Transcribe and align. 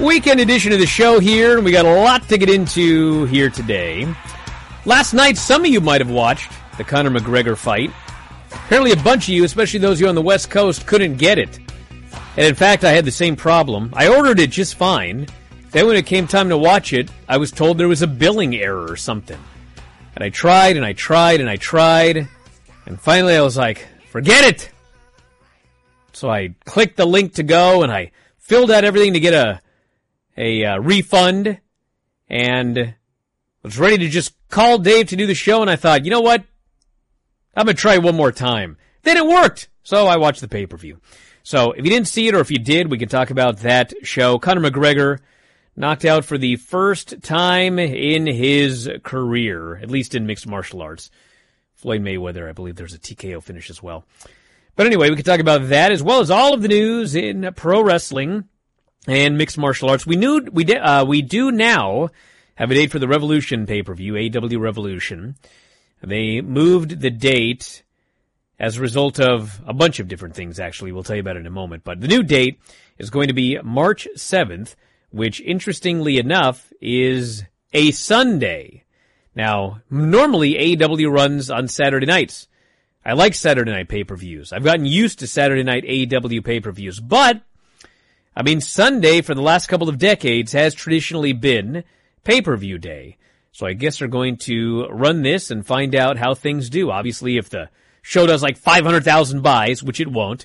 Weekend 0.00 0.40
edition 0.40 0.72
of 0.72 0.78
the 0.78 0.86
show 0.86 1.20
here, 1.20 1.56
and 1.56 1.64
we 1.64 1.72
got 1.72 1.86
a 1.86 1.94
lot 1.94 2.28
to 2.28 2.36
get 2.36 2.50
into 2.50 3.24
here 3.24 3.48
today. 3.48 4.06
Last 4.84 5.14
night, 5.14 5.38
some 5.38 5.62
of 5.64 5.70
you 5.70 5.80
might 5.80 6.02
have 6.02 6.10
watched 6.10 6.52
the 6.76 6.84
Conor 6.84 7.08
McGregor 7.08 7.56
fight. 7.56 7.90
Apparently, 8.52 8.92
a 8.92 8.96
bunch 8.96 9.24
of 9.24 9.30
you, 9.30 9.44
especially 9.44 9.80
those 9.80 9.96
of 9.96 10.02
you 10.02 10.08
on 10.08 10.14
the 10.14 10.20
West 10.20 10.50
Coast, 10.50 10.86
couldn't 10.86 11.16
get 11.16 11.38
it. 11.38 11.58
And 12.36 12.46
in 12.46 12.54
fact, 12.54 12.84
I 12.84 12.92
had 12.92 13.06
the 13.06 13.10
same 13.10 13.36
problem. 13.36 13.90
I 13.94 14.08
ordered 14.08 14.38
it 14.38 14.50
just 14.50 14.74
fine. 14.74 15.28
Then 15.70 15.86
when 15.86 15.96
it 15.96 16.04
came 16.04 16.26
time 16.26 16.50
to 16.50 16.58
watch 16.58 16.92
it, 16.92 17.10
I 17.26 17.38
was 17.38 17.50
told 17.50 17.78
there 17.78 17.88
was 17.88 18.02
a 18.02 18.06
billing 18.06 18.54
error 18.54 18.90
or 18.90 18.96
something. 18.96 19.38
And 20.14 20.22
I 20.22 20.28
tried 20.28 20.76
and 20.76 20.84
I 20.84 20.92
tried 20.92 21.40
and 21.40 21.48
I 21.48 21.56
tried. 21.56 22.28
And 22.84 23.00
finally 23.00 23.34
I 23.34 23.40
was 23.40 23.56
like, 23.56 23.86
forget 24.10 24.44
it! 24.44 24.70
So 26.12 26.30
I 26.30 26.54
clicked 26.66 26.98
the 26.98 27.06
link 27.06 27.34
to 27.34 27.42
go 27.42 27.82
and 27.82 27.90
I 27.90 28.12
filled 28.38 28.70
out 28.70 28.84
everything 28.84 29.14
to 29.14 29.20
get 29.20 29.32
a, 29.32 29.60
a 30.36 30.64
uh, 30.64 30.78
refund 30.78 31.60
and 32.28 32.94
was 33.62 33.78
ready 33.78 33.98
to 33.98 34.08
just 34.08 34.34
call 34.48 34.78
Dave 34.78 35.08
to 35.08 35.16
do 35.16 35.26
the 35.26 35.34
show. 35.34 35.60
And 35.60 35.70
I 35.70 35.76
thought, 35.76 36.04
you 36.04 36.10
know 36.10 36.20
what? 36.20 36.44
I'm 37.54 37.66
going 37.66 37.76
to 37.76 37.80
try 37.80 37.98
one 37.98 38.16
more 38.16 38.32
time. 38.32 38.76
Then 39.02 39.16
it 39.16 39.26
worked. 39.26 39.68
So 39.82 40.06
I 40.06 40.16
watched 40.16 40.40
the 40.40 40.48
pay-per-view. 40.48 41.00
So 41.42 41.72
if 41.72 41.84
you 41.84 41.90
didn't 41.90 42.08
see 42.08 42.26
it 42.26 42.34
or 42.34 42.40
if 42.40 42.50
you 42.50 42.58
did, 42.58 42.90
we 42.90 42.98
can 42.98 43.08
talk 43.08 43.30
about 43.30 43.58
that 43.58 43.92
show. 44.02 44.38
Conor 44.38 44.68
McGregor 44.68 45.20
knocked 45.76 46.04
out 46.04 46.24
for 46.24 46.38
the 46.38 46.56
first 46.56 47.22
time 47.22 47.78
in 47.78 48.26
his 48.26 48.90
career, 49.04 49.76
at 49.76 49.90
least 49.90 50.14
in 50.14 50.26
mixed 50.26 50.46
martial 50.46 50.82
arts. 50.82 51.10
Floyd 51.74 52.02
Mayweather, 52.02 52.48
I 52.48 52.52
believe 52.52 52.74
there's 52.76 52.94
a 52.94 52.98
TKO 52.98 53.42
finish 53.42 53.70
as 53.70 53.82
well. 53.82 54.04
But 54.74 54.86
anyway, 54.86 55.08
we 55.08 55.16
can 55.16 55.24
talk 55.24 55.40
about 55.40 55.68
that 55.68 55.92
as 55.92 56.02
well 56.02 56.20
as 56.20 56.30
all 56.30 56.52
of 56.52 56.62
the 56.62 56.68
news 56.68 57.14
in 57.14 57.50
pro 57.54 57.82
wrestling 57.82 58.48
and 59.06 59.38
mixed 59.38 59.58
martial 59.58 59.90
arts. 59.90 60.06
We 60.06 60.16
knew 60.16 60.46
we 60.50 60.64
did, 60.64 60.78
uh, 60.78 61.04
we 61.06 61.22
do 61.22 61.50
now 61.50 62.10
have 62.56 62.70
a 62.70 62.74
date 62.74 62.90
for 62.90 62.98
the 62.98 63.08
Revolution 63.08 63.66
pay-per-view, 63.66 64.14
AEW 64.14 64.60
Revolution. 64.60 65.36
They 66.02 66.40
moved 66.40 67.00
the 67.00 67.10
date 67.10 67.82
as 68.58 68.76
a 68.76 68.80
result 68.80 69.20
of 69.20 69.60
a 69.66 69.74
bunch 69.74 70.00
of 70.00 70.08
different 70.08 70.34
things, 70.34 70.58
actually. 70.58 70.92
We'll 70.92 71.02
tell 71.02 71.16
you 71.16 71.20
about 71.20 71.36
it 71.36 71.40
in 71.40 71.46
a 71.46 71.50
moment. 71.50 71.84
But 71.84 72.00
the 72.00 72.08
new 72.08 72.22
date 72.22 72.60
is 72.98 73.10
going 73.10 73.28
to 73.28 73.34
be 73.34 73.58
March 73.62 74.08
7th, 74.16 74.74
which 75.10 75.40
interestingly 75.40 76.18
enough 76.18 76.72
is 76.80 77.44
a 77.72 77.90
Sunday. 77.90 78.84
Now, 79.34 79.82
normally 79.90 80.54
AEW 80.54 81.12
runs 81.12 81.50
on 81.50 81.68
Saturday 81.68 82.06
nights. 82.06 82.48
I 83.04 83.12
like 83.12 83.34
Saturday 83.34 83.70
night 83.70 83.88
pay-per-views. 83.88 84.52
I've 84.52 84.64
gotten 84.64 84.86
used 84.86 85.18
to 85.20 85.26
Saturday 85.26 85.62
night 85.62 85.84
AEW 85.84 86.42
pay-per-views, 86.44 87.00
but 87.00 87.42
I 88.36 88.42
mean, 88.42 88.60
Sunday 88.60 89.22
for 89.22 89.34
the 89.34 89.40
last 89.40 89.66
couple 89.66 89.88
of 89.88 89.96
decades 89.96 90.52
has 90.52 90.74
traditionally 90.74 91.32
been 91.32 91.84
pay-per-view 92.22 92.76
day. 92.76 93.16
So 93.50 93.66
I 93.66 93.72
guess 93.72 93.98
they're 93.98 94.08
going 94.08 94.36
to 94.38 94.86
run 94.88 95.22
this 95.22 95.50
and 95.50 95.66
find 95.66 95.94
out 95.94 96.18
how 96.18 96.34
things 96.34 96.68
do. 96.68 96.90
Obviously, 96.90 97.38
if 97.38 97.48
the 97.48 97.70
show 98.02 98.26
does 98.26 98.42
like 98.42 98.58
500,000 98.58 99.42
buys, 99.42 99.82
which 99.82 100.00
it 100.00 100.12
won't, 100.12 100.44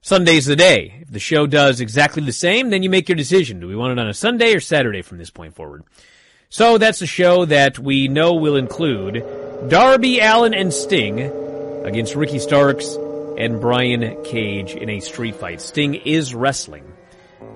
Sunday's 0.00 0.46
the 0.46 0.56
day. 0.56 0.98
If 1.02 1.12
the 1.12 1.20
show 1.20 1.46
does 1.46 1.80
exactly 1.80 2.24
the 2.24 2.32
same, 2.32 2.70
then 2.70 2.82
you 2.82 2.90
make 2.90 3.08
your 3.08 3.14
decision. 3.14 3.60
Do 3.60 3.68
we 3.68 3.76
want 3.76 3.92
it 3.92 4.00
on 4.00 4.08
a 4.08 4.14
Sunday 4.14 4.52
or 4.54 4.60
Saturday 4.60 5.02
from 5.02 5.18
this 5.18 5.30
point 5.30 5.54
forward? 5.54 5.84
So 6.48 6.76
that's 6.76 7.02
a 7.02 7.06
show 7.06 7.44
that 7.44 7.78
we 7.78 8.08
know 8.08 8.34
will 8.34 8.56
include 8.56 9.24
Darby 9.68 10.18
Allin 10.18 10.54
and 10.54 10.74
Sting 10.74 11.20
against 11.84 12.16
Ricky 12.16 12.40
Starks 12.40 12.96
and 13.36 13.60
Brian 13.60 14.24
Cage 14.24 14.74
in 14.74 14.90
a 14.90 14.98
street 14.98 15.36
fight. 15.36 15.60
Sting 15.60 15.94
is 15.94 16.34
wrestling 16.34 16.94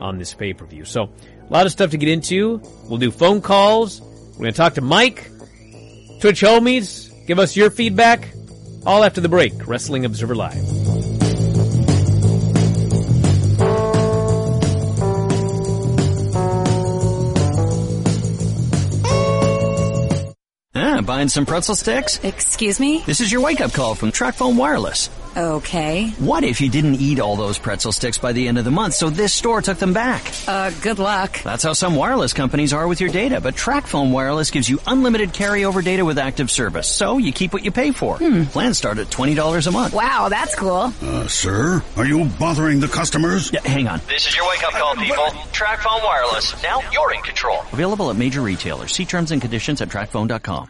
on 0.03 0.19
this 0.19 0.35
pay-per-view. 0.35 0.85
So 0.85 1.05
a 1.05 1.53
lot 1.53 1.65
of 1.65 1.73
stuff 1.73 1.93
to 1.93 1.97
get 1.97 2.09
into. 2.09 2.61
We'll 2.89 2.99
do 2.99 3.11
phone 3.11 3.41
calls. 3.41 4.01
We're 4.33 4.39
going 4.39 4.53
to 4.53 4.57
talk 4.57 4.75
to 4.75 4.81
Mike, 4.81 5.31
Twitch 6.21 6.43
homies, 6.43 7.11
give 7.27 7.39
us 7.39 7.57
your 7.57 7.71
feedback. 7.71 8.29
All 8.85 9.05
after 9.05 9.21
the 9.21 9.29
break. 9.29 9.53
Wrestling 9.67 10.05
Observer 10.05 10.35
Live. 10.35 10.65
Ah, 20.75 21.01
buying 21.03 21.29
some 21.29 21.47
pretzel 21.47 21.77
sticks? 21.77 22.19
Excuse 22.25 22.81
me? 22.81 23.05
This 23.07 23.21
is 23.21 23.31
your 23.31 23.41
wake 23.41 23.61
up 23.61 23.73
call 23.73 23.95
from 23.95 24.11
Tracfone 24.11 24.57
Wireless. 24.57 25.11
Okay. 25.37 26.11
What 26.19 26.45
if 26.45 26.61
you 26.61 26.69
didn't 26.69 26.97
eat 26.97 27.19
all 27.19 27.37
those 27.37 27.59
pretzel 27.59 27.93
sticks 27.93 28.19
by 28.19 28.33
the 28.33 28.49
end 28.49 28.59
of 28.59 28.65
the 28.65 28.71
month, 28.71 28.95
so 28.95 29.09
this 29.11 29.33
store 29.33 29.63
took 29.63 29.79
them 29.79 29.93
back? 29.93 30.23
Uh, 30.47 30.71
good 30.83 30.99
luck. 30.99 31.43
That's 31.43 31.63
how 31.63 31.73
some 31.73 31.95
wireless 31.97 32.33
companies 32.33 32.73
are 32.73 32.87
with 32.87 33.01
your 33.01 33.11
data, 33.11 33.41
but 33.41 33.55
Tracfone 33.55 34.13
Wireless 34.13 34.51
gives 34.51 34.69
you 34.69 34.79
unlimited 34.87 35.31
carryover 35.31 35.83
data 35.83 36.05
with 36.05 36.19
active 36.19 36.51
service, 36.51 36.89
so 36.89 37.19
you 37.19 37.33
keep 37.33 37.53
what 37.53 37.65
you 37.65 37.71
pay 37.73 37.93
for. 37.93 38.19
Hmm. 38.19 38.45
Plans 38.45 38.77
start 38.79 38.99
at 38.99 39.09
$20 39.09 39.67
a 39.67 39.71
month. 39.71 39.95
Wow, 39.95 40.29
that's 40.29 40.55
cool. 40.55 40.93
Uh, 41.03 41.27
sir, 41.29 41.83
are 41.97 42.05
you 42.05 42.27
bothering 42.39 42.81
the 42.81 42.89
customers? 42.89 43.51
Yeah, 43.53 43.61
hang 43.61 43.89
on. 43.89 44.01
This 44.09 44.27
is 44.29 44.37
your 44.37 44.47
wake 44.49 44.63
up 44.65 44.73
call, 44.73 44.95
people. 44.97 45.25
Tracfone 45.53 46.03
Wireless. 46.05 46.63
Now 46.63 46.81
you're 46.93 47.15
in 47.15 47.23
control. 47.23 47.61
Available 47.73 48.11
at 48.11 48.17
major 48.17 48.43
retailers. 48.43 48.93
See 48.93 49.05
terms 49.07 49.31
and 49.31 49.41
conditions 49.41 49.81
at 49.81 49.89
tracfone.com. 49.89 50.69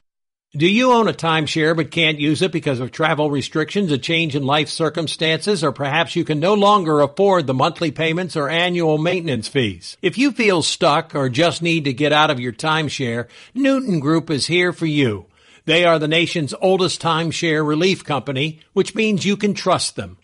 Do 0.55 0.67
you 0.67 0.93
own 0.93 1.09
a 1.09 1.15
timeshare 1.15 1.75
but 1.75 1.91
can't 1.91 2.21
use 2.21 2.43
it 2.43 2.53
because 2.53 2.79
of 2.79 2.93
travel 2.93 3.31
restrictions, 3.31 3.91
a 3.91 3.97
change 3.97 4.37
in 4.37 4.43
life 4.43 4.69
circumstances, 4.69 5.65
or 5.65 5.73
perhaps 5.73 6.15
you 6.15 6.25
can 6.25 6.41
no 6.41 6.53
longer 6.53 7.01
afford 7.01 7.47
the 7.47 7.55
monthly 7.55 7.91
payments 7.91 8.37
or 8.37 8.51
annual 8.51 8.99
maintenance 8.99 9.49
fees? 9.49 9.97
If 10.03 10.19
you 10.19 10.31
feel 10.31 10.61
stuck 10.61 11.15
or 11.15 11.31
just 11.31 11.63
need 11.63 11.85
to 11.85 11.95
get 11.95 12.13
out 12.13 12.31
of 12.31 12.39
your 12.39 12.53
timeshare, 12.53 13.29
Newton 13.55 13.99
Group 13.99 14.29
is 14.29 14.47
here 14.47 14.75
for 14.75 14.85
you. 14.85 15.25
They 15.65 15.87
are 15.87 15.99
the 15.99 16.07
nation's 16.07 16.53
oldest 16.61 17.01
timeshare 17.01 17.67
relief 17.67 18.05
company, 18.05 18.61
which 18.75 18.95
means 18.95 19.25
you 19.25 19.39
can 19.39 19.55
trust 19.55 19.97
them. 19.97 20.19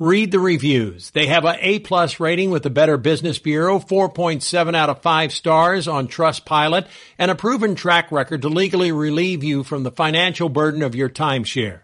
Read 0.00 0.32
the 0.32 0.40
reviews. 0.40 1.12
They 1.12 1.26
have 1.26 1.44
a 1.44 1.56
A 1.60 1.78
plus 1.78 2.18
rating 2.18 2.50
with 2.50 2.64
the 2.64 2.70
Better 2.70 2.96
Business 2.96 3.38
Bureau, 3.38 3.78
4.7 3.78 4.74
out 4.74 4.90
of 4.90 5.02
5 5.02 5.32
stars 5.32 5.86
on 5.86 6.08
Trustpilot, 6.08 6.88
and 7.16 7.30
a 7.30 7.36
proven 7.36 7.76
track 7.76 8.10
record 8.10 8.42
to 8.42 8.48
legally 8.48 8.90
relieve 8.90 9.44
you 9.44 9.62
from 9.62 9.84
the 9.84 9.92
financial 9.92 10.48
burden 10.48 10.82
of 10.82 10.96
your 10.96 11.08
timeshare. 11.08 11.82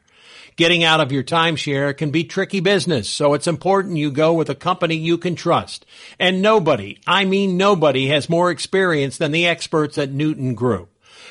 Getting 0.56 0.82
out 0.82 1.00
of 1.00 1.12
your 1.12 1.22
timeshare 1.22 1.96
can 1.96 2.10
be 2.10 2.24
tricky 2.24 2.58
business, 2.58 3.08
so 3.08 3.34
it's 3.34 3.46
important 3.46 3.96
you 3.96 4.10
go 4.10 4.32
with 4.32 4.50
a 4.50 4.56
company 4.56 4.96
you 4.96 5.16
can 5.16 5.36
trust. 5.36 5.86
And 6.18 6.42
nobody, 6.42 6.98
I 7.06 7.24
mean 7.24 7.56
nobody, 7.56 8.08
has 8.08 8.28
more 8.28 8.50
experience 8.50 9.18
than 9.18 9.30
the 9.30 9.46
experts 9.46 9.96
at 9.98 10.10
Newton 10.10 10.54
Group. 10.54 10.89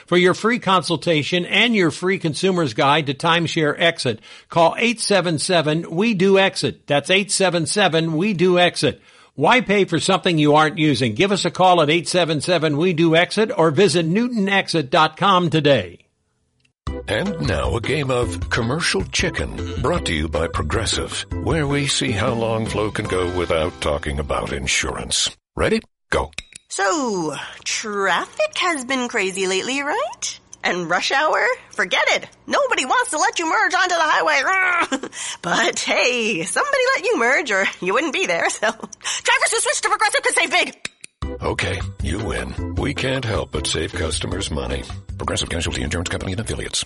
For 0.10 0.18
your 0.18 0.34
free 0.34 0.58
consultation 0.58 1.46
and 1.46 1.76
your 1.76 1.92
free 1.92 2.18
consumer's 2.18 2.74
guide 2.74 3.06
to 3.06 3.14
timeshare 3.14 3.76
exit, 3.78 4.22
call 4.50 4.74
877-WE-DO-EXIT. 4.74 6.88
That's 6.88 7.12
877-WE-DO-EXIT. 7.12 9.02
Why 9.36 9.62
pay 9.62 9.86
for 9.86 10.00
something 10.00 10.40
you 10.40 10.56
aren't 10.56 10.80
using? 10.80 11.14
Give 11.14 11.32
us 11.32 11.46
a 11.46 11.52
call 11.52 11.84
at 11.84 11.90
877-WE-DO-EXIT 11.90 13.52
or 13.56 13.70
visit 13.70 14.08
newtonexit.com 14.08 15.52
today. 15.52 16.08
And 17.08 17.48
now 17.48 17.76
a 17.76 17.82
game 17.82 18.10
of 18.10 18.50
commercial 18.50 19.04
chicken 19.04 19.80
brought 19.84 20.08
to 20.08 20.16
you 20.16 20.28
by 20.28 20.48
Progressive, 20.48 21.24
where 21.44 21.68
we 21.68 21.86
see 21.86 22.10
how 22.10 22.34
long 22.34 22.66
Flo 22.66 22.90
can 22.90 23.06
go 23.06 23.38
without 23.38 23.80
talking 23.80 24.18
about 24.18 24.54
insurance. 24.54 25.30
Ready? 25.56 25.82
Go. 26.10 26.32
So, 26.72 27.36
traffic 27.64 28.58
has 28.58 28.86
been 28.86 29.08
crazy 29.08 29.48
lately, 29.48 29.82
right? 29.82 30.40
And 30.64 30.88
rush 30.88 31.12
hour? 31.12 31.44
Forget 31.72 32.04
it. 32.10 32.30
Nobody 32.46 32.86
wants 32.86 33.10
to 33.10 33.18
let 33.18 33.40
you 33.40 33.50
merge 33.50 33.74
onto 33.74 33.96
the 33.96 34.02
highway. 34.02 35.10
but 35.42 35.80
hey, 35.80 36.44
somebody 36.44 36.84
let 36.96 37.06
you 37.06 37.18
merge 37.18 37.52
or 37.52 37.66
you 37.82 37.94
wouldn't 37.96 38.14
be 38.14 38.28
there, 38.28 38.52
so 38.52 38.70
drivers 38.70 39.52
who 39.52 39.60
switch 39.60 39.82
to 39.82 39.90
Progressive 39.90 40.22
could 40.22 40.36
save 40.36 40.52
big. 40.52 40.90
Okay, 41.42 41.82
you 42.04 42.20
win. 42.20 42.76
We 42.76 42.94
can't 42.94 43.26
help 43.26 43.52
but 43.52 43.66
save 43.66 43.92
customers 43.94 44.52
money. 44.52 44.84
Progressive 45.18 45.50
Casualty 45.50 45.82
Insurance 45.82 46.10
Company 46.10 46.34
and 46.34 46.42
Affiliates. 46.42 46.86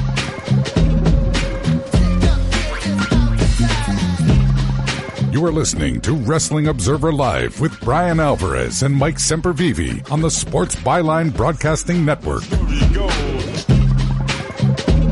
You 5.31 5.43
are 5.45 5.51
listening 5.51 6.01
to 6.01 6.13
Wrestling 6.13 6.67
Observer 6.67 7.13
Live 7.13 7.61
with 7.61 7.79
Bryan 7.79 8.19
Alvarez 8.19 8.83
and 8.83 8.93
Mike 8.93 9.15
Sempervive 9.15 10.11
on 10.11 10.19
the 10.19 10.29
Sports 10.29 10.75
Byline 10.75 11.33
Broadcasting 11.33 12.03
Network. 12.03 12.41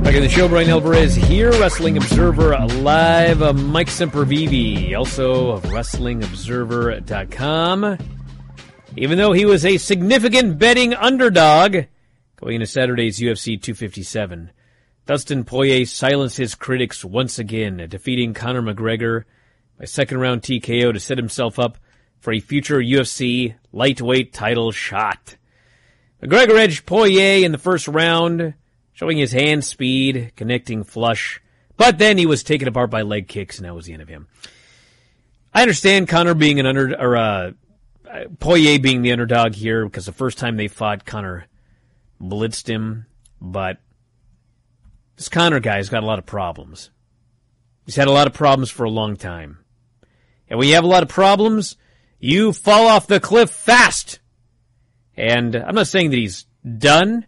Back 0.04 0.16
in 0.16 0.22
the 0.22 0.28
show, 0.28 0.50
Bryan 0.50 0.72
Alvarez 0.72 1.16
here, 1.16 1.52
Wrestling 1.52 1.96
Observer 1.96 2.54
Live. 2.68 3.42
Uh, 3.42 3.54
Mike 3.54 3.88
Sempervive, 3.88 4.94
also 4.98 5.52
of 5.52 5.64
WrestlingObserver.com. 5.64 7.98
Even 8.98 9.18
though 9.18 9.32
he 9.32 9.46
was 9.46 9.66
a 9.66 9.78
significant 9.78 10.60
betting 10.60 10.94
underdog 10.96 11.78
going 12.36 12.56
into 12.56 12.68
Saturday's 12.68 13.22
UFC 13.22 13.62
257, 13.62 14.52
Dustin 15.06 15.46
Poirier 15.46 15.86
silenced 15.86 16.36
his 16.36 16.56
critics 16.56 17.06
once 17.06 17.40
again, 17.40 17.88
defeating 17.90 18.34
Conor 18.34 18.62
McGregor 18.62 19.24
by 19.80 19.86
second 19.86 20.20
round 20.20 20.42
TKO 20.42 20.94
to 20.94 21.00
set 21.00 21.18
himself 21.18 21.58
up 21.58 21.78
for 22.20 22.34
a 22.34 22.42
future 22.42 22.80
UFC 22.80 23.56
lightweight 23.72 24.34
title 24.34 24.72
shot. 24.72 25.38
McGregor 26.22 26.58
edged 26.58 26.86
Poirier 26.86 27.46
in 27.46 27.54
the 27.54 27.58
first 27.58 27.88
round, 27.88 28.56
showing 28.92 29.18
his 29.18 29.32
hand 29.32 29.64
speed, 29.64 30.34
connecting 30.36 30.84
flush, 30.84 31.42
but 31.78 31.98
then 31.98 32.18
he 32.18 32.26
was 32.26 32.44
taken 32.44 32.68
apart 32.68 32.90
by 32.90 33.04
leg 33.04 33.30
kicks, 33.30 33.58
and 33.58 33.66
that 33.66 33.74
was 33.74 33.86
the 33.86 33.94
end 33.94 34.02
of 34.02 34.10
him. 34.10 34.28
I 35.54 35.62
understand 35.62 36.10
Conor 36.10 36.34
being 36.34 36.60
an 36.60 36.66
under 36.66 36.94
or 37.00 37.16
uh, 37.16 37.52
Poirier 38.40 38.80
being 38.80 39.02
the 39.02 39.14
underdog 39.14 39.56
here 39.56 39.86
because 39.86 40.06
the 40.06 40.12
first 40.12 40.38
time 40.38 40.58
they 40.58 40.68
fought, 40.68 41.06
Conor 41.06 41.46
blitzed 42.22 42.68
him, 42.68 43.06
but 43.40 43.78
this 45.16 45.30
Conor 45.30 45.62
guy's 45.62 45.88
got 45.88 46.04
a 46.04 46.06
lot 46.06 46.20
of 46.20 46.26
problems. 46.26 46.92
He's 47.86 47.96
had 47.96 48.10
a 48.10 48.12
lot 48.12 48.28
of 48.28 48.34
problems 48.34 48.70
for 48.70 48.84
a 48.84 48.90
long 48.90 49.16
time. 49.16 49.60
And 50.50 50.58
when 50.58 50.68
you 50.68 50.76
have 50.76 50.84
a 50.84 50.88
lot 50.88 51.04
of 51.04 51.10
problems, 51.10 51.78
you 52.20 52.52
fall 52.54 52.88
off 52.88 53.08
the 53.08 53.20
cliff 53.20 53.50
fast. 53.50 54.20
And 55.16 55.56
I'm 55.56 55.76
not 55.76 55.88
saying 55.88 56.10
that 56.12 56.18
he's 56.18 56.46
done, 56.78 57.26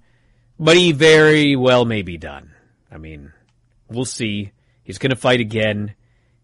but 0.60 0.78
he 0.78 0.92
very 0.92 1.56
well 1.56 1.86
may 1.86 2.02
be 2.02 2.18
done. 2.18 2.52
I 2.92 2.98
mean, 2.98 3.32
we'll 3.90 4.06
see. 4.06 4.52
He's 4.84 4.98
going 4.98 5.12
to 5.12 5.16
fight 5.16 5.40
again. 5.40 5.94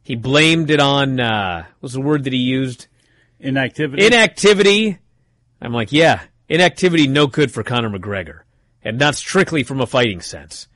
He 0.04 0.16
blamed 0.16 0.70
it 0.70 0.80
on, 0.80 1.20
uh, 1.20 1.66
what's 1.80 1.94
the 1.94 2.02
word 2.02 2.24
that 2.26 2.34
he 2.34 2.40
used? 2.40 2.88
Inactivity. 3.40 4.06
Inactivity. 4.06 5.00
I'm 5.62 5.74
like, 5.74 5.92
yeah, 5.92 6.22
inactivity 6.48 7.08
no 7.08 7.28
good 7.28 7.52
for 7.52 7.64
Conor 7.64 7.90
McGregor. 7.90 8.42
And 8.84 9.00
not 9.00 9.16
strictly 9.16 9.64
from 9.64 9.82
a 9.82 9.88
fighting 9.88 10.22
sense. 10.22 10.68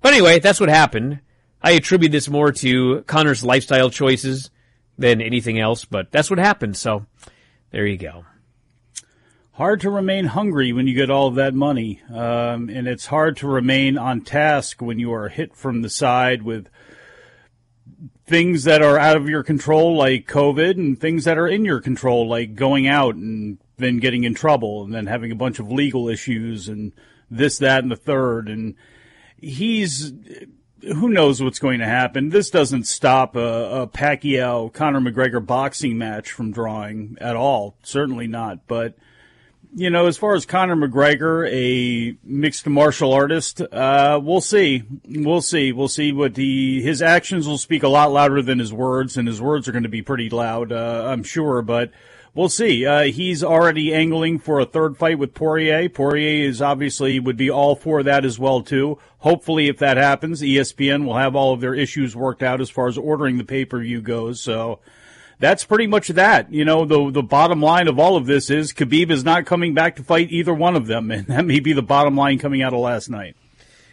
But 0.00 0.14
anyway, 0.14 0.40
that's 0.40 0.58
what 0.58 0.68
happened. 0.68 1.20
I 1.62 1.72
attribute 1.72 2.10
this 2.10 2.28
more 2.28 2.50
to 2.50 3.02
Conor's 3.02 3.44
lifestyle 3.44 3.90
choices 3.90 4.50
than 4.98 5.20
anything 5.20 5.58
else, 5.58 5.84
but 5.84 6.10
that's 6.10 6.30
what 6.30 6.38
happened. 6.38 6.76
So 6.76 7.06
there 7.70 7.86
you 7.86 7.96
go. 7.96 8.24
Hard 9.52 9.80
to 9.82 9.90
remain 9.90 10.26
hungry 10.26 10.72
when 10.72 10.86
you 10.86 10.94
get 10.94 11.10
all 11.10 11.28
of 11.28 11.34
that 11.34 11.54
money. 11.54 12.00
Um, 12.10 12.70
and 12.70 12.88
it's 12.88 13.06
hard 13.06 13.36
to 13.38 13.46
remain 13.46 13.98
on 13.98 14.22
task 14.22 14.80
when 14.80 14.98
you 14.98 15.12
are 15.12 15.28
hit 15.28 15.54
from 15.54 15.82
the 15.82 15.90
side 15.90 16.42
with 16.42 16.68
things 18.24 18.64
that 18.64 18.82
are 18.82 18.98
out 18.98 19.16
of 19.16 19.28
your 19.28 19.42
control, 19.42 19.96
like 19.96 20.26
COVID, 20.26 20.78
and 20.78 20.98
things 20.98 21.24
that 21.24 21.36
are 21.36 21.48
in 21.48 21.64
your 21.64 21.80
control, 21.80 22.28
like 22.28 22.54
going 22.54 22.86
out 22.86 23.14
and 23.14 23.58
then 23.76 23.98
getting 23.98 24.24
in 24.24 24.34
trouble 24.34 24.84
and 24.84 24.94
then 24.94 25.06
having 25.06 25.32
a 25.32 25.36
bunch 25.36 25.58
of 25.58 25.70
legal 25.70 26.08
issues 26.08 26.68
and 26.68 26.92
this, 27.30 27.58
that, 27.58 27.82
and 27.82 27.90
the 27.92 27.96
third. 27.96 28.48
And 28.48 28.74
he's 29.36 30.12
who 30.82 31.08
knows 31.08 31.42
what's 31.42 31.58
going 31.58 31.78
to 31.78 31.86
happen. 31.86 32.30
This 32.30 32.50
doesn't 32.50 32.86
stop 32.86 33.36
a, 33.36 33.82
a 33.82 33.86
Pacquiao 33.86 34.72
Conor 34.72 35.00
McGregor 35.00 35.44
boxing 35.44 35.96
match 35.98 36.32
from 36.32 36.52
drawing 36.52 37.16
at 37.20 37.36
all. 37.36 37.76
Certainly 37.82 38.26
not. 38.26 38.66
But 38.66 38.94
you 39.74 39.88
know, 39.88 40.06
as 40.06 40.18
far 40.18 40.34
as 40.34 40.44
Conor 40.44 40.76
McGregor, 40.76 41.48
a 41.50 42.16
mixed 42.24 42.66
martial 42.66 43.12
artist, 43.12 43.60
uh, 43.60 44.20
we'll 44.22 44.42
see. 44.42 44.82
We'll 45.08 45.40
see. 45.40 45.72
We'll 45.72 45.88
see 45.88 46.12
what 46.12 46.36
he 46.36 46.82
his 46.82 47.00
actions 47.00 47.48
will 47.48 47.58
speak 47.58 47.82
a 47.82 47.88
lot 47.88 48.12
louder 48.12 48.42
than 48.42 48.58
his 48.58 48.72
words, 48.72 49.16
and 49.16 49.26
his 49.26 49.40
words 49.40 49.68
are 49.68 49.72
going 49.72 49.84
to 49.84 49.88
be 49.88 50.02
pretty 50.02 50.28
loud, 50.28 50.72
uh, 50.72 51.06
I'm 51.06 51.22
sure. 51.22 51.62
But 51.62 51.90
we'll 52.34 52.48
see. 52.48 52.86
Uh, 52.86 53.04
he's 53.04 53.42
already 53.42 53.94
angling 53.94 54.38
for 54.38 54.60
a 54.60 54.66
third 54.66 54.96
fight 54.96 55.18
with 55.18 55.34
Poirier. 55.34 55.88
Poirier 55.88 56.48
is 56.48 56.62
obviously 56.62 57.18
would 57.18 57.36
be 57.36 57.50
all 57.50 57.74
for 57.76 58.02
that 58.02 58.24
as 58.24 58.38
well 58.38 58.62
too. 58.62 58.98
Hopefully, 59.18 59.68
if 59.68 59.78
that 59.78 59.96
happens, 59.96 60.42
ESPN 60.42 61.04
will 61.04 61.16
have 61.16 61.36
all 61.36 61.52
of 61.52 61.60
their 61.60 61.74
issues 61.74 62.16
worked 62.16 62.42
out 62.42 62.60
as 62.60 62.70
far 62.70 62.88
as 62.88 62.98
ordering 62.98 63.38
the 63.38 63.44
pay 63.44 63.64
per 63.64 63.80
view 63.80 64.00
goes. 64.00 64.40
So 64.40 64.80
that's 65.38 65.64
pretty 65.64 65.86
much 65.86 66.08
that. 66.08 66.52
You 66.52 66.64
know, 66.64 66.84
the 66.84 67.10
the 67.10 67.22
bottom 67.22 67.60
line 67.60 67.88
of 67.88 67.98
all 67.98 68.16
of 68.16 68.26
this 68.26 68.50
is 68.50 68.72
Khabib 68.72 69.10
is 69.10 69.24
not 69.24 69.46
coming 69.46 69.74
back 69.74 69.96
to 69.96 70.04
fight 70.04 70.30
either 70.30 70.54
one 70.54 70.76
of 70.76 70.86
them, 70.86 71.10
and 71.12 71.26
that 71.26 71.44
may 71.44 71.60
be 71.60 71.72
the 71.72 71.82
bottom 71.82 72.16
line 72.16 72.38
coming 72.38 72.62
out 72.62 72.72
of 72.72 72.80
last 72.80 73.08
night. 73.10 73.36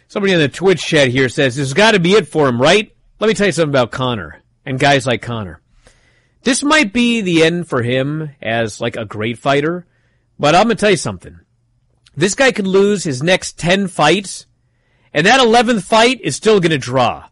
Somebody 0.08 0.32
in 0.32 0.40
the 0.40 0.48
Twitch 0.48 0.84
chat 0.84 1.08
here 1.08 1.28
says 1.28 1.54
this 1.54 1.68
has 1.68 1.74
got 1.74 1.92
to 1.92 2.00
be 2.00 2.14
it 2.14 2.26
for 2.26 2.48
him, 2.48 2.60
right? 2.60 2.92
Let 3.20 3.28
me 3.28 3.34
tell 3.34 3.46
you 3.46 3.52
something 3.52 3.70
about 3.70 3.92
Conor 3.92 4.42
and 4.64 4.78
guys 4.78 5.06
like 5.06 5.22
Conor. 5.22 5.60
This 6.42 6.62
might 6.62 6.92
be 6.92 7.20
the 7.20 7.42
end 7.42 7.68
for 7.68 7.82
him 7.82 8.30
as 8.40 8.80
like 8.80 8.96
a 8.96 9.04
great 9.04 9.38
fighter, 9.38 9.86
but 10.38 10.54
I'm 10.54 10.64
gonna 10.64 10.76
tell 10.76 10.90
you 10.90 10.96
something. 10.96 11.38
This 12.16 12.34
guy 12.34 12.52
could 12.52 12.66
lose 12.66 13.04
his 13.04 13.22
next 13.22 13.58
10 13.58 13.88
fights, 13.88 14.46
and 15.12 15.26
that 15.26 15.40
11th 15.40 15.84
fight 15.84 16.20
is 16.22 16.36
still 16.36 16.60
gonna 16.60 16.78
draw. 16.78 17.26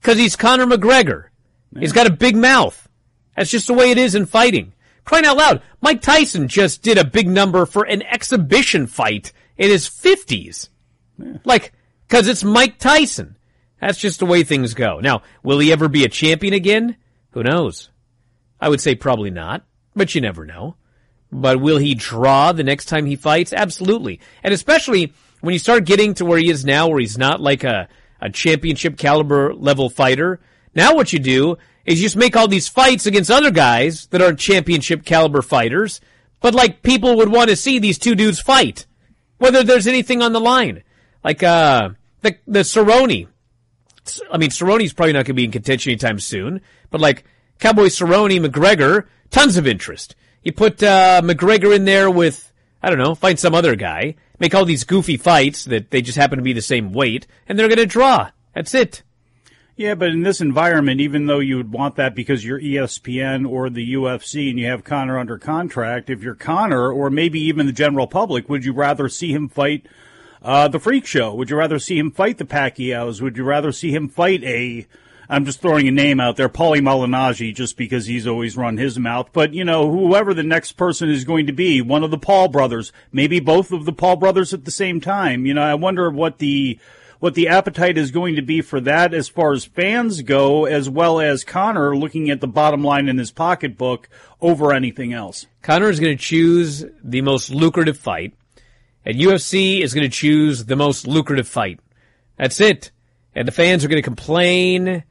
Because 0.00 0.18
he's 0.18 0.36
Conor 0.36 0.66
McGregor. 0.66 1.26
He's 1.78 1.92
got 1.92 2.06
a 2.06 2.10
big 2.10 2.36
mouth. 2.36 2.88
That's 3.36 3.50
just 3.50 3.66
the 3.66 3.74
way 3.74 3.90
it 3.90 3.98
is 3.98 4.14
in 4.14 4.26
fighting. 4.26 4.72
Crying 5.04 5.26
out 5.26 5.36
loud, 5.36 5.62
Mike 5.80 6.02
Tyson 6.02 6.48
just 6.48 6.82
did 6.82 6.98
a 6.98 7.04
big 7.04 7.28
number 7.28 7.66
for 7.66 7.84
an 7.84 8.02
exhibition 8.02 8.86
fight 8.86 9.32
in 9.56 9.70
his 9.70 9.88
50s. 9.88 10.68
Like, 11.44 11.72
because 12.06 12.28
it's 12.28 12.44
Mike 12.44 12.78
Tyson. 12.78 13.36
That's 13.80 13.98
just 13.98 14.18
the 14.18 14.26
way 14.26 14.42
things 14.42 14.74
go. 14.74 15.00
Now, 15.00 15.22
will 15.42 15.58
he 15.58 15.72
ever 15.72 15.88
be 15.88 16.04
a 16.04 16.08
champion 16.08 16.54
again? 16.54 16.96
Who 17.30 17.42
knows? 17.42 17.90
I 18.60 18.68
would 18.68 18.80
say 18.80 18.94
probably 18.94 19.30
not, 19.30 19.64
but 19.94 20.14
you 20.14 20.20
never 20.20 20.44
know. 20.44 20.76
But 21.30 21.60
will 21.60 21.78
he 21.78 21.94
draw 21.94 22.52
the 22.52 22.64
next 22.64 22.86
time 22.86 23.06
he 23.06 23.16
fights? 23.16 23.52
Absolutely. 23.52 24.20
And 24.42 24.54
especially 24.54 25.12
when 25.40 25.52
you 25.52 25.58
start 25.58 25.84
getting 25.84 26.14
to 26.14 26.24
where 26.24 26.38
he 26.38 26.50
is 26.50 26.64
now, 26.64 26.88
where 26.88 27.00
he's 27.00 27.18
not 27.18 27.40
like 27.40 27.64
a, 27.64 27.88
a 28.20 28.30
championship 28.30 28.96
caliber 28.96 29.54
level 29.54 29.90
fighter. 29.90 30.40
Now 30.74 30.94
what 30.94 31.12
you 31.12 31.18
do 31.18 31.56
is 31.84 32.00
you 32.00 32.06
just 32.06 32.16
make 32.16 32.36
all 32.36 32.48
these 32.48 32.68
fights 32.68 33.06
against 33.06 33.30
other 33.30 33.50
guys 33.50 34.06
that 34.06 34.22
aren't 34.22 34.38
championship 34.38 35.04
caliber 35.04 35.42
fighters, 35.42 36.00
but 36.40 36.54
like 36.54 36.82
people 36.82 37.16
would 37.16 37.30
want 37.30 37.50
to 37.50 37.56
see 37.56 37.78
these 37.78 37.98
two 37.98 38.14
dudes 38.14 38.40
fight, 38.40 38.86
whether 39.38 39.62
there's 39.62 39.86
anything 39.86 40.22
on 40.22 40.32
the 40.32 40.40
line. 40.40 40.82
Like, 41.24 41.42
uh, 41.42 41.90
the, 42.22 42.36
the 42.46 42.60
Cerrone. 42.60 43.28
I 44.30 44.38
mean, 44.38 44.50
Cerrone's 44.50 44.92
probably 44.92 45.12
not 45.12 45.18
going 45.18 45.26
to 45.26 45.34
be 45.34 45.44
in 45.44 45.50
contention 45.50 45.90
anytime 45.90 46.18
soon, 46.20 46.60
but 46.90 47.00
like 47.00 47.24
Cowboy 47.58 47.86
Cerrone, 47.86 48.44
McGregor, 48.44 49.06
tons 49.30 49.56
of 49.56 49.66
interest. 49.66 50.14
You 50.42 50.52
put, 50.52 50.82
uh, 50.82 51.20
McGregor 51.24 51.74
in 51.74 51.84
there 51.84 52.10
with, 52.10 52.52
I 52.82 52.88
don't 52.88 52.98
know, 52.98 53.14
find 53.14 53.38
some 53.38 53.54
other 53.54 53.74
guy, 53.74 54.14
make 54.38 54.54
all 54.54 54.64
these 54.64 54.84
goofy 54.84 55.16
fights 55.16 55.64
that 55.64 55.90
they 55.90 56.00
just 56.02 56.18
happen 56.18 56.38
to 56.38 56.44
be 56.44 56.52
the 56.52 56.62
same 56.62 56.92
weight, 56.92 57.26
and 57.48 57.58
they're 57.58 57.68
going 57.68 57.78
to 57.78 57.86
draw. 57.86 58.30
That's 58.54 58.74
it. 58.74 59.02
Yeah, 59.78 59.94
but 59.94 60.08
in 60.08 60.24
this 60.24 60.40
environment, 60.40 61.00
even 61.00 61.26
though 61.26 61.38
you 61.38 61.56
would 61.56 61.72
want 61.72 61.94
that 61.96 62.16
because 62.16 62.44
you're 62.44 62.60
ESPN 62.60 63.48
or 63.48 63.70
the 63.70 63.94
UFC 63.94 64.50
and 64.50 64.58
you 64.58 64.66
have 64.66 64.82
Conor 64.82 65.16
under 65.16 65.38
contract, 65.38 66.10
if 66.10 66.20
you're 66.20 66.34
Conor 66.34 66.90
or 66.90 67.10
maybe 67.10 67.38
even 67.42 67.66
the 67.66 67.72
general 67.72 68.08
public, 68.08 68.48
would 68.48 68.64
you 68.64 68.72
rather 68.72 69.08
see 69.08 69.32
him 69.32 69.48
fight 69.48 69.86
uh, 70.42 70.66
the 70.66 70.80
Freak 70.80 71.06
Show? 71.06 71.32
Would 71.32 71.50
you 71.50 71.56
rather 71.56 71.78
see 71.78 71.96
him 71.96 72.10
fight 72.10 72.38
the 72.38 72.44
Pacquiaos? 72.44 73.20
Would 73.20 73.36
you 73.36 73.44
rather 73.44 73.70
see 73.70 73.94
him 73.94 74.08
fight 74.08 74.42
a 74.42 74.88
I'm 75.30 75.44
just 75.44 75.60
throwing 75.60 75.86
a 75.86 75.90
name 75.90 76.20
out 76.20 76.36
there, 76.36 76.48
Paulie 76.48 76.80
Malignaggi, 76.80 77.54
just 77.54 77.76
because 77.76 78.06
he's 78.06 78.26
always 78.26 78.56
run 78.56 78.78
his 78.78 78.98
mouth. 78.98 79.28
But, 79.32 79.52
you 79.52 79.62
know, 79.62 79.90
whoever 79.90 80.32
the 80.32 80.42
next 80.42 80.72
person 80.72 81.10
is 81.10 81.24
going 81.24 81.46
to 81.48 81.52
be, 81.52 81.82
one 81.82 82.02
of 82.02 82.10
the 82.10 82.16
Paul 82.18 82.48
brothers, 82.48 82.92
maybe 83.12 83.38
both 83.38 83.70
of 83.70 83.84
the 83.84 83.92
Paul 83.92 84.16
brothers 84.16 84.54
at 84.54 84.64
the 84.64 84.70
same 84.70 85.02
time. 85.02 85.44
You 85.44 85.52
know, 85.52 85.62
I 85.62 85.74
wonder 85.74 86.08
what 86.08 86.38
the, 86.38 86.78
what 87.18 87.34
the 87.34 87.48
appetite 87.48 87.98
is 87.98 88.10
going 88.10 88.36
to 88.36 88.42
be 88.42 88.62
for 88.62 88.80
that 88.80 89.12
as 89.12 89.28
far 89.28 89.52
as 89.52 89.66
fans 89.66 90.22
go, 90.22 90.64
as 90.64 90.88
well 90.88 91.20
as 91.20 91.44
Conor 91.44 91.94
looking 91.94 92.30
at 92.30 92.40
the 92.40 92.48
bottom 92.48 92.82
line 92.82 93.08
in 93.08 93.18
his 93.18 93.30
pocketbook 93.30 94.08
over 94.40 94.72
anything 94.72 95.12
else. 95.12 95.46
Conor 95.60 95.90
is 95.90 96.00
going 96.00 96.16
to 96.16 96.22
choose 96.22 96.86
the 97.04 97.20
most 97.20 97.50
lucrative 97.50 97.98
fight, 97.98 98.34
and 99.04 99.18
UFC 99.18 99.82
is 99.82 99.92
going 99.92 100.08
to 100.08 100.16
choose 100.16 100.64
the 100.64 100.76
most 100.76 101.06
lucrative 101.06 101.48
fight. 101.48 101.80
That's 102.38 102.60
it. 102.60 102.92
And 103.34 103.46
the 103.46 103.52
fans 103.52 103.84
are 103.84 103.88
going 103.88 103.98
to 103.98 104.02
complain, 104.02 105.04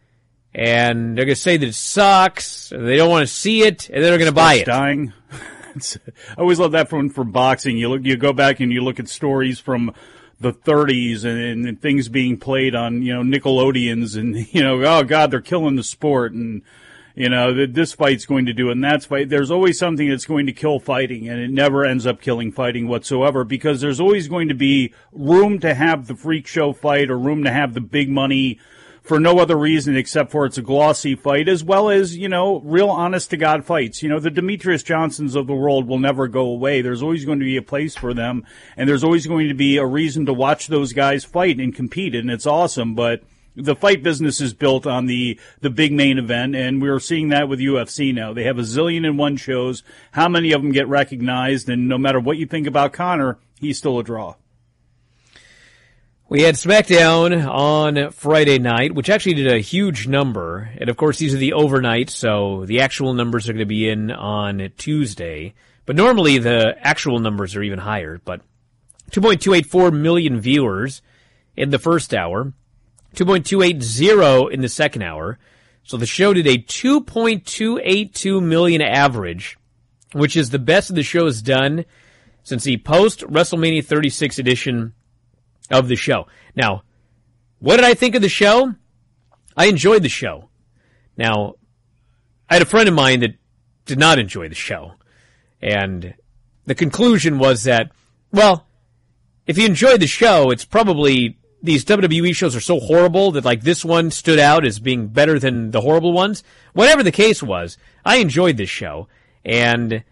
and 0.53 1.17
they're 1.17 1.25
going 1.25 1.35
to 1.35 1.41
say 1.41 1.57
that 1.57 1.67
it 1.67 1.75
sucks, 1.75 2.71
and 2.71 2.87
they 2.87 2.97
don't 2.97 3.09
want 3.09 3.27
to 3.27 3.33
see 3.33 3.63
it, 3.63 3.89
and 3.89 4.03
they're 4.03 4.17
going 4.17 4.29
to 4.29 4.35
buy 4.35 4.55
it. 4.55 4.65
Dying. 4.65 5.13
I 5.77 6.39
always 6.39 6.59
love 6.59 6.71
that 6.71 6.89
from 6.89 7.09
from 7.09 7.31
boxing. 7.31 7.77
You 7.77 7.89
look, 7.89 8.03
you 8.03 8.17
go 8.17 8.33
back 8.33 8.59
and 8.59 8.71
you 8.71 8.81
look 8.81 8.99
at 8.99 9.07
stories 9.07 9.59
from 9.59 9.93
the 10.39 10.53
30s 10.53 11.23
and, 11.25 11.65
and 11.65 11.81
things 11.81 12.09
being 12.09 12.37
played 12.37 12.75
on 12.75 13.01
you 13.01 13.13
know 13.13 13.21
Nickelodeons, 13.21 14.17
and 14.17 14.35
you 14.53 14.63
know, 14.63 14.83
oh 14.83 15.03
God, 15.03 15.31
they're 15.31 15.41
killing 15.41 15.75
the 15.75 15.83
sport, 15.83 16.33
and 16.33 16.61
you 17.15 17.29
know 17.29 17.53
th- 17.53 17.73
this 17.73 17.93
fight's 17.93 18.25
going 18.25 18.45
to 18.47 18.53
do 18.53 18.69
it, 18.69 18.73
and 18.73 18.83
that's 18.83 19.05
fight. 19.05 19.29
There's 19.29 19.51
always 19.51 19.77
something 19.77 20.09
that's 20.09 20.25
going 20.25 20.47
to 20.47 20.53
kill 20.53 20.79
fighting, 20.79 21.27
and 21.27 21.39
it 21.39 21.51
never 21.51 21.85
ends 21.85 22.07
up 22.07 22.21
killing 22.21 22.51
fighting 22.51 22.87
whatsoever 22.87 23.43
because 23.43 23.81
there's 23.81 23.99
always 23.99 24.27
going 24.27 24.47
to 24.47 24.55
be 24.55 24.93
room 25.11 25.59
to 25.59 25.73
have 25.73 26.07
the 26.07 26.15
freak 26.15 26.47
show 26.47 26.73
fight 26.73 27.09
or 27.09 27.19
room 27.19 27.43
to 27.43 27.51
have 27.51 27.73
the 27.73 27.81
big 27.81 28.09
money 28.09 28.59
for 29.07 29.19
no 29.19 29.39
other 29.39 29.55
reason 29.55 29.95
except 29.95 30.31
for 30.31 30.45
it's 30.45 30.57
a 30.57 30.61
glossy 30.61 31.15
fight, 31.15 31.47
as 31.47 31.63
well 31.63 31.89
as, 31.89 32.17
you 32.17 32.27
know, 32.27 32.59
real 32.59 32.89
honest 32.89 33.29
to 33.29 33.37
God 33.37 33.63
fights. 33.63 34.03
You 34.03 34.09
know, 34.09 34.19
the 34.19 34.29
Demetrius 34.29 34.83
Johnsons 34.83 35.35
of 35.35 35.47
the 35.47 35.55
world 35.55 35.87
will 35.87 35.99
never 35.99 36.27
go 36.27 36.41
away. 36.41 36.81
There's 36.81 37.01
always 37.01 37.23
going 37.23 37.39
to 37.39 37.45
be 37.45 37.57
a 37.57 37.61
place 37.61 37.95
for 37.95 38.13
them, 38.13 38.45
and 38.75 38.89
there's 38.89 39.03
always 39.03 39.25
going 39.25 39.47
to 39.47 39.53
be 39.53 39.77
a 39.77 39.85
reason 39.85 40.25
to 40.25 40.33
watch 40.33 40.67
those 40.67 40.91
guys 40.91 41.23
fight 41.23 41.57
and 41.57 41.73
compete, 41.73 42.15
and 42.15 42.29
it's 42.29 42.45
awesome, 42.45 42.95
but 42.95 43.23
the 43.55 43.75
fight 43.75 44.03
business 44.03 44.39
is 44.39 44.53
built 44.53 44.85
on 44.85 45.07
the, 45.07 45.39
the 45.61 45.69
big 45.69 45.91
main 45.93 46.17
event, 46.19 46.55
and 46.55 46.81
we're 46.81 46.99
seeing 46.99 47.29
that 47.29 47.49
with 47.49 47.59
UFC 47.59 48.13
now. 48.13 48.33
They 48.33 48.43
have 48.43 48.59
a 48.59 48.63
zillion 48.63 49.05
and 49.05 49.17
one 49.17 49.37
shows. 49.37 49.83
How 50.11 50.27
many 50.27 50.51
of 50.51 50.61
them 50.61 50.71
get 50.71 50.87
recognized? 50.87 51.67
And 51.69 51.89
no 51.89 51.97
matter 51.97 52.19
what 52.19 52.37
you 52.37 52.45
think 52.45 52.67
about 52.67 52.93
Conor, 52.93 53.39
he's 53.59 53.77
still 53.77 53.97
a 53.97 54.03
draw. 54.03 54.35
We 56.29 56.41
had 56.41 56.55
SmackDown 56.55 57.48
on 57.48 58.12
Friday 58.12 58.60
night, 58.60 58.93
which 58.93 59.10
actually 59.10 59.36
did 59.36 59.48
a 59.50 59.60
huge 59.60 60.10
number. 60.10 60.69
And 60.77 60.89
of 60.89 60.98
course, 60.98 61.19
these 61.19 61.34
are 61.34 61.38
the 61.38 61.53
overnight, 61.53 62.10
so 62.10 62.65
the 62.65 62.81
actual 62.81 63.13
numbers 63.13 63.48
are 63.48 63.53
going 63.53 63.60
to 63.60 63.65
be 63.65 63.88
in 63.88 64.12
on 64.12 64.69
Tuesday. 64.77 65.53
But 65.86 65.96
normally 65.96 66.38
the 66.38 66.75
actual 66.81 67.19
numbers 67.19 67.55
are 67.55 67.63
even 67.63 67.79
higher. 67.79 68.19
But 68.25 68.41
2.284 69.12 69.98
million 69.98 70.41
viewers 70.41 71.01
in 71.55 71.69
the 71.69 71.79
first 71.79 72.13
hour, 72.13 72.51
2.280 73.15 74.51
in 74.51 74.60
the 74.60 74.67
second 74.67 75.03
hour. 75.03 75.39
So 75.84 75.96
the 75.96 76.05
show 76.05 76.34
did 76.34 76.46
a 76.46 76.57
2.282 76.57 78.43
million 78.43 78.81
average, 78.81 79.57
which 80.12 80.36
is 80.36 80.50
the 80.50 80.60
best 80.60 80.93
the 80.93 81.03
show 81.03 81.24
has 81.24 81.41
done 81.41 81.86
since 82.43 82.65
the 82.65 82.75
post 82.79 83.22
WrestleMania 83.22 83.86
36 83.86 84.39
edition 84.39 84.93
of 85.69 85.88
the 85.88 85.95
show. 85.95 86.27
Now, 86.55 86.83
what 87.59 87.77
did 87.77 87.86
I 87.86 87.93
think 87.93 88.15
of 88.15 88.21
the 88.21 88.29
show? 88.29 88.74
I 89.55 89.65
enjoyed 89.65 90.03
the 90.03 90.09
show. 90.09 90.50
Now, 91.17 91.55
I 92.50 92.55
had 92.55 92.62
a 92.62 92.65
friend 92.65 92.88
of 92.88 92.95
mine 92.95 93.21
that 93.21 93.36
did 93.86 93.97
not 93.97 94.19
enjoy 94.19 94.47
the 94.50 94.55
show. 94.55 94.93
And 95.62 96.13
the 96.65 96.75
conclusion 96.75 97.39
was 97.39 97.63
that, 97.63 97.91
well, 98.31 98.67
if 99.47 99.57
you 99.57 99.65
enjoyed 99.65 100.01
the 100.01 100.07
show, 100.07 100.51
it's 100.51 100.65
probably 100.65 101.38
these 101.63 101.83
WWE 101.86 102.36
shows 102.36 102.55
are 102.55 102.62
so 102.62 102.79
horrible 102.79 103.31
that 103.31 103.45
like 103.45 103.62
this 103.62 103.83
one 103.83 104.12
stood 104.12 104.39
out 104.39 104.65
as 104.65 104.79
being 104.79 105.07
better 105.07 105.39
than 105.39 105.71
the 105.71 105.81
horrible 105.81 106.13
ones. 106.13 106.43
Whatever 106.74 107.01
the 107.01 107.12
case 107.12 107.41
was, 107.41 107.77
I 108.05 108.17
enjoyed 108.17 108.57
this 108.57 108.69
show. 108.69 109.07
And 109.43 110.03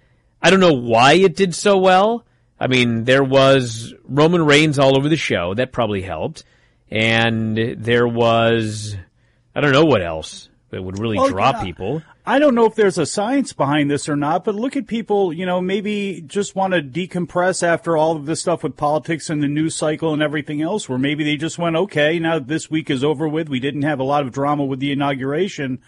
I 0.41 0.49
don't 0.49 0.59
know 0.59 0.73
why 0.73 1.13
it 1.13 1.35
did 1.35 1.53
so 1.53 1.77
well. 1.77 2.24
I 2.59 2.67
mean, 2.67 3.03
there 3.03 3.23
was 3.23 3.93
Roman 4.07 4.45
Reigns 4.45 4.79
all 4.79 4.97
over 4.97 5.09
the 5.09 5.17
show. 5.17 5.53
That 5.53 5.71
probably 5.71 6.01
helped. 6.01 6.43
And 6.89 7.57
there 7.77 8.07
was, 8.07 8.95
I 9.53 9.61
don't 9.61 9.73
know 9.73 9.85
what 9.85 10.01
else 10.01 10.49
that 10.69 10.81
would 10.81 10.99
really 10.99 11.17
Well, 11.17 11.29
draw 11.29 11.51
yeah. 11.51 11.63
people. 11.63 12.01
I 12.25 12.39
don't 12.39 12.55
know 12.55 12.65
if 12.65 12.75
there's 12.75 12.97
a 12.97 13.05
science 13.05 13.53
behind 13.53 13.91
this 13.91 14.09
or 14.09 14.15
not, 14.15 14.45
but 14.45 14.55
look 14.55 14.75
at 14.75 14.87
people, 14.87 15.31
you 15.31 15.45
know, 15.45 15.61
maybe 15.61 16.23
just 16.25 16.55
want 16.55 16.73
to 16.73 16.81
decompress 16.81 17.61
after 17.61 17.95
all 17.95 18.15
of 18.15 18.25
this 18.25 18.41
stuff 18.41 18.63
with 18.63 18.75
politics 18.75 19.29
and 19.29 19.43
the 19.43 19.47
news 19.47 19.75
cycle 19.75 20.11
and 20.11 20.23
everything 20.23 20.61
else, 20.61 20.89
where 20.89 20.97
maybe 20.97 21.23
they 21.23 21.37
just 21.37 21.59
went, 21.59 21.75
okay, 21.75 22.17
now 22.17 22.39
this 22.39 22.69
week 22.69 22.89
is 22.89 23.03
over 23.03 23.27
with, 23.27 23.47
we 23.47 23.59
didn't 23.59 23.83
have 23.83 23.99
a 23.99 24.03
lot 24.03 24.23
of 24.23 24.31
drama 24.31 24.65
with 24.65 24.79
the 24.79 24.91
inauguration. 24.91 25.79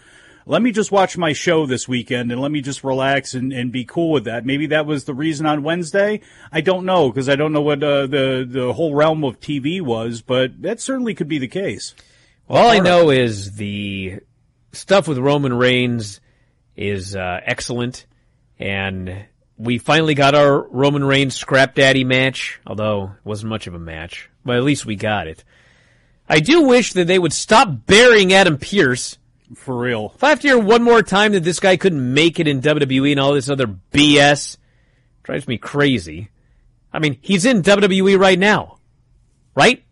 Let 0.48 0.62
me 0.62 0.72
just 0.72 0.90
watch 0.90 1.18
my 1.18 1.34
show 1.34 1.66
this 1.66 1.86
weekend 1.86 2.32
and 2.32 2.40
let 2.40 2.50
me 2.50 2.62
just 2.62 2.82
relax 2.82 3.34
and, 3.34 3.52
and 3.52 3.70
be 3.70 3.84
cool 3.84 4.12
with 4.12 4.24
that. 4.24 4.46
Maybe 4.46 4.68
that 4.68 4.86
was 4.86 5.04
the 5.04 5.12
reason 5.12 5.44
on 5.44 5.62
Wednesday. 5.62 6.22
I 6.50 6.62
don't 6.62 6.86
know 6.86 7.10
because 7.10 7.28
I 7.28 7.36
don't 7.36 7.52
know 7.52 7.60
what 7.60 7.82
uh, 7.84 8.06
the 8.06 8.48
the 8.48 8.72
whole 8.72 8.94
realm 8.94 9.24
of 9.24 9.40
TV 9.40 9.82
was, 9.82 10.22
but 10.22 10.62
that 10.62 10.80
certainly 10.80 11.14
could 11.14 11.28
be 11.28 11.36
the 11.36 11.48
case. 11.48 11.94
Well, 12.48 12.62
all 12.62 12.70
I 12.70 12.78
know 12.78 13.10
is 13.10 13.56
the 13.56 14.20
stuff 14.72 15.06
with 15.06 15.18
Roman 15.18 15.52
Reigns 15.52 16.22
is 16.76 17.14
uh, 17.14 17.40
excellent, 17.44 18.06
and 18.58 19.26
we 19.58 19.76
finally 19.76 20.14
got 20.14 20.34
our 20.34 20.62
Roman 20.68 21.04
Reigns 21.04 21.36
scrap 21.36 21.74
daddy 21.74 22.04
match. 22.04 22.58
Although 22.66 23.12
it 23.18 23.26
wasn't 23.26 23.50
much 23.50 23.66
of 23.66 23.74
a 23.74 23.78
match, 23.78 24.30
but 24.46 24.56
at 24.56 24.64
least 24.64 24.86
we 24.86 24.96
got 24.96 25.26
it. 25.26 25.44
I 26.26 26.40
do 26.40 26.62
wish 26.62 26.94
that 26.94 27.06
they 27.06 27.18
would 27.18 27.34
stop 27.34 27.84
burying 27.84 28.32
Adam 28.32 28.56
Pearce. 28.56 29.17
For 29.54 29.76
real. 29.76 30.12
If 30.14 30.22
I 30.22 30.28
have 30.28 30.40
to 30.40 30.48
hear 30.48 30.58
one 30.58 30.82
more 30.82 31.02
time 31.02 31.32
that 31.32 31.44
this 31.44 31.60
guy 31.60 31.76
couldn't 31.76 32.12
make 32.14 32.38
it 32.38 32.46
in 32.46 32.60
WWE 32.60 33.12
and 33.12 33.20
all 33.20 33.32
this 33.32 33.48
other 33.48 33.66
BS, 33.66 34.58
drives 35.22 35.48
me 35.48 35.56
crazy. 35.56 36.30
I 36.92 36.98
mean, 36.98 37.18
he's 37.20 37.44
in 37.44 37.62
WWE 37.62 38.18
right 38.18 38.38
now, 38.38 38.78
right? 39.54 39.84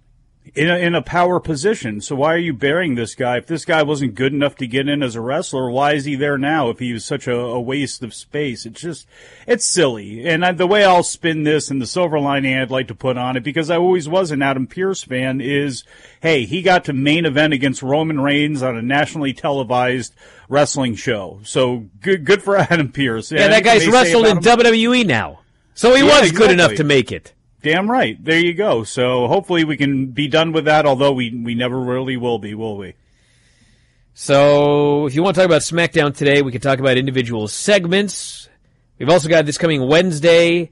In 0.54 0.70
a, 0.70 0.76
in 0.76 0.94
a 0.94 1.02
power 1.02 1.40
position. 1.40 2.00
So 2.00 2.14
why 2.16 2.32
are 2.32 2.38
you 2.38 2.52
burying 2.54 2.94
this 2.94 3.14
guy? 3.14 3.36
If 3.36 3.46
this 3.46 3.64
guy 3.64 3.82
wasn't 3.82 4.14
good 4.14 4.32
enough 4.32 4.54
to 4.56 4.66
get 4.66 4.88
in 4.88 5.02
as 5.02 5.14
a 5.16 5.20
wrestler, 5.20 5.70
why 5.70 5.92
is 5.94 6.04
he 6.04 6.14
there 6.14 6.38
now? 6.38 6.70
If 6.70 6.78
he 6.78 6.92
was 6.92 7.04
such 7.04 7.26
a, 7.26 7.36
a 7.36 7.60
waste 7.60 8.02
of 8.02 8.14
space, 8.14 8.64
it's 8.64 8.80
just 8.80 9.06
it's 9.46 9.66
silly. 9.66 10.26
And 10.26 10.44
I, 10.44 10.52
the 10.52 10.66
way 10.66 10.84
I'll 10.84 11.02
spin 11.02 11.42
this 11.42 11.70
and 11.70 11.82
the 11.82 11.86
silver 11.86 12.20
lining 12.20 12.56
I'd 12.56 12.70
like 12.70 12.88
to 12.88 12.94
put 12.94 13.18
on 13.18 13.36
it, 13.36 13.42
because 13.42 13.70
I 13.70 13.76
always 13.76 14.08
was 14.08 14.30
an 14.30 14.40
Adam 14.40 14.66
Pearce 14.66 15.02
fan, 15.02 15.40
is 15.40 15.84
hey, 16.22 16.44
he 16.44 16.62
got 16.62 16.84
to 16.86 16.92
main 16.92 17.26
event 17.26 17.52
against 17.52 17.82
Roman 17.82 18.20
Reigns 18.20 18.62
on 18.62 18.76
a 18.76 18.82
nationally 18.82 19.32
televised 19.34 20.14
wrestling 20.48 20.94
show. 20.94 21.40
So 21.44 21.86
good 22.00 22.24
good 22.24 22.42
for 22.42 22.56
Adam 22.70 22.92
Pearce. 22.92 23.32
Yeah, 23.32 23.48
that 23.48 23.64
guy's 23.64 23.86
wrestled 23.88 24.26
in 24.26 24.38
WWE 24.38 25.04
now, 25.06 25.40
so 25.74 25.94
he 25.94 26.06
Yeah, 26.06 26.20
was 26.20 26.32
good 26.32 26.50
enough 26.52 26.74
to 26.74 26.84
make 26.84 27.10
it. 27.10 27.32
Damn 27.66 27.90
right. 27.90 28.16
There 28.24 28.38
you 28.38 28.54
go. 28.54 28.84
So 28.84 29.26
hopefully 29.26 29.64
we 29.64 29.76
can 29.76 30.12
be 30.12 30.28
done 30.28 30.52
with 30.52 30.66
that, 30.66 30.86
although 30.86 31.10
we, 31.10 31.34
we 31.34 31.56
never 31.56 31.76
really 31.76 32.16
will 32.16 32.38
be, 32.38 32.54
will 32.54 32.76
we? 32.76 32.94
So, 34.14 35.06
if 35.06 35.16
you 35.16 35.24
want 35.24 35.34
to 35.34 35.40
talk 35.40 35.46
about 35.46 35.62
SmackDown 35.62 36.14
today, 36.14 36.42
we 36.42 36.52
can 36.52 36.60
talk 36.60 36.78
about 36.78 36.96
individual 36.96 37.48
segments. 37.48 38.48
We've 39.00 39.08
also 39.08 39.28
got 39.28 39.46
this 39.46 39.58
coming 39.58 39.84
Wednesday, 39.84 40.70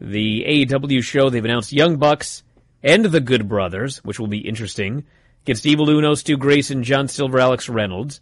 the 0.00 0.44
AEW 0.44 1.04
show. 1.04 1.30
They've 1.30 1.44
announced 1.44 1.72
Young 1.72 1.98
Bucks 1.98 2.42
and 2.82 3.04
the 3.04 3.20
Good 3.20 3.48
Brothers, 3.48 3.98
which 3.98 4.18
will 4.18 4.26
be 4.26 4.38
interesting, 4.38 5.04
against 5.44 5.64
Evil 5.64 5.88
Uno, 5.88 6.14
Stu 6.14 6.36
Grayson, 6.36 6.82
John 6.82 7.06
Silver, 7.06 7.38
Alex 7.38 7.68
Reynolds. 7.68 8.20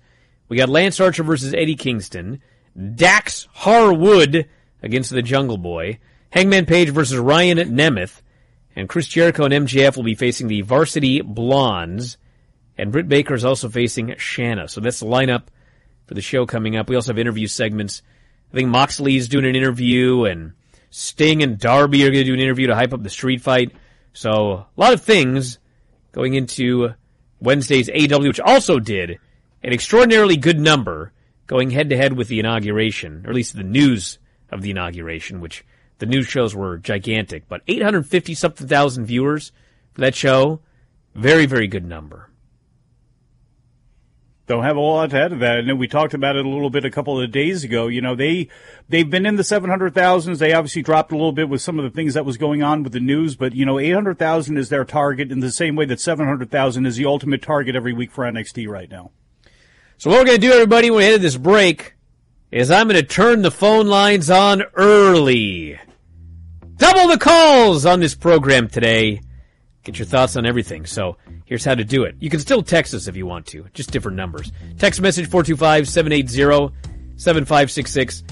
We 0.50 0.58
got 0.58 0.68
Lance 0.68 1.00
Archer 1.00 1.22
versus 1.22 1.54
Eddie 1.54 1.76
Kingston, 1.76 2.42
Dax 2.94 3.48
Harwood 3.52 4.50
against 4.82 5.08
the 5.08 5.22
Jungle 5.22 5.56
Boy, 5.56 5.98
Hangman 6.32 6.64
Page 6.64 6.88
versus 6.88 7.18
Ryan 7.18 7.58
Nemeth, 7.58 8.22
and 8.74 8.88
Chris 8.88 9.06
Jericho 9.06 9.44
and 9.44 9.52
MJF 9.52 9.96
will 9.96 10.02
be 10.02 10.14
facing 10.14 10.48
the 10.48 10.62
Varsity 10.62 11.20
Blondes. 11.20 12.16
And 12.78 12.90
Britt 12.90 13.06
Baker 13.06 13.34
is 13.34 13.44
also 13.44 13.68
facing 13.68 14.16
Shanna. 14.16 14.66
So 14.66 14.80
that's 14.80 15.00
the 15.00 15.06
lineup 15.06 15.42
for 16.06 16.14
the 16.14 16.22
show 16.22 16.46
coming 16.46 16.74
up. 16.74 16.88
We 16.88 16.96
also 16.96 17.12
have 17.12 17.18
interview 17.18 17.46
segments. 17.46 18.00
I 18.50 18.56
think 18.56 18.70
Moxley's 18.70 19.28
doing 19.28 19.44
an 19.44 19.54
interview, 19.54 20.24
and 20.24 20.54
Sting 20.88 21.42
and 21.42 21.58
Darby 21.58 22.02
are 22.04 22.10
going 22.10 22.24
to 22.24 22.30
do 22.30 22.34
an 22.34 22.40
interview 22.40 22.68
to 22.68 22.74
hype 22.74 22.94
up 22.94 23.02
the 23.02 23.10
street 23.10 23.42
fight. 23.42 23.72
So 24.14 24.30
a 24.30 24.80
lot 24.80 24.94
of 24.94 25.02
things 25.02 25.58
going 26.12 26.32
into 26.32 26.94
Wednesday's 27.40 27.90
AEW, 27.90 28.28
which 28.28 28.40
also 28.40 28.78
did 28.78 29.18
an 29.62 29.72
extraordinarily 29.74 30.38
good 30.38 30.58
number 30.58 31.12
going 31.46 31.70
head 31.70 31.90
to 31.90 31.96
head 31.98 32.14
with 32.14 32.28
the 32.28 32.40
inauguration, 32.40 33.26
or 33.26 33.30
at 33.30 33.36
least 33.36 33.54
the 33.54 33.62
news 33.62 34.18
of 34.50 34.62
the 34.62 34.70
inauguration, 34.70 35.40
which 35.40 35.62
the 36.02 36.06
news 36.06 36.26
shows 36.26 36.52
were 36.52 36.78
gigantic. 36.78 37.48
But 37.48 37.62
850 37.68 38.34
something 38.34 38.66
thousand 38.66 39.06
viewers 39.06 39.52
for 39.94 40.00
that 40.00 40.16
show. 40.16 40.58
Very, 41.14 41.46
very 41.46 41.68
good 41.68 41.86
number. 41.86 42.28
Don't 44.48 44.64
have 44.64 44.76
a 44.76 44.80
lot 44.80 45.10
to 45.10 45.20
add 45.22 45.28
to 45.28 45.36
that. 45.36 45.60
And 45.60 45.78
we 45.78 45.86
talked 45.86 46.12
about 46.12 46.34
it 46.34 46.44
a 46.44 46.48
little 46.48 46.70
bit 46.70 46.84
a 46.84 46.90
couple 46.90 47.20
of 47.20 47.30
days 47.30 47.62
ago. 47.62 47.86
You 47.86 48.00
know, 48.00 48.16
they, 48.16 48.48
they've 48.88 49.08
been 49.08 49.26
in 49.26 49.36
the 49.36 49.44
700,000s. 49.44 50.38
They 50.38 50.52
obviously 50.52 50.82
dropped 50.82 51.12
a 51.12 51.14
little 51.14 51.30
bit 51.30 51.48
with 51.48 51.62
some 51.62 51.78
of 51.78 51.84
the 51.84 51.90
things 51.90 52.14
that 52.14 52.26
was 52.26 52.36
going 52.36 52.64
on 52.64 52.82
with 52.82 52.92
the 52.92 52.98
news, 52.98 53.36
but 53.36 53.54
you 53.54 53.64
know, 53.64 53.78
800,000 53.78 54.58
is 54.58 54.70
their 54.70 54.84
target 54.84 55.30
in 55.30 55.38
the 55.38 55.52
same 55.52 55.76
way 55.76 55.84
that 55.84 56.00
700,000 56.00 56.84
is 56.84 56.96
the 56.96 57.06
ultimate 57.06 57.42
target 57.42 57.76
every 57.76 57.92
week 57.92 58.10
for 58.10 58.24
NXT 58.24 58.66
right 58.66 58.90
now. 58.90 59.12
So 59.98 60.10
what 60.10 60.18
we're 60.18 60.24
going 60.24 60.40
to 60.40 60.48
do, 60.48 60.52
everybody, 60.52 60.90
when 60.90 60.98
we 60.98 61.04
head 61.04 61.12
to 61.12 61.18
this 61.18 61.36
break, 61.36 61.94
is 62.50 62.72
I'm 62.72 62.88
going 62.88 63.00
to 63.00 63.06
turn 63.06 63.42
the 63.42 63.52
phone 63.52 63.86
lines 63.86 64.28
on 64.28 64.64
early. 64.74 65.78
Double 66.82 67.06
the 67.06 67.16
calls 67.16 67.86
on 67.86 68.00
this 68.00 68.16
program 68.16 68.66
today. 68.66 69.20
Get 69.84 70.00
your 70.00 70.06
thoughts 70.06 70.34
on 70.34 70.44
everything. 70.44 70.84
So 70.84 71.16
here's 71.44 71.64
how 71.64 71.76
to 71.76 71.84
do 71.84 72.02
it. 72.02 72.16
You 72.18 72.28
can 72.28 72.40
still 72.40 72.64
text 72.64 72.92
us 72.92 73.06
if 73.06 73.16
you 73.16 73.24
want 73.24 73.46
to, 73.46 73.66
just 73.72 73.92
different 73.92 74.16
numbers. 74.16 74.50
Text 74.80 75.00
message 75.00 75.30
425-780-7566. 75.30 78.24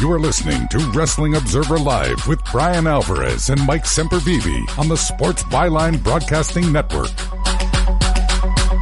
You 0.00 0.12
are 0.12 0.20
listening 0.20 0.68
to 0.68 0.78
Wrestling 0.94 1.34
Observer 1.34 1.76
Live 1.76 2.28
with 2.28 2.44
Bryan 2.44 2.86
Alvarez 2.86 3.50
and 3.50 3.60
Mike 3.66 3.82
Sempervive 3.82 4.78
on 4.78 4.86
the 4.86 4.96
Sports 4.96 5.42
Byline 5.42 6.00
Broadcasting 6.04 6.70
Network. 6.70 7.10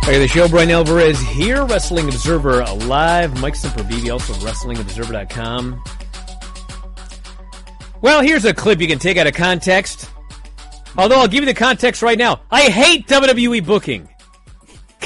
Hey, 0.05 0.19
the 0.19 0.29
show, 0.29 0.47
Bryan 0.47 0.73
Alvarez 0.73 1.19
here, 1.19 1.65
Wrestling 1.65 2.09
Observer 2.09 2.63
Live. 2.85 3.41
Mike 3.41 3.55
Sempervive, 3.55 4.13
also 4.13 4.35
WrestlingObserver.com. 4.35 5.83
Well, 8.03 8.21
here's 8.21 8.45
a 8.45 8.53
clip 8.53 8.83
you 8.83 8.87
can 8.87 8.99
take 8.99 9.17
out 9.17 9.27
of 9.27 9.33
context. 9.33 10.11
Although 10.99 11.19
I'll 11.19 11.29
give 11.29 11.43
you 11.45 11.47
the 11.47 11.55
context 11.55 12.03
right 12.03 12.19
now. 12.19 12.43
I 12.51 12.65
hate 12.65 13.09
WWE 13.09 13.65
booking. 13.65 14.07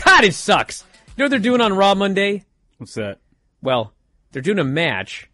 God, 0.05 0.25
it 0.25 0.35
sucks. 0.35 0.83
You 1.07 1.12
know 1.18 1.25
what 1.27 1.31
they're 1.31 1.38
doing 1.38 1.61
on 1.61 1.73
Raw 1.73 1.94
Monday? 1.94 2.46
What's 2.79 2.94
that? 2.94 3.20
Well, 3.62 3.94
they're 4.33 4.42
doing 4.42 4.59
a 4.59 4.64
match 4.64 5.30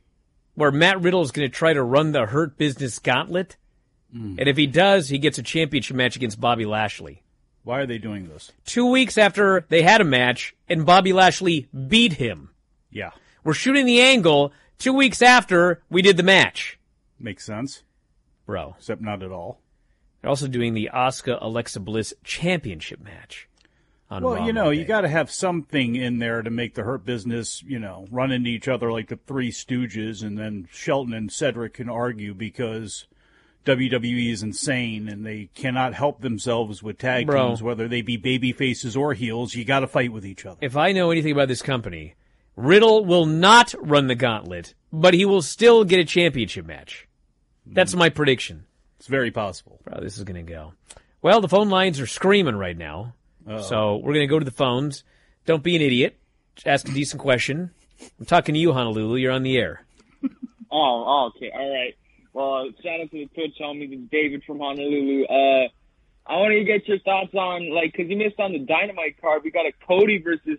where 0.56 0.72
Matt 0.72 1.00
Riddle 1.00 1.22
is 1.22 1.30
going 1.30 1.48
to 1.48 1.54
try 1.54 1.72
to 1.72 1.82
run 1.82 2.10
the 2.10 2.26
Hurt 2.26 2.58
Business 2.58 2.98
Gauntlet. 2.98 3.56
Mm. 4.14 4.38
And 4.38 4.48
if 4.48 4.56
he 4.56 4.66
does, 4.66 5.08
he 5.08 5.18
gets 5.18 5.38
a 5.38 5.42
championship 5.42 5.96
match 5.96 6.16
against 6.16 6.40
Bobby 6.40 6.66
Lashley. 6.66 7.22
Why 7.62 7.80
are 7.80 7.86
they 7.86 7.98
doing 7.98 8.28
this? 8.28 8.52
Two 8.64 8.90
weeks 8.90 9.18
after 9.18 9.66
they 9.68 9.82
had 9.82 10.00
a 10.00 10.04
match 10.04 10.54
and 10.68 10.86
Bobby 10.86 11.12
Lashley 11.12 11.68
beat 11.88 12.14
him. 12.14 12.50
Yeah. 12.90 13.10
We're 13.44 13.54
shooting 13.54 13.86
the 13.86 14.00
angle 14.00 14.52
two 14.78 14.92
weeks 14.92 15.20
after 15.20 15.82
we 15.90 16.02
did 16.02 16.16
the 16.16 16.22
match. 16.22 16.78
Makes 17.18 17.44
sense. 17.44 17.82
Bro. 18.46 18.76
Except 18.78 19.02
not 19.02 19.22
at 19.22 19.32
all. 19.32 19.60
They're 20.20 20.30
also 20.30 20.48
doing 20.48 20.74
the 20.74 20.90
Asuka 20.94 21.38
Alexa 21.40 21.80
Bliss 21.80 22.14
championship 22.24 23.00
match. 23.00 23.48
On 24.08 24.22
well, 24.22 24.36
Raw 24.36 24.46
you 24.46 24.52
know, 24.52 24.64
Monday. 24.66 24.80
you 24.80 24.84
got 24.84 25.00
to 25.00 25.08
have 25.08 25.30
something 25.30 25.96
in 25.96 26.18
there 26.18 26.40
to 26.42 26.50
make 26.50 26.74
the 26.74 26.84
Hurt 26.84 27.04
Business, 27.04 27.62
you 27.66 27.80
know, 27.80 28.06
run 28.10 28.30
into 28.30 28.50
each 28.50 28.68
other 28.68 28.92
like 28.92 29.08
the 29.08 29.18
Three 29.26 29.50
Stooges, 29.50 30.22
and 30.22 30.38
then 30.38 30.68
Shelton 30.70 31.12
and 31.12 31.30
Cedric 31.32 31.74
can 31.74 31.88
argue 31.88 32.32
because 32.32 33.06
WWE 33.66 34.30
is 34.30 34.44
insane 34.44 35.08
and 35.08 35.26
they 35.26 35.50
cannot 35.54 35.92
help 35.92 36.20
themselves 36.20 36.84
with 36.84 36.98
tag 36.98 37.26
Bro. 37.26 37.48
teams, 37.48 37.62
whether 37.62 37.88
they 37.88 38.00
be 38.00 38.16
baby 38.16 38.52
faces 38.52 38.96
or 38.96 39.12
heels. 39.12 39.54
You 39.54 39.64
got 39.64 39.80
to 39.80 39.88
fight 39.88 40.12
with 40.12 40.24
each 40.24 40.46
other. 40.46 40.58
if 40.60 40.76
I 40.76 40.92
know 40.92 41.10
anything 41.10 41.32
about 41.32 41.48
this 41.48 41.62
company, 41.62 42.14
Riddle 42.54 43.04
will 43.04 43.26
not 43.26 43.74
run 43.80 44.06
the 44.06 44.14
gauntlet, 44.14 44.74
but 44.92 45.14
he 45.14 45.24
will 45.24 45.42
still 45.42 45.84
get 45.84 45.98
a 45.98 46.04
championship 46.04 46.64
match. 46.64 47.08
That's 47.66 47.92
hmm. 47.92 47.98
my 47.98 48.08
prediction. 48.08 48.66
It's 48.98 49.08
very 49.08 49.32
possible. 49.32 49.80
Bro, 49.84 50.00
this 50.00 50.16
is 50.16 50.24
going 50.24 50.46
to 50.46 50.50
go. 50.50 50.72
Well, 51.20 51.40
the 51.40 51.48
phone 51.48 51.68
lines 51.68 51.98
are 51.98 52.06
screaming 52.06 52.54
right 52.54 52.76
now. 52.76 53.14
Uh-oh. 53.46 53.62
So 53.62 53.96
we're 53.96 54.14
going 54.14 54.26
to 54.26 54.30
go 54.30 54.38
to 54.38 54.44
the 54.44 54.50
phones. 54.50 55.04
Don't 55.44 55.62
be 55.62 55.76
an 55.76 55.82
idiot. 55.82 56.16
Just 56.56 56.66
ask 56.66 56.88
a 56.88 56.92
decent 56.92 57.20
question. 57.20 57.70
I'm 58.18 58.26
talking 58.26 58.54
to 58.54 58.58
you, 58.58 58.72
Honolulu. 58.72 59.16
You're 59.16 59.32
on 59.32 59.42
the 59.42 59.56
air. 59.56 59.82
Oh, 60.68 61.04
oh, 61.06 61.30
okay, 61.34 61.50
all 61.54 61.72
right. 61.72 61.94
Well, 62.32 62.68
shout 62.82 63.00
out 63.00 63.10
to 63.12 63.16
the 63.16 63.26
Twitch 63.34 63.54
homie, 63.58 63.88
this 63.88 63.98
is 63.98 64.04
David 64.10 64.42
from 64.44 64.58
Honolulu. 64.58 65.24
Uh, 65.24 65.68
I 66.26 66.36
want 66.38 66.52
to 66.52 66.64
get 66.64 66.86
your 66.88 66.98
thoughts 66.98 67.32
on 67.34 67.72
like, 67.72 67.94
cause 67.94 68.06
you 68.08 68.16
missed 68.16 68.38
on 68.40 68.52
the 68.52 68.58
Dynamite 68.58 69.20
card. 69.22 69.42
We 69.44 69.52
got 69.52 69.64
a 69.64 69.72
Cody 69.86 70.18
versus 70.18 70.58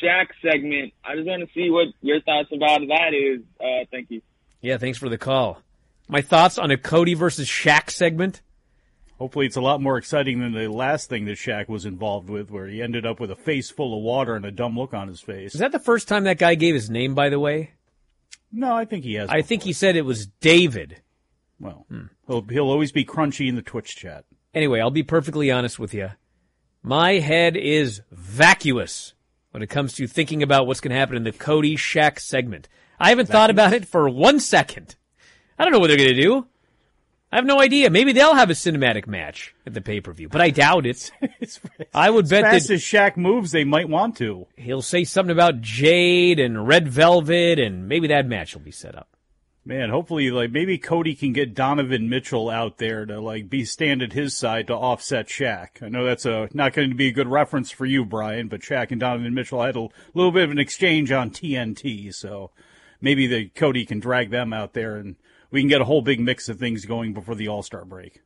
Shaq 0.00 0.26
segment. 0.42 0.92
I 1.02 1.16
just 1.16 1.26
want 1.26 1.42
to 1.42 1.48
see 1.54 1.70
what 1.70 1.88
your 2.02 2.20
thoughts 2.20 2.50
about 2.54 2.80
that 2.88 3.14
is. 3.14 3.40
Uh, 3.58 3.86
thank 3.90 4.10
you. 4.10 4.20
Yeah, 4.60 4.76
thanks 4.76 4.98
for 4.98 5.08
the 5.08 5.18
call. 5.18 5.62
My 6.06 6.20
thoughts 6.20 6.58
on 6.58 6.70
a 6.70 6.76
Cody 6.76 7.14
versus 7.14 7.48
Shaq 7.48 7.90
segment? 7.90 8.42
Hopefully, 9.18 9.46
it's 9.46 9.56
a 9.56 9.62
lot 9.62 9.80
more 9.80 9.96
exciting 9.96 10.40
than 10.40 10.52
the 10.52 10.68
last 10.68 11.08
thing 11.08 11.24
that 11.24 11.38
Shaq 11.38 11.68
was 11.68 11.86
involved 11.86 12.28
with, 12.28 12.50
where 12.50 12.66
he 12.66 12.82
ended 12.82 13.06
up 13.06 13.18
with 13.18 13.30
a 13.30 13.36
face 13.36 13.70
full 13.70 13.96
of 13.96 14.02
water 14.02 14.34
and 14.34 14.44
a 14.44 14.50
dumb 14.50 14.78
look 14.78 14.92
on 14.92 15.08
his 15.08 15.20
face. 15.20 15.54
Is 15.54 15.60
that 15.60 15.72
the 15.72 15.78
first 15.78 16.06
time 16.06 16.24
that 16.24 16.38
guy 16.38 16.54
gave 16.54 16.74
his 16.74 16.90
name, 16.90 17.14
by 17.14 17.30
the 17.30 17.40
way? 17.40 17.72
No, 18.52 18.74
I 18.74 18.84
think 18.84 19.04
he 19.04 19.14
has. 19.14 19.30
I 19.30 19.40
think 19.42 19.62
he 19.62 19.72
said 19.72 19.96
it 19.96 20.02
was 20.02 20.26
David. 20.26 21.00
Well, 21.58 21.86
hmm. 21.88 22.06
he'll, 22.26 22.42
he'll 22.42 22.68
always 22.68 22.92
be 22.92 23.04
crunchy 23.04 23.48
in 23.48 23.56
the 23.56 23.62
Twitch 23.62 23.96
chat. 23.96 24.24
Anyway, 24.54 24.80
I'll 24.80 24.90
be 24.90 25.02
perfectly 25.02 25.50
honest 25.50 25.78
with 25.78 25.94
you. 25.94 26.10
My 26.82 27.14
head 27.14 27.56
is 27.56 28.02
vacuous 28.10 29.14
when 29.50 29.62
it 29.62 29.68
comes 29.68 29.94
to 29.94 30.06
thinking 30.06 30.42
about 30.42 30.66
what's 30.66 30.80
going 30.80 30.92
to 30.92 30.98
happen 30.98 31.16
in 31.16 31.24
the 31.24 31.32
Cody 31.32 31.76
Shaq 31.76 32.20
segment. 32.20 32.68
I 32.98 33.08
haven't 33.08 33.28
thought 33.28 33.50
about 33.50 33.72
it 33.72 33.86
for 33.86 34.08
one 34.08 34.40
second. 34.40 34.96
I 35.58 35.64
don't 35.64 35.72
know 35.72 35.78
what 35.78 35.88
they're 35.88 35.96
going 35.96 36.14
to 36.14 36.22
do. 36.22 36.46
I 37.32 37.36
have 37.36 37.44
no 37.44 37.60
idea. 37.60 37.90
Maybe 37.90 38.12
they'll 38.12 38.34
have 38.34 38.50
a 38.50 38.54
cinematic 38.54 39.06
match 39.06 39.54
at 39.66 39.74
the 39.74 39.80
pay 39.80 40.00
per 40.00 40.12
view, 40.12 40.28
but 40.28 40.40
I 40.40 40.50
doubt 40.50 40.86
it. 40.86 41.10
I 41.94 42.08
would 42.08 42.28
bet 42.28 42.44
fast 42.44 42.68
that 42.68 42.74
as 42.74 42.80
Shaq 42.80 43.16
moves, 43.16 43.50
they 43.50 43.64
might 43.64 43.88
want 43.88 44.16
to. 44.18 44.46
he'll 44.56 44.82
say 44.82 45.04
something 45.04 45.32
about 45.32 45.60
Jade 45.60 46.38
and 46.38 46.68
Red 46.68 46.88
Velvet, 46.88 47.58
and 47.58 47.88
maybe 47.88 48.06
that 48.08 48.26
match 48.26 48.54
will 48.54 48.62
be 48.62 48.70
set 48.70 48.94
up. 48.94 49.08
Man, 49.64 49.90
hopefully, 49.90 50.30
like 50.30 50.52
maybe 50.52 50.78
Cody 50.78 51.16
can 51.16 51.32
get 51.32 51.52
Donovan 51.52 52.08
Mitchell 52.08 52.48
out 52.48 52.78
there 52.78 53.04
to 53.04 53.20
like 53.20 53.50
be 53.50 53.64
stand 53.64 54.00
at 54.00 54.12
his 54.12 54.36
side 54.36 54.68
to 54.68 54.74
offset 54.74 55.26
Shaq. 55.26 55.82
I 55.82 55.88
know 55.88 56.04
that's 56.04 56.24
a 56.24 56.48
not 56.54 56.72
going 56.72 56.90
to 56.90 56.94
be 56.94 57.08
a 57.08 57.12
good 57.12 57.26
reference 57.26 57.72
for 57.72 57.84
you, 57.84 58.04
Bryan, 58.04 58.46
but 58.46 58.60
Shaq 58.60 58.92
and 58.92 59.00
Donovan 59.00 59.34
Mitchell 59.34 59.64
had 59.64 59.74
a 59.74 59.88
little 60.14 60.30
bit 60.30 60.44
of 60.44 60.52
an 60.52 60.60
exchange 60.60 61.10
on 61.10 61.30
TNT, 61.30 62.14
so 62.14 62.52
maybe 63.00 63.26
the 63.26 63.48
Cody 63.48 63.84
can 63.84 63.98
drag 63.98 64.30
them 64.30 64.52
out 64.52 64.72
there 64.72 64.94
and 64.96 65.16
we 65.50 65.60
can 65.60 65.68
get 65.68 65.80
a 65.80 65.84
whole 65.84 66.02
big 66.02 66.20
mix 66.20 66.48
of 66.48 66.58
things 66.58 66.84
going 66.84 67.12
before 67.14 67.34
the 67.34 67.48
All 67.48 67.62
Star 67.62 67.84
break. 67.84 68.22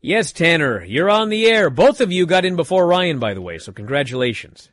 Yes, 0.00 0.32
Tanner, 0.32 0.84
you're 0.84 1.10
on 1.10 1.28
the 1.28 1.46
air. 1.46 1.70
Both 1.70 2.00
of 2.00 2.12
you 2.12 2.24
got 2.26 2.44
in 2.44 2.54
before 2.56 2.86
Ryan, 2.86 3.18
by 3.18 3.34
the 3.34 3.40
way, 3.40 3.58
so 3.58 3.72
congratulations. 3.72 4.70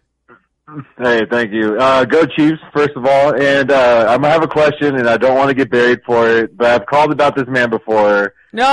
Hey, 0.97 1.21
thank 1.29 1.51
you. 1.51 1.77
Uh, 1.77 2.05
go 2.05 2.25
Chiefs, 2.25 2.59
first 2.73 2.95
of 2.95 3.05
all. 3.05 3.39
And 3.39 3.69
uh, 3.71 4.07
I'm 4.09 4.21
gonna 4.21 4.33
have 4.33 4.43
a 4.43 4.47
question, 4.47 4.95
and 4.95 5.07
I 5.07 5.17
don't 5.17 5.35
want 5.38 5.49
to 5.49 5.55
get 5.55 5.69
buried 5.69 5.99
for 6.05 6.27
it, 6.27 6.57
but 6.57 6.67
I've 6.67 6.85
called 6.88 7.11
about 7.11 7.35
this 7.35 7.47
man 7.47 7.69
before. 7.69 8.33
No, 8.51 8.65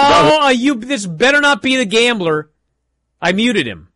uh, 0.42 0.48
you. 0.50 0.74
This 0.76 1.06
better 1.06 1.40
not 1.40 1.60
be 1.60 1.76
the 1.76 1.84
gambler. 1.84 2.50
I 3.20 3.32
muted 3.32 3.66
him. 3.66 3.88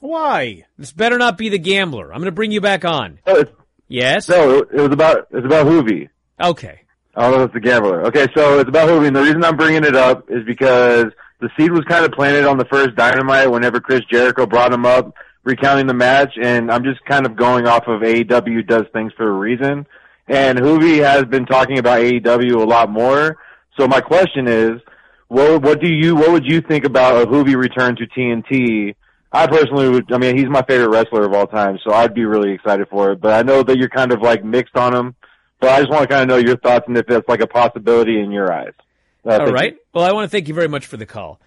Why? 0.00 0.66
This 0.78 0.92
better 0.92 1.18
not 1.18 1.36
be 1.38 1.48
the 1.48 1.58
gambler. 1.58 2.12
I'm 2.12 2.18
going 2.20 2.26
to 2.26 2.32
bring 2.32 2.52
you 2.52 2.60
back 2.60 2.84
on. 2.84 3.18
Oh, 3.26 3.44
Yes. 3.88 4.28
no, 4.28 4.58
it 4.58 4.72
was 4.72 4.92
about 4.92 5.26
it's 5.30 5.44
about 5.46 5.66
Juvi. 5.66 6.08
Okay. 6.40 6.82
Oh, 7.16 7.42
if 7.42 7.46
it's 7.46 7.54
the 7.54 7.60
gambler. 7.60 8.06
Okay, 8.06 8.26
so 8.36 8.58
it's 8.58 8.68
about 8.68 8.88
Juvi, 8.88 9.06
and 9.06 9.16
the 9.16 9.22
reason 9.22 9.44
I'm 9.44 9.56
bringing 9.56 9.84
it 9.84 9.94
up 9.94 10.30
is 10.30 10.44
because 10.44 11.06
the 11.40 11.48
seed 11.56 11.70
was 11.70 11.84
kind 11.88 12.04
of 12.04 12.12
planted 12.12 12.44
on 12.44 12.58
the 12.58 12.64
first 12.64 12.96
Dynamite 12.96 13.50
whenever 13.50 13.80
Chris 13.80 14.00
Jericho 14.10 14.46
brought 14.46 14.72
him 14.72 14.84
up, 14.84 15.14
recounting 15.44 15.86
the 15.86 15.94
match, 15.94 16.32
and 16.40 16.70
I'm 16.70 16.82
just 16.82 17.04
kind 17.04 17.26
of 17.26 17.36
going 17.36 17.66
off 17.66 17.86
of 17.86 18.00
AEW 18.00 18.66
does 18.66 18.84
things 18.92 19.12
for 19.16 19.28
a 19.28 19.32
reason. 19.32 19.86
And 20.26 20.58
Juvi 20.58 21.02
has 21.04 21.24
been 21.24 21.46
talking 21.46 21.78
about 21.78 22.00
AEW 22.00 22.62
a 22.62 22.64
lot 22.64 22.90
more. 22.90 23.36
So 23.78 23.86
my 23.86 24.00
question 24.00 24.48
is, 24.48 24.80
what 25.28 25.62
what 25.62 25.80
do 25.80 25.92
you 25.92 26.14
what 26.14 26.32
would 26.32 26.46
you 26.46 26.60
think 26.60 26.84
about 26.84 27.22
a 27.22 27.26
Juvi 27.26 27.56
return 27.56 27.96
to 27.96 28.06
TNT? 28.06 28.94
I 29.32 29.46
personally 29.46 29.88
would. 29.88 30.12
I 30.12 30.18
mean, 30.18 30.36
he's 30.36 30.48
my 30.48 30.62
favorite 30.62 30.90
wrestler 30.90 31.24
of 31.24 31.32
all 31.32 31.46
time, 31.46 31.78
so 31.84 31.92
I'd 31.92 32.14
be 32.14 32.24
really 32.24 32.52
excited 32.52 32.88
for 32.88 33.12
it. 33.12 33.20
But 33.20 33.34
I 33.34 33.42
know 33.42 33.62
that 33.62 33.76
you're 33.76 33.88
kind 33.88 34.12
of 34.12 34.22
like 34.22 34.44
mixed 34.44 34.76
on 34.76 34.94
him. 34.94 35.14
But 35.64 35.72
I 35.72 35.80
just 35.80 35.90
want 35.90 36.02
to 36.02 36.08
kind 36.08 36.22
of 36.22 36.28
know 36.28 36.36
your 36.36 36.58
thoughts 36.58 36.84
and 36.88 36.98
if 36.98 37.06
that's 37.06 37.26
like 37.26 37.40
a 37.40 37.46
possibility 37.46 38.20
in 38.20 38.30
your 38.30 38.52
eyes. 38.52 38.74
Uh, 39.24 39.38
All 39.38 39.50
right. 39.50 39.72
you. 39.72 39.78
Well, 39.94 40.04
I 40.04 40.12
want 40.12 40.26
to 40.26 40.28
thank 40.28 40.46
you 40.46 40.52
very 40.52 40.68
much 40.68 40.84
for 40.84 40.98
the 40.98 41.06
call. 41.06 41.40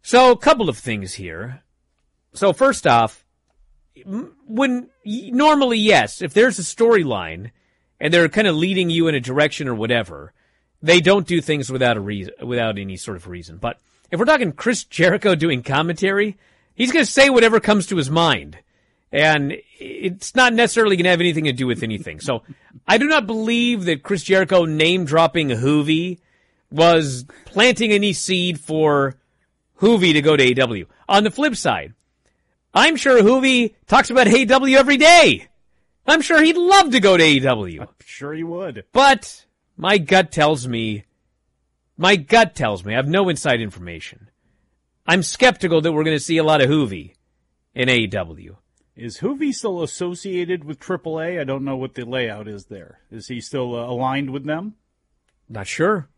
So, 0.00 0.30
a 0.30 0.36
couple 0.38 0.70
of 0.70 0.78
things 0.78 1.12
here. 1.12 1.62
So, 2.32 2.54
first 2.54 2.86
off, 2.86 3.26
when 4.06 4.88
normally, 5.04 5.76
yes, 5.76 6.22
if 6.22 6.32
there's 6.32 6.58
a 6.58 6.62
storyline 6.62 7.50
and 8.00 8.14
they're 8.14 8.30
kind 8.30 8.46
of 8.46 8.56
leading 8.56 8.88
you 8.88 9.08
in 9.08 9.14
a 9.14 9.20
direction 9.20 9.68
or 9.68 9.74
whatever, 9.74 10.32
they 10.80 11.02
don't 11.02 11.26
do 11.26 11.42
things 11.42 11.70
without 11.70 11.98
a 11.98 12.00
reason, 12.00 12.32
without 12.42 12.78
any 12.78 12.96
sort 12.96 13.18
of 13.18 13.28
reason. 13.28 13.58
But 13.58 13.78
if 14.10 14.18
we're 14.18 14.24
talking 14.24 14.52
Chris 14.52 14.84
Jericho 14.84 15.34
doing 15.34 15.62
commentary, 15.62 16.38
he's 16.74 16.92
going 16.92 17.04
to 17.04 17.10
say 17.10 17.28
whatever 17.28 17.60
comes 17.60 17.88
to 17.88 17.96
his 17.96 18.08
mind. 18.08 18.56
And 19.10 19.56
it's 19.78 20.34
not 20.34 20.52
necessarily 20.52 20.96
going 20.96 21.04
to 21.04 21.10
have 21.10 21.20
anything 21.20 21.44
to 21.44 21.52
do 21.52 21.66
with 21.66 21.82
anything. 21.82 22.20
So 22.20 22.42
I 22.86 22.98
do 22.98 23.06
not 23.06 23.26
believe 23.26 23.84
that 23.86 24.02
Chris 24.02 24.22
Jericho 24.22 24.64
name 24.64 25.04
dropping 25.04 25.48
Juvi 25.48 26.18
was 26.70 27.24
planting 27.46 27.92
any 27.92 28.12
seed 28.12 28.60
for 28.60 29.14
Juvi 29.80 30.12
to 30.12 30.20
go 30.20 30.36
to 30.36 30.44
AEW. 30.44 30.86
On 31.08 31.24
the 31.24 31.30
flip 31.30 31.56
side, 31.56 31.94
I'm 32.74 32.96
sure 32.96 33.22
Juvi 33.22 33.74
talks 33.86 34.10
about 34.10 34.26
AEW 34.26 34.76
every 34.76 34.98
day. 34.98 35.48
I'm 36.06 36.20
sure 36.20 36.42
he'd 36.42 36.56
love 36.56 36.90
to 36.90 37.00
go 37.00 37.16
to 37.16 37.22
AEW. 37.22 37.80
I'm 37.80 37.88
sure 38.04 38.32
he 38.32 38.42
would. 38.42 38.84
But 38.92 39.46
my 39.76 39.98
gut 39.98 40.32
tells 40.32 40.66
me, 40.66 41.04
my 41.96 42.16
gut 42.16 42.54
tells 42.54 42.84
me, 42.84 42.94
I 42.94 42.96
have 42.96 43.08
no 43.08 43.28
inside 43.28 43.60
information. 43.60 44.30
I'm 45.06 45.22
skeptical 45.22 45.80
that 45.80 45.92
we're 45.92 46.04
going 46.04 46.16
to 46.16 46.22
see 46.22 46.36
a 46.36 46.44
lot 46.44 46.60
of 46.60 46.68
Juvi 46.68 47.14
in 47.74 47.88
AEW. 47.88 48.56
Is 48.98 49.18
Juvi 49.18 49.54
still 49.54 49.82
associated 49.82 50.64
with 50.64 50.80
AAA? 50.80 51.40
I 51.40 51.44
don't 51.44 51.64
know 51.64 51.76
what 51.76 51.94
the 51.94 52.04
layout 52.04 52.48
is 52.48 52.66
there. 52.66 52.98
Is 53.12 53.28
he 53.28 53.40
still 53.40 53.76
uh, 53.76 53.86
aligned 53.86 54.30
with 54.30 54.44
them? 54.44 54.74
Not 55.48 55.68
sure. 55.68 56.08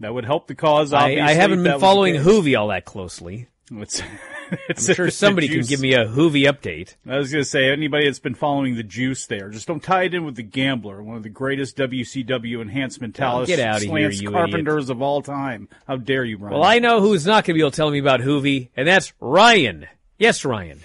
That 0.00 0.12
would 0.12 0.26
help 0.26 0.46
the 0.46 0.54
cause. 0.54 0.92
I, 0.92 1.02
Obviously, 1.02 1.22
I 1.22 1.32
haven't 1.32 1.62
been 1.62 1.80
following. 1.80 2.16
Juvi 2.16 2.58
all 2.58 2.68
that 2.68 2.84
closely. 2.84 3.48
It's, 3.72 4.02
I'm 4.68 4.94
sure 4.94 5.10
somebody 5.10 5.48
can 5.48 5.62
give 5.62 5.80
me 5.80 5.94
a 5.94 6.06
Juvi 6.06 6.50
update. 6.50 6.96
I 7.06 7.16
was 7.16 7.30
going 7.32 7.42
to 7.42 7.48
say, 7.48 7.70
anybody 7.70 8.06
that's 8.06 8.18
been 8.18 8.34
following 8.34 8.74
the 8.74 8.82
juice 8.82 9.26
there, 9.26 9.48
just 9.48 9.66
don't 9.66 9.82
tie 9.82 10.04
it 10.04 10.14
in 10.14 10.24
with 10.24 10.36
the 10.36 10.42
Gambler, 10.42 11.02
one 11.02 11.16
of 11.16 11.22
the 11.22 11.28
greatest 11.28 11.76
WCW 11.76 12.60
enhancement 12.60 13.16
Oh, 13.18 13.20
talents, 13.20 13.48
get 13.48 13.60
outta 13.60 13.80
here, 13.80 13.88
slants 13.88 14.20
you 14.20 14.30
carpenters 14.30 14.90
of 14.90 15.00
all 15.00 15.22
time. 15.22 15.68
How 15.86 15.96
dare 15.96 16.24
you, 16.24 16.36
Ryan? 16.36 16.54
Well, 16.54 16.64
I 16.64 16.80
know 16.80 17.00
who's 17.00 17.26
not 17.26 17.44
going 17.44 17.54
to 17.54 17.54
be 17.54 17.60
able 17.60 17.70
to 17.70 17.76
tell 17.76 17.90
me 17.90 17.98
about 17.98 18.20
Juvi, 18.20 18.68
and 18.76 18.88
that's 18.88 19.12
Ryan. 19.20 19.86
Yes, 20.18 20.44
Ryan. 20.44 20.80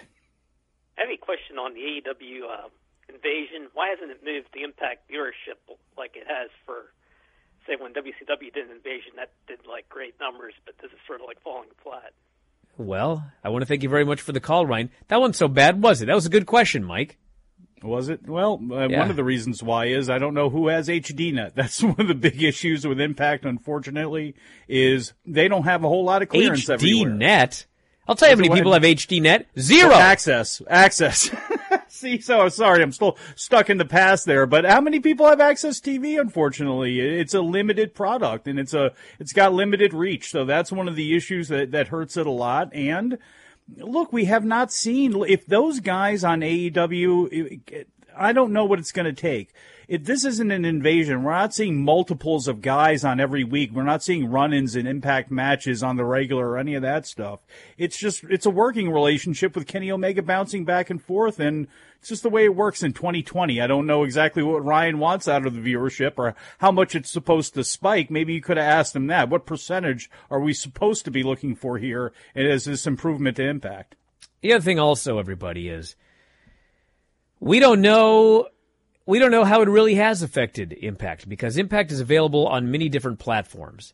I 0.97 1.01
have 1.01 1.10
a 1.12 1.17
question 1.17 1.58
on 1.58 1.73
the 1.73 1.81
AEW 1.81 2.43
uh, 2.47 2.67
invasion. 3.10 3.67
Why 3.73 3.89
hasn't 3.89 4.12
it 4.12 4.23
moved 4.23 4.47
the 4.53 4.63
Impact 4.63 5.10
viewership 5.12 5.60
like 5.97 6.15
it 6.15 6.25
has 6.27 6.49
for, 6.65 6.91
say, 7.67 7.73
when 7.79 7.93
WCW 7.93 8.53
did 8.53 8.65
an 8.69 8.71
invasion? 8.75 9.12
That 9.17 9.31
did 9.47 9.60
like 9.67 9.89
great 9.89 10.15
numbers, 10.19 10.53
but 10.65 10.75
this 10.81 10.91
is 10.91 10.97
sort 11.08 11.21
of 11.21 11.27
like 11.27 11.41
falling 11.41 11.69
flat. 11.84 12.13
Well, 12.77 13.23
I 13.43 13.49
want 13.49 13.62
to 13.62 13.65
thank 13.65 13.84
you 13.84 13.89
very 13.89 14.05
much 14.05 14.21
for 14.21 14.31
the 14.34 14.39
call, 14.41 14.65
Ryan. 14.65 14.89
That 15.08 15.19
wasn't 15.19 15.36
so 15.38 15.47
bad, 15.47 15.81
was 15.81 16.01
it? 16.01 16.08
That 16.08 16.15
was 16.15 16.25
a 16.25 16.29
good 16.29 16.45
question, 16.45 16.84
Mike. 16.84 17.17
Was 17.81 18.10
it? 18.10 18.27
Well, 18.27 18.60
uh, 18.71 18.88
Yeah. 18.89 18.99
one 18.99 19.10
of 19.10 19.15
the 19.15 19.23
reasons 19.23 19.62
why 19.62 19.86
is 19.88 20.10
I 20.10 20.17
don't 20.17 20.34
know 20.34 20.49
who 20.49 20.67
has 20.69 20.88
HDNet. 20.89 21.53
That's 21.55 21.84
one 21.84 21.99
of 21.99 22.08
the 22.08 22.15
big 22.15 22.41
issues 22.41 22.86
with 22.88 22.99
Impact, 22.99 23.45
unfortunately, 23.45 24.36
is 24.67 25.13
they 25.25 25.47
don't 25.47 25.63
have 25.63 25.84
a 25.84 25.88
whole 25.88 26.03
lot 26.03 26.21
of 26.21 26.29
clearance 26.29 26.65
HD 26.67 26.73
everywhere. 26.73 27.10
Net. 27.13 27.65
I'll 28.07 28.15
tell 28.15 28.29
you 28.29 28.35
how 28.35 28.41
many 28.41 28.53
people 28.53 28.73
have 28.73 28.83
HD 28.83 29.21
Net. 29.21 29.47
Zero. 29.57 29.93
access. 29.93 30.61
Access. 30.69 31.31
See, 31.87 32.19
so 32.19 32.41
I'm 32.41 32.49
sorry, 32.49 32.83
I'm 32.83 32.91
still 32.91 33.17
stuck 33.35 33.69
in 33.69 33.77
the 33.77 33.85
past 33.85 34.25
there. 34.25 34.45
But 34.45 34.65
how 34.65 34.81
many 34.81 34.99
people 34.99 35.25
have 35.27 35.39
AXS 35.39 35.81
TV? 35.81 36.19
Unfortunately, 36.19 36.99
it's 36.99 37.33
a 37.33 37.41
limited 37.41 37.95
product 37.95 38.47
and 38.47 38.59
it's 38.59 38.73
a 38.73 38.91
it's 39.19 39.33
got 39.33 39.53
limited 39.53 39.93
reach. 39.93 40.29
So 40.29 40.45
that's 40.45 40.71
one 40.71 40.87
of 40.87 40.95
the 40.95 41.15
issues 41.15 41.47
that 41.47 41.71
that 41.71 41.87
hurts 41.87 42.17
it 42.17 42.27
a 42.27 42.31
lot. 42.31 42.73
And 42.75 43.17
look, 43.77 44.13
we 44.13 44.25
have 44.25 44.45
not 44.45 44.71
seen 44.71 45.15
if 45.27 45.45
those 45.45 45.79
guys 45.79 46.23
on 46.23 46.41
AEW. 46.41 47.85
I 48.17 48.34
don't 48.34 48.54
know 48.54 48.65
what 48.65 48.80
it's 48.80 48.91
going 48.91 49.06
to 49.06 49.13
take. 49.13 49.54
If 49.88 50.04
this 50.04 50.25
isn't 50.25 50.51
an 50.51 50.65
invasion, 50.65 51.23
we're 51.23 51.32
not 51.32 51.54
seeing 51.54 51.84
multiples 51.84 52.47
of 52.47 52.62
guys 52.62 53.04
on 53.04 53.19
every 53.19 53.43
week. 53.43 53.71
We're 53.71 53.84
not 53.84 54.01
seeing 54.01 54.32
run-ins 54.32 54.75
and 54.75 54.88
impact 54.88 55.30
matches 55.30 55.84
on 55.84 55.95
the 55.95 56.06
regular 56.06 56.49
or 56.49 56.58
any 56.58 56.73
of 56.73 56.82
that 56.82 57.06
stuff. 57.06 57.41
It's 57.78 57.97
just 57.97 58.23
it's 58.23 58.47
a 58.47 58.51
working 58.51 58.91
relationship 58.91 59.56
with 59.56 59.67
Kenny 59.67 59.91
Omega 59.91 60.23
bouncing 60.23 60.65
back 60.65 60.89
and 60.89 61.01
forth, 61.01 61.39
and 61.39 61.67
it's 61.99 62.10
just 62.10 62.23
the 62.23 62.30
way 62.30 62.45
it 62.45 62.56
works 62.56 62.82
in 62.82 62.93
2020. 62.93 63.62
I 63.62 63.67
don't 63.67 63.86
know 63.86 64.04
exactly 64.04 64.41
what 64.41 64.65
Ryan 64.65 64.97
wants 64.97 65.28
out 65.28 65.45
of 65.45 65.54
the 65.54 65.73
viewership 65.73 66.13
or 66.17 66.36
how 66.58 66.71
much 66.71 66.95
it's 66.95 67.12
supposed 67.12 67.54
to 67.54 67.63
spike. 67.63 68.10
Maybe 68.10 68.34
you 68.34 68.41
could 68.41 68.58
have 68.58 68.65
asked 68.65 68.95
him 68.95 69.08
that. 69.08 69.30
What 69.30 69.45
percentage 69.45 70.10
are 70.32 70.39
we 70.39 70.54
supposed 70.54 71.06
to 71.06 71.12
be 71.12 71.21
looking 71.21 71.56
for 71.56 71.78
here 71.78 72.12
as 72.36 72.65
this 72.65 72.88
improvement 72.88 73.38
to 73.38 73.47
impact? 73.47 73.95
The 74.41 74.54
other 74.54 74.63
thing 74.63 74.80
also, 74.80 75.19
everybody, 75.19 75.69
is 75.69 75.95
we 77.45 77.60
don't 77.60 77.79
know 77.79 78.47
we 79.05 79.19
don't 79.19 79.29
know 79.29 79.45
how 79.45 79.62
it 79.62 79.69
really 79.69 79.95
has 79.95 80.23
affected 80.23 80.73
Impact 80.73 81.29
because 81.29 81.58
Impact 81.58 81.91
is 81.91 81.99
available 81.99 82.47
on 82.47 82.71
many 82.71 82.89
different 82.89 83.19
platforms. 83.19 83.93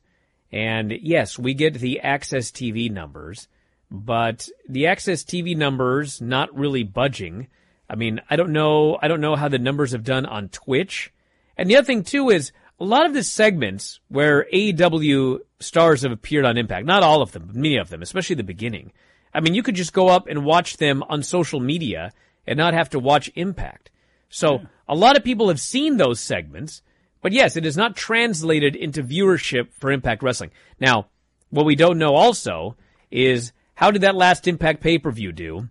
And 0.53 0.93
yes, 1.01 1.37
we 1.37 1.53
get 1.53 1.73
the 1.73 1.99
AXS 2.01 2.53
TV 2.53 2.89
numbers, 2.89 3.49
but 3.91 4.47
the 4.69 4.83
AXS 4.85 5.25
TV 5.25 5.55
numbers 5.57 6.21
not 6.21 6.57
really 6.57 6.83
budging. 6.83 7.47
I 7.89 7.95
mean, 7.95 8.21
I 8.29 8.37
don't 8.37 8.53
know 8.53 8.97
I 9.01 9.09
don't 9.09 9.19
know 9.19 9.35
how 9.35 9.49
the 9.49 9.59
numbers 9.59 9.91
have 9.91 10.05
done 10.05 10.25
on 10.25 10.47
Twitch. 10.47 11.11
And 11.57 11.69
the 11.69 11.75
other 11.75 11.85
thing 11.85 12.03
too 12.03 12.29
is 12.29 12.53
a 12.79 12.85
lot 12.85 13.05
of 13.05 13.13
the 13.13 13.21
segments 13.21 13.99
where 14.07 14.47
AEW 14.53 15.39
stars 15.59 16.03
have 16.03 16.13
appeared 16.13 16.45
on 16.45 16.57
Impact, 16.57 16.85
not 16.85 17.03
all 17.03 17.21
of 17.21 17.33
them, 17.33 17.47
but 17.47 17.55
many 17.57 17.75
of 17.75 17.89
them, 17.89 18.01
especially 18.01 18.37
the 18.37 18.43
beginning. 18.43 18.93
I 19.33 19.41
mean, 19.41 19.55
you 19.55 19.61
could 19.61 19.75
just 19.75 19.91
go 19.91 20.07
up 20.07 20.27
and 20.27 20.45
watch 20.45 20.77
them 20.77 21.03
on 21.09 21.21
social 21.21 21.59
media 21.59 22.13
and 22.45 22.57
not 22.57 22.73
have 22.73 22.89
to 22.89 22.99
watch 22.99 23.31
Impact. 23.35 23.91
So 24.29 24.61
a 24.87 24.95
lot 24.95 25.17
of 25.17 25.23
people 25.23 25.49
have 25.49 25.59
seen 25.59 25.97
those 25.97 26.19
segments, 26.19 26.81
but 27.21 27.33
yes, 27.33 27.55
it 27.55 27.65
is 27.65 27.77
not 27.77 27.95
translated 27.95 28.75
into 28.75 29.03
viewership 29.03 29.73
for 29.73 29.91
Impact 29.91 30.23
Wrestling. 30.23 30.51
Now, 30.79 31.07
what 31.49 31.65
we 31.65 31.75
don't 31.75 31.97
know 31.97 32.15
also 32.15 32.77
is 33.11 33.51
how 33.75 33.91
did 33.91 34.03
that 34.03 34.15
last 34.15 34.47
Impact 34.47 34.81
pay-per-view 34.81 35.31
do 35.33 35.69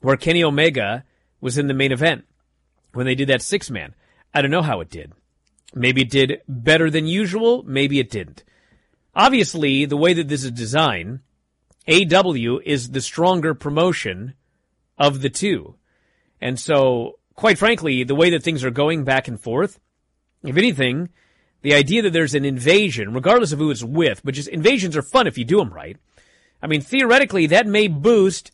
where 0.00 0.16
Kenny 0.16 0.44
Omega 0.44 1.04
was 1.40 1.58
in 1.58 1.66
the 1.66 1.74
main 1.74 1.92
event 1.92 2.24
when 2.92 3.06
they 3.06 3.14
did 3.14 3.28
that 3.28 3.42
six 3.42 3.70
man? 3.70 3.94
I 4.32 4.42
don't 4.42 4.50
know 4.50 4.62
how 4.62 4.80
it 4.80 4.90
did. 4.90 5.12
Maybe 5.74 6.02
it 6.02 6.10
did 6.10 6.40
better 6.48 6.90
than 6.90 7.06
usual. 7.06 7.62
Maybe 7.64 7.98
it 7.98 8.10
didn't. 8.10 8.44
Obviously, 9.14 9.84
the 9.84 9.96
way 9.96 10.14
that 10.14 10.28
this 10.28 10.44
is 10.44 10.52
designed, 10.52 11.20
AEW 11.88 12.62
is 12.64 12.90
the 12.90 13.00
stronger 13.00 13.54
promotion 13.54 14.34
of 14.96 15.20
the 15.20 15.30
two. 15.30 15.74
And 16.40 16.58
so, 16.58 17.18
quite 17.34 17.58
frankly, 17.58 18.04
the 18.04 18.14
way 18.14 18.30
that 18.30 18.42
things 18.42 18.64
are 18.64 18.70
going 18.70 19.04
back 19.04 19.28
and 19.28 19.40
forth, 19.40 19.80
if 20.42 20.56
anything, 20.56 21.08
the 21.62 21.74
idea 21.74 22.02
that 22.02 22.12
there's 22.12 22.34
an 22.34 22.44
invasion, 22.44 23.12
regardless 23.12 23.52
of 23.52 23.58
who 23.58 23.70
it's 23.70 23.82
with, 23.82 24.22
but 24.24 24.34
just 24.34 24.48
invasions 24.48 24.96
are 24.96 25.02
fun 25.02 25.26
if 25.26 25.36
you 25.36 25.44
do 25.44 25.58
them 25.58 25.72
right. 25.72 25.96
I 26.62 26.66
mean, 26.66 26.80
theoretically, 26.80 27.46
that 27.46 27.66
may 27.66 27.88
boost 27.88 28.52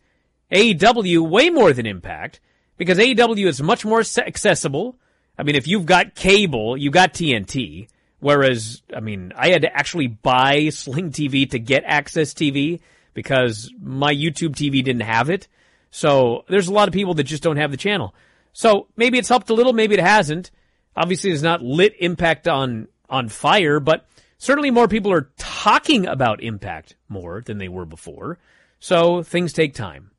AEW 0.52 1.28
way 1.28 1.50
more 1.50 1.72
than 1.72 1.86
Impact 1.86 2.40
because 2.76 2.98
AEW 2.98 3.46
is 3.46 3.62
much 3.62 3.84
more 3.84 4.00
accessible. 4.00 4.96
I 5.38 5.42
mean, 5.42 5.54
if 5.54 5.66
you've 5.66 5.86
got 5.86 6.14
cable, 6.14 6.76
you've 6.76 6.92
got 6.92 7.14
TNT. 7.14 7.88
Whereas, 8.20 8.82
I 8.94 9.00
mean, 9.00 9.32
I 9.36 9.48
had 9.48 9.62
to 9.62 9.76
actually 9.76 10.06
buy 10.06 10.70
Sling 10.70 11.10
TV 11.10 11.50
to 11.50 11.58
get 11.58 11.84
AXS 11.84 12.32
TV 12.32 12.80
because 13.12 13.70
my 13.80 14.14
YouTube 14.14 14.54
TV 14.54 14.82
didn't 14.82 15.02
have 15.02 15.28
it. 15.28 15.46
So 15.94 16.44
there's 16.48 16.66
a 16.66 16.72
lot 16.72 16.88
of 16.88 16.92
people 16.92 17.14
that 17.14 17.22
just 17.22 17.44
don't 17.44 17.56
have 17.56 17.70
the 17.70 17.76
channel. 17.76 18.16
So 18.52 18.88
maybe 18.96 19.16
it's 19.16 19.28
helped 19.28 19.48
a 19.48 19.54
little, 19.54 19.72
maybe 19.72 19.94
it 19.94 20.00
hasn't. 20.00 20.50
Obviously, 20.96 21.30
it's 21.30 21.40
not 21.40 21.62
lit 21.62 21.94
Impact 22.00 22.48
on 22.48 22.88
on 23.08 23.28
fire, 23.28 23.78
but 23.78 24.04
certainly 24.36 24.72
more 24.72 24.88
people 24.88 25.12
are 25.12 25.30
talking 25.36 26.04
about 26.04 26.42
Impact 26.42 26.96
more 27.08 27.42
than 27.46 27.58
they 27.58 27.68
were 27.68 27.86
before. 27.86 28.40
So 28.80 29.22
things 29.22 29.52
take 29.52 29.72
time. 29.72 30.10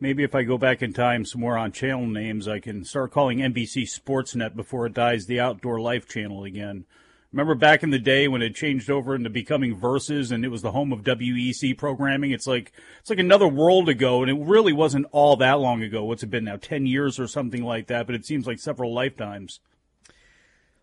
Maybe 0.00 0.24
if 0.24 0.34
I 0.34 0.42
go 0.42 0.58
back 0.58 0.82
in 0.82 0.92
time 0.92 1.24
some 1.24 1.40
more 1.40 1.56
on 1.56 1.70
channel 1.70 2.08
names, 2.08 2.48
I 2.48 2.58
can 2.58 2.84
start 2.84 3.12
calling 3.12 3.38
NBC 3.38 3.84
Sportsnet 3.84 4.56
before 4.56 4.86
it 4.86 4.94
dies 4.94 5.26
the 5.26 5.38
Outdoor 5.38 5.80
Life 5.80 6.08
channel 6.08 6.42
again. 6.42 6.84
Remember 7.32 7.54
back 7.54 7.82
in 7.82 7.90
the 7.90 7.98
day 7.98 8.28
when 8.28 8.42
it 8.42 8.54
changed 8.54 8.90
over 8.90 9.14
into 9.14 9.30
becoming 9.30 9.74
Versus 9.74 10.30
and 10.30 10.44
it 10.44 10.48
was 10.48 10.60
the 10.60 10.72
home 10.72 10.92
of 10.92 11.02
WEC 11.02 11.76
programming? 11.78 12.30
It's 12.30 12.46
like 12.46 12.72
it's 13.00 13.08
like 13.08 13.18
another 13.18 13.48
world 13.48 13.88
ago, 13.88 14.22
and 14.22 14.30
it 14.30 14.46
really 14.46 14.72
wasn't 14.72 15.06
all 15.12 15.36
that 15.36 15.58
long 15.58 15.82
ago. 15.82 16.04
What's 16.04 16.22
it 16.22 16.30
been 16.30 16.44
now? 16.44 16.56
Ten 16.56 16.86
years 16.86 17.18
or 17.18 17.26
something 17.26 17.64
like 17.64 17.86
that, 17.86 18.06
but 18.06 18.14
it 18.14 18.26
seems 18.26 18.46
like 18.46 18.58
several 18.58 18.92
lifetimes. 18.92 19.60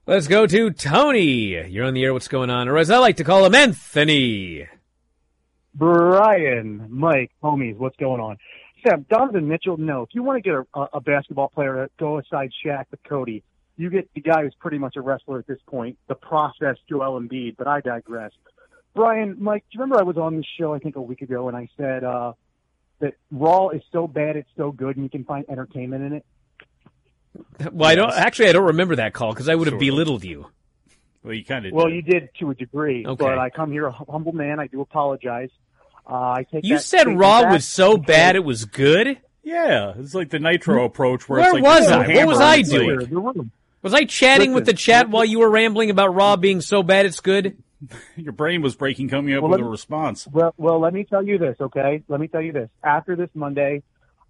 Let's 0.08 0.28
go 0.28 0.48
to 0.48 0.72
Tony. 0.72 1.70
You're 1.70 1.86
on 1.86 1.94
the 1.94 2.04
air. 2.04 2.14
What's 2.14 2.28
going 2.28 2.50
on? 2.50 2.68
Or 2.68 2.80
as 2.80 2.90
I 2.90 2.98
like 2.98 3.18
to 3.18 3.24
call 3.24 3.46
him, 3.46 3.54
Anthony. 3.54 4.68
Bryan, 5.76 6.88
Mike, 6.90 7.32
homies, 7.44 7.78
what's 7.78 7.96
going 7.98 8.20
on? 8.20 8.38
Sam, 8.84 9.06
Donovan 9.10 9.48
Mitchell, 9.48 9.78
no. 9.78 10.02
If 10.02 10.10
you 10.14 10.24
want 10.24 10.44
to 10.44 10.50
get 10.50 10.60
a, 10.74 10.98
a 10.98 11.02
basketball 11.02 11.50
player 11.50 11.86
to 11.86 11.90
go 12.00 12.18
aside 12.18 12.50
Shaq 12.66 12.86
with 12.90 13.02
Cody, 13.08 13.44
you 13.80 13.89
get 13.89 14.10
the 14.13 14.22
guy 14.22 14.44
who's 14.44 14.56
pretty 14.60 14.78
much 14.78 14.96
a 14.96 15.02
wrestler 15.02 15.39
at 15.39 15.48
this 15.48 15.60
point, 15.68 15.98
the 16.08 16.15
process 16.15 16.78
Joel 16.89 17.20
Embiid, 17.20 17.56
but 17.58 17.68
I 17.68 17.82
digress. 17.82 18.32
Bryan, 18.96 19.38
Mike, 19.39 19.63
do 19.72 19.78
you 19.78 19.82
remember 19.82 20.00
I 20.02 20.04
was 20.04 20.18
on 20.18 20.36
this 20.36 20.46
show, 20.60 20.74
I 20.74 20.80
think, 20.80 20.96
a 20.96 21.02
week 21.02 21.22
ago, 21.22 21.48
and 21.48 21.56
I 21.56 21.70
said 21.78 22.04
uh, 22.04 22.34
that 23.00 23.13
Raw 23.32 23.70
is 23.70 23.82
so 23.92 24.08
bad 24.08 24.36
it's 24.36 24.50
so 24.58 24.72
good 24.72 24.96
and 24.98 25.06
you 25.06 25.10
can 25.10 25.24
find 25.24 25.46
entertainment 25.50 26.04
in 26.04 26.13
it? 26.13 26.26
Well, 27.72 27.89
I 27.89 27.96
don't 27.96 28.12
actually. 28.12 28.50
I 28.50 28.54
don't 28.54 28.65
remember 28.68 28.96
that 28.98 29.13
call 29.13 29.32
because 29.34 29.48
I 29.48 29.56
would 29.56 29.68
have 29.68 29.74
Sort 29.74 29.84
of. 29.84 29.88
belittled 29.88 30.24
you. 30.24 30.48
Well, 31.24 31.34
you 31.34 31.46
kind 31.46 31.65
of. 31.65 31.74
Well, 31.74 31.88
you 31.89 32.02
did 32.02 32.30
to 32.39 32.50
a 32.50 32.56
degree, 32.56 33.06
Okay. 33.06 33.24
but 33.24 33.38
I 33.38 33.50
come 33.52 33.72
here 33.72 33.86
a 33.86 33.92
humble 33.92 34.32
man. 34.34 34.60
I 34.60 34.68
do 34.68 34.82
apologize. 34.82 35.50
Uh, 36.10 36.13
I 36.15 36.46
take 36.52 36.65
You 36.65 36.76
that 36.78 36.82
said 36.84 37.08
Raw 37.08 37.44
back 37.44 37.54
was 37.54 37.65
so 37.65 37.98
because- 37.98 38.08
bad 38.08 38.36
it 38.36 38.44
was 38.44 38.65
good. 38.65 39.20
Yeah, 39.44 39.94
it's 39.98 40.13
like 40.15 40.30
the 40.32 40.39
Nitro 40.39 40.84
approach 40.86 41.30
where, 41.30 41.39
Where 41.39 41.48
it's 41.50 41.54
like 41.54 41.63
was 41.63 41.88
I? 41.88 42.08
What 42.15 42.28
was 42.28 42.39
I 42.39 42.56
it's 42.58 42.72
like- 42.72 42.82
doing? 43.10 43.52
Was 43.82 43.94
I 43.94 44.04
chatting 44.04 44.54
with 44.54 44.65
the 44.65 44.74
chat 44.74 45.10
while 45.10 45.24
you 45.26 45.39
were 45.39 45.50
rambling 45.50 45.89
about 45.89 46.13
Raw 46.13 46.36
being 46.36 46.62
so 46.62 46.84
bad 46.84 47.06
it's 47.06 47.20
good? 47.22 47.62
Your 48.18 48.34
brain 48.34 48.62
was 48.62 48.76
breaking, 48.76 49.08
coming 49.10 49.34
up 49.34 49.42
Well, 49.42 49.52
with 49.52 49.62
let 49.62 49.65
a 49.65 49.70
response. 49.70 50.28
Well, 50.28 50.54
well, 50.58 50.80
let 50.80 50.94
me 50.94 51.06
tell 51.06 51.24
you 51.24 51.38
this, 51.38 51.56
okay? 51.62 52.04
Let 52.10 52.20
me 52.20 52.28
tell 52.28 52.42
you 52.42 52.52
this. 52.52 52.70
After 52.84 53.15
this 53.15 53.30
Monday, 53.34 53.84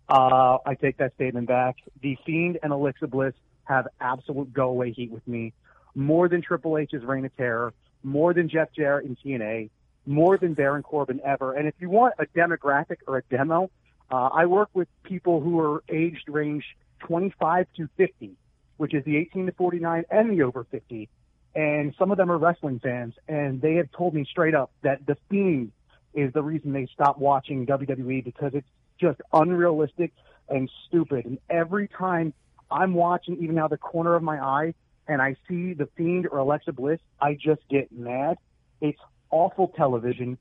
Uh, 0.07 0.57
I 0.65 0.73
take 0.73 0.97
that 0.97 1.13
statement 1.15 1.47
back. 1.47 1.75
The 2.01 2.17
Fiend 2.25 2.57
and 2.63 2.71
Alexa 2.73 3.05
Bliss 3.07 3.33
have 3.65 3.87
absolute 4.01 4.51
go 4.51 4.69
away 4.69 4.91
heat 4.91 5.11
with 5.11 5.27
me. 5.27 5.53
More 5.93 6.27
than 6.27 6.41
Triple 6.41 6.77
H's 6.79 7.03
Reign 7.03 7.25
of 7.25 7.35
Terror, 7.37 7.73
more 8.03 8.33
than 8.33 8.49
Jeff 8.49 8.69
Jarrett 8.75 9.05
in 9.05 9.15
TNA, 9.15 9.69
more 10.07 10.37
than 10.39 10.55
Baron 10.55 10.81
Corbin 10.81 11.21
ever. 11.23 11.53
And 11.53 11.67
if 11.67 11.75
you 11.79 11.89
want 11.91 12.15
a 12.17 12.25
demographic 12.25 12.97
or 13.07 13.17
a 13.17 13.23
demo, 13.29 13.69
uh, 14.11 14.29
I 14.33 14.47
work 14.47 14.69
with 14.73 14.87
people 15.03 15.41
who 15.41 15.59
are 15.59 15.83
aged 15.89 16.27
range 16.27 16.65
25 17.01 17.67
to 17.77 17.87
50, 17.97 18.31
which 18.79 18.93
is 18.93 19.03
the 19.03 19.17
18 19.17 19.47
to 19.47 19.51
49 19.51 20.05
and 20.09 20.31
the 20.31 20.43
over 20.43 20.63
50. 20.63 21.09
And 21.53 21.93
some 21.99 22.11
of 22.11 22.17
them 22.17 22.31
are 22.31 22.37
wrestling 22.37 22.79
fans, 22.79 23.13
and 23.27 23.61
they 23.61 23.75
have 23.75 23.91
told 23.91 24.13
me 24.13 24.23
straight 24.23 24.55
up 24.55 24.71
that 24.83 25.05
the 25.05 25.17
Fiend 25.29 25.73
is 26.13 26.31
the 26.31 26.41
reason 26.41 26.71
they 26.71 26.87
stopped 26.93 27.19
watching 27.19 27.65
WWE 27.65 28.23
because 28.23 28.53
it's 28.53 28.67
just 28.97 29.19
unrealistic 29.33 30.13
and 30.47 30.71
stupid. 30.87 31.25
And 31.25 31.39
every 31.49 31.89
time 31.89 32.33
I'm 32.71 32.93
watching, 32.93 33.43
even 33.43 33.57
out 33.59 33.65
of 33.65 33.71
the 33.71 33.77
corner 33.77 34.15
of 34.15 34.23
my 34.23 34.39
eye, 34.39 34.73
and 35.09 35.21
I 35.21 35.35
see 35.49 35.73
the 35.73 35.89
Fiend 35.97 36.27
or 36.31 36.37
Alexa 36.37 36.71
Bliss, 36.71 37.01
I 37.19 37.33
just 37.33 37.61
get 37.69 37.91
mad. 37.91 38.37
It's 38.79 38.99
awful 39.29 39.67
television. 39.75 40.37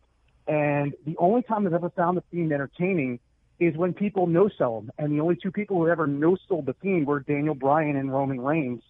And 0.46 0.94
the 1.05 1.16
only 1.18 1.42
time 1.42 1.66
I've 1.66 1.74
ever 1.74 1.90
found 1.90 2.16
the 2.16 2.22
Fiend 2.31 2.53
entertaining 2.53 3.18
is 3.61 3.77
when 3.77 3.92
people 3.92 4.27
no 4.27 4.49
sell 4.57 4.79
him. 4.79 4.90
And 4.99 5.12
the 5.12 5.21
only 5.21 5.37
two 5.37 5.51
people 5.51 5.77
who 5.79 5.88
ever 5.88 6.07
no 6.07 6.37
sold 6.49 6.66
the 6.66 6.75
Fiend 6.75 7.07
were 7.07 7.21
Daniel 7.21 7.55
Bryan 7.55 7.97
and 7.97 8.12
Roman 8.12 8.40
Reigns. 8.40 8.83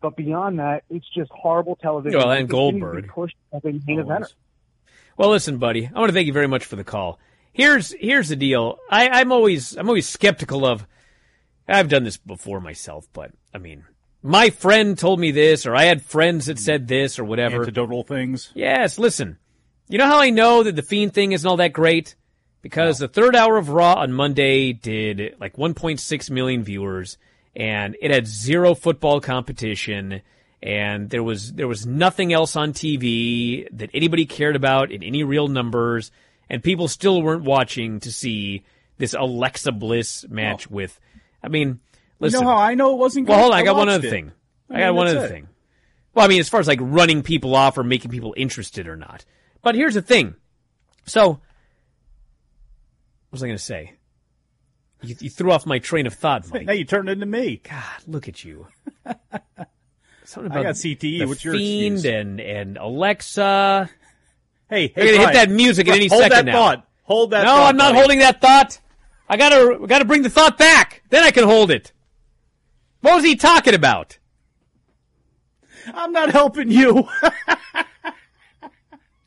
But 0.00 0.16
beyond 0.16 0.58
that, 0.58 0.84
it's 0.90 1.08
just 1.14 1.30
horrible 1.30 1.76
television. 1.76 2.18
Well, 2.18 2.30
and 2.30 2.48
It 2.48 2.50
continues 2.50 2.72
to 2.72 2.86
be 2.86 3.02
Goldberg. 3.02 3.08
pushed 3.08 3.36
as 3.52 3.64
a 3.64 3.68
main 3.86 4.00
eventer. 4.04 4.32
Well, 5.16 5.30
listen, 5.30 5.58
buddy. 5.58 5.88
I 5.94 5.98
want 5.98 6.08
to 6.08 6.14
thank 6.14 6.26
you 6.26 6.32
very 6.32 6.48
much 6.48 6.64
for 6.64 6.76
the 6.76 6.84
call. 6.84 7.18
Here's 7.52 7.92
here's 7.92 8.28
the 8.30 8.36
deal. 8.36 8.78
I, 8.90 9.08
I'm 9.08 9.30
always 9.30 9.76
I'm 9.76 9.88
always 9.88 10.08
skeptical 10.08 10.64
of. 10.66 10.86
I've 11.68 11.88
done 11.88 12.02
this 12.04 12.16
before 12.16 12.60
myself, 12.60 13.06
but 13.12 13.30
I 13.54 13.58
mean, 13.58 13.84
my 14.22 14.50
friend 14.50 14.98
told 14.98 15.20
me 15.20 15.30
this, 15.30 15.64
or 15.66 15.76
I 15.76 15.84
had 15.84 16.02
friends 16.02 16.46
that 16.46 16.58
said 16.58 16.88
this, 16.88 17.18
or 17.18 17.24
whatever. 17.24 17.64
Antidotal 17.64 18.06
things. 18.06 18.50
Yes, 18.54 18.98
listen. 18.98 19.38
You 19.88 19.98
know 19.98 20.06
how 20.06 20.18
I 20.20 20.30
know 20.30 20.62
that 20.62 20.74
the 20.76 20.82
Fiend 20.82 21.12
thing 21.14 21.32
isn't 21.32 21.48
all 21.48 21.58
that 21.58 21.72
great? 21.74 22.16
Because 22.62 22.98
the 22.98 23.08
third 23.08 23.34
hour 23.34 23.56
of 23.56 23.70
Raw 23.70 23.94
on 23.94 24.12
Monday 24.12 24.72
did 24.72 25.34
like 25.40 25.56
1.6 25.56 26.30
million 26.30 26.62
viewers, 26.62 27.18
and 27.56 27.96
it 28.00 28.12
had 28.12 28.26
zero 28.26 28.74
football 28.74 29.20
competition, 29.20 30.22
and 30.62 31.10
there 31.10 31.24
was 31.24 31.52
there 31.52 31.66
was 31.66 31.84
nothing 31.86 32.32
else 32.32 32.54
on 32.54 32.72
TV 32.72 33.66
that 33.72 33.90
anybody 33.92 34.26
cared 34.26 34.54
about 34.54 34.92
in 34.92 35.02
any 35.02 35.24
real 35.24 35.48
numbers, 35.48 36.12
and 36.48 36.62
people 36.62 36.86
still 36.86 37.20
weren't 37.20 37.42
watching 37.42 37.98
to 38.00 38.12
see 38.12 38.62
this 38.96 39.12
Alexa 39.12 39.72
Bliss 39.72 40.24
match 40.28 40.68
oh. 40.70 40.74
with. 40.74 41.00
I 41.42 41.48
mean, 41.48 41.80
listen. 42.20 42.40
You 42.40 42.44
know 42.46 42.52
how 42.52 42.58
I 42.58 42.74
know 42.74 42.92
it 42.92 42.98
wasn't? 42.98 43.28
Well, 43.28 43.40
hold 43.40 43.52
on. 43.52 43.58
I 43.58 43.64
got 43.64 43.74
one 43.74 43.88
other 43.88 44.06
it. 44.06 44.10
thing. 44.10 44.30
I, 44.70 44.76
I 44.76 44.80
got 44.86 44.94
one 44.94 45.08
other 45.08 45.24
it. 45.24 45.28
thing. 45.30 45.48
Well, 46.14 46.24
I 46.24 46.28
mean, 46.28 46.40
as 46.40 46.48
far 46.48 46.60
as 46.60 46.68
like 46.68 46.78
running 46.80 47.22
people 47.22 47.56
off 47.56 47.76
or 47.76 47.82
making 47.82 48.12
people 48.12 48.34
interested 48.36 48.86
or 48.86 48.96
not. 48.96 49.24
But 49.62 49.74
here's 49.74 49.94
the 49.94 50.02
thing. 50.02 50.36
So, 51.06 51.40
was 53.32 53.42
I 53.42 53.46
going 53.46 53.58
to 53.58 53.62
say? 53.62 53.94
You, 55.02 55.16
you 55.18 55.30
threw 55.30 55.50
off 55.50 55.66
my 55.66 55.80
train 55.80 56.06
of 56.06 56.14
thought, 56.14 56.48
Mike. 56.52 56.66
Hey, 56.68 56.76
you 56.76 56.84
turned 56.84 57.08
into 57.08 57.26
me. 57.26 57.60
God, 57.68 57.82
look 58.06 58.28
at 58.28 58.44
you. 58.44 58.68
Something 60.24 60.52
I 60.52 60.60
about 60.60 60.62
got 60.62 60.74
CTE. 60.76 61.00
the 61.00 61.26
What's 61.26 61.44
your 61.44 61.54
Fiend 61.54 61.94
excuse? 61.96 62.14
and 62.14 62.40
and 62.40 62.78
Alexa. 62.78 63.90
Hey, 64.70 64.92
hey, 64.94 65.12
gonna 65.16 65.26
hit 65.26 65.34
that 65.34 65.50
music 65.50 65.88
at 65.88 65.96
any 65.96 66.06
Hold 66.08 66.22
second 66.22 66.36
that 66.36 66.44
now. 66.46 66.52
thought. 66.52 66.88
Hold 67.02 67.30
that. 67.32 67.42
no, 67.42 67.48
thought, 67.50 67.68
I'm 67.70 67.76
not 67.76 67.88
buddy. 67.88 67.98
holding 67.98 68.18
that 68.20 68.40
thought. 68.40 68.78
I 69.28 69.36
gotta 69.36 69.84
gotta 69.86 70.04
bring 70.04 70.22
the 70.22 70.30
thought 70.30 70.56
back. 70.56 71.02
Then 71.10 71.24
I 71.24 71.32
can 71.32 71.44
hold 71.44 71.70
it. 71.72 71.92
What 73.00 73.16
was 73.16 73.24
he 73.24 73.34
talking 73.34 73.74
about? 73.74 74.18
I'm 75.92 76.12
not 76.12 76.30
helping 76.30 76.70
you. 76.70 77.08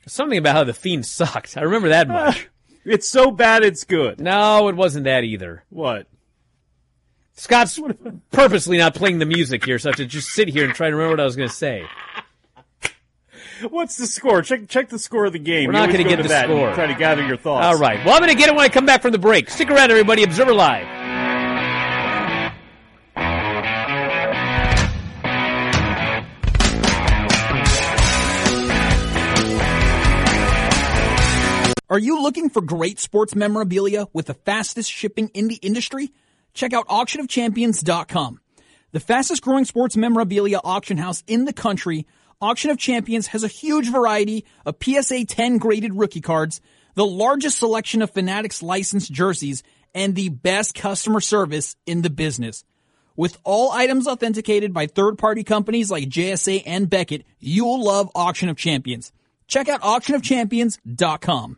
Something 0.07 0.37
about 0.37 0.55
how 0.55 0.63
the 0.63 0.73
Fiend 0.73 1.05
sucked. 1.05 1.57
I 1.57 1.61
remember 1.61 1.89
that 1.89 2.07
much. 2.07 2.47
It's 2.85 3.09
so 3.09 3.31
bad 3.31 3.63
it's 3.63 3.83
good. 3.83 4.19
No, 4.19 4.67
it 4.67 4.75
wasn't 4.75 5.05
that 5.05 5.23
either. 5.23 5.63
What? 5.69 6.07
Scott's 7.33 7.79
purposely 8.31 8.77
not 8.77 8.95
playing 8.95 9.19
the 9.19 9.25
music 9.25 9.65
here, 9.65 9.77
so 9.77 9.89
I 9.89 9.91
have 9.91 9.97
to 9.97 10.05
just 10.05 10.29
sit 10.29 10.47
here 10.47 10.63
and 10.63 10.73
try 10.73 10.89
to 10.89 10.95
remember 10.95 11.13
what 11.13 11.19
I 11.19 11.25
was 11.25 11.35
going 11.35 11.49
to 11.49 11.55
say. 11.55 11.85
What's 13.69 13.97
the 13.97 14.07
score? 14.07 14.41
Check 14.41 14.67
check 14.67 14.89
the 14.89 14.99
score 14.99 15.25
of 15.25 15.33
the 15.33 15.39
game. 15.39 15.67
We're 15.67 15.73
not 15.73 15.89
going 15.89 16.03
to 16.03 16.09
get 16.09 16.21
the 16.21 16.43
score. 16.43 16.73
Try 16.73 16.87
to 16.87 16.95
gather 16.95 17.25
your 17.25 17.37
thoughts. 17.37 17.65
All 17.65 17.77
right. 17.77 18.03
Well, 18.05 18.13
I'm 18.13 18.21
going 18.21 18.31
to 18.31 18.37
get 18.37 18.49
it 18.49 18.55
when 18.55 18.63
I 18.65 18.69
come 18.69 18.85
back 18.85 19.01
from 19.01 19.11
the 19.11 19.17
break. 19.17 19.49
Stick 19.49 19.69
around, 19.69 19.91
everybody. 19.91 20.23
Observer 20.23 20.53
Live. 20.53 21.04
Are 31.87 31.99
you 31.99 32.23
looking 32.23 32.49
for 32.49 32.61
great 32.61 32.99
sports 32.99 33.35
memorabilia 33.35 34.07
with 34.11 34.25
the 34.25 34.33
fastest 34.33 34.91
shipping 34.91 35.29
in 35.35 35.47
the 35.47 35.57
industry? 35.57 36.11
Check 36.55 36.73
out 36.73 36.87
auctionofchampions.com. 36.87 38.39
The 38.91 38.99
fastest 38.99 39.43
growing 39.43 39.65
sports 39.65 39.95
memorabilia 39.95 40.59
auction 40.63 40.97
house 40.97 41.23
in 41.27 41.45
the 41.45 41.53
country, 41.53 42.07
Auction 42.41 42.71
of 42.71 42.79
Champions 42.79 43.27
has 43.27 43.43
a 43.43 43.47
huge 43.47 43.91
variety 43.91 44.45
of 44.65 44.77
PSA 44.83 45.25
10 45.25 45.59
graded 45.59 45.93
rookie 45.93 46.21
cards, 46.21 46.59
the 46.95 47.05
largest 47.05 47.59
selection 47.59 48.01
of 48.01 48.09
Fanatics 48.09 48.63
licensed 48.63 49.11
jerseys, 49.11 49.61
and 49.93 50.15
the 50.15 50.29
best 50.29 50.73
customer 50.73 51.21
service 51.21 51.75
in 51.85 52.01
the 52.01 52.09
business. 52.09 52.63
With 53.15 53.37
all 53.43 53.71
items 53.71 54.07
authenticated 54.07 54.73
by 54.73 54.87
third 54.87 55.19
party 55.19 55.43
companies 55.43 55.91
like 55.91 56.09
JSA 56.09 56.63
and 56.65 56.89
Beckett, 56.89 57.25
you'll 57.39 57.83
love 57.83 58.09
Auction 58.15 58.49
of 58.49 58.57
Champions. 58.57 59.11
Check 59.47 59.69
out 59.69 59.81
auctionofchampions.com. 59.81 61.57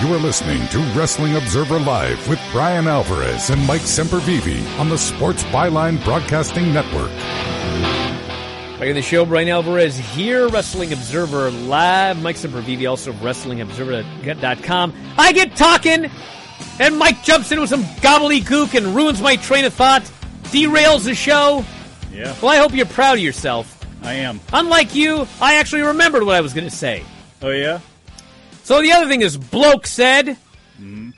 You 0.00 0.14
are 0.14 0.18
listening 0.18 0.64
to 0.68 0.78
Wrestling 0.96 1.34
Observer 1.34 1.80
Live 1.80 2.28
with 2.28 2.38
Bryan 2.52 2.86
Alvarez 2.86 3.50
and 3.50 3.66
Mike 3.66 3.80
Sempervive 3.80 4.78
on 4.78 4.88
the 4.88 4.96
Sports 4.96 5.42
Byline 5.44 6.02
Broadcasting 6.04 6.72
Network. 6.72 7.10
Back 8.78 8.86
in 8.86 8.94
the 8.94 9.02
show, 9.02 9.26
Bryan 9.26 9.48
Alvarez 9.48 9.98
here, 9.98 10.46
Wrestling 10.50 10.92
Observer 10.92 11.50
Live. 11.50 12.22
Mike 12.22 12.36
Sempervive, 12.36 12.88
also 12.88 13.10
of 13.10 13.16
WrestlingObserver.com. 13.16 14.94
I 15.18 15.32
get 15.32 15.56
talking, 15.56 16.08
and 16.78 16.96
Mike 16.96 17.24
jumps 17.24 17.50
in 17.50 17.58
with 17.58 17.68
some 17.68 17.82
gobbledygook 17.82 18.76
and 18.76 18.94
ruins 18.94 19.20
my 19.20 19.34
train 19.34 19.64
of 19.64 19.74
thought, 19.74 20.02
derails 20.44 21.06
the 21.06 21.16
show. 21.16 21.64
Yeah. 22.12 22.36
Well, 22.40 22.52
I 22.52 22.58
hope 22.58 22.72
you're 22.72 22.86
proud 22.86 23.18
of 23.18 23.24
yourself. 23.24 23.84
I 24.04 24.12
am. 24.12 24.38
Unlike 24.52 24.94
you, 24.94 25.26
I 25.40 25.56
actually 25.56 25.82
remembered 25.82 26.22
what 26.22 26.36
I 26.36 26.40
was 26.40 26.54
going 26.54 26.68
to 26.68 26.74
say. 26.74 27.02
Oh, 27.42 27.50
yeah? 27.50 27.80
So 28.68 28.82
the 28.82 28.92
other 28.92 29.08
thing 29.08 29.22
is, 29.22 29.38
Bloke 29.38 29.86
said 29.86 30.36
Mhm. 30.78 31.14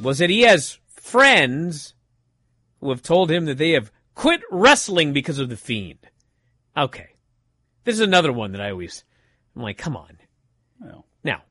was 0.00 0.16
that 0.16 0.30
he 0.30 0.40
has 0.44 0.78
friends 0.88 1.92
who 2.80 2.88
have 2.88 3.02
told 3.02 3.30
him 3.30 3.44
that 3.44 3.58
they 3.58 3.72
have 3.72 3.92
quit 4.14 4.40
wrestling 4.50 5.12
because 5.12 5.38
of 5.38 5.50
the 5.50 5.58
Fiend. 5.58 6.08
Okay. 6.74 7.16
This 7.84 7.96
is 7.96 8.00
another 8.00 8.32
one 8.32 8.52
that 8.52 8.62
I 8.62 8.70
always, 8.70 9.04
I'm 9.54 9.60
like, 9.60 9.76
come 9.76 9.94
on. 9.94 10.16
Well. 10.80 11.04
Now, 11.22 11.42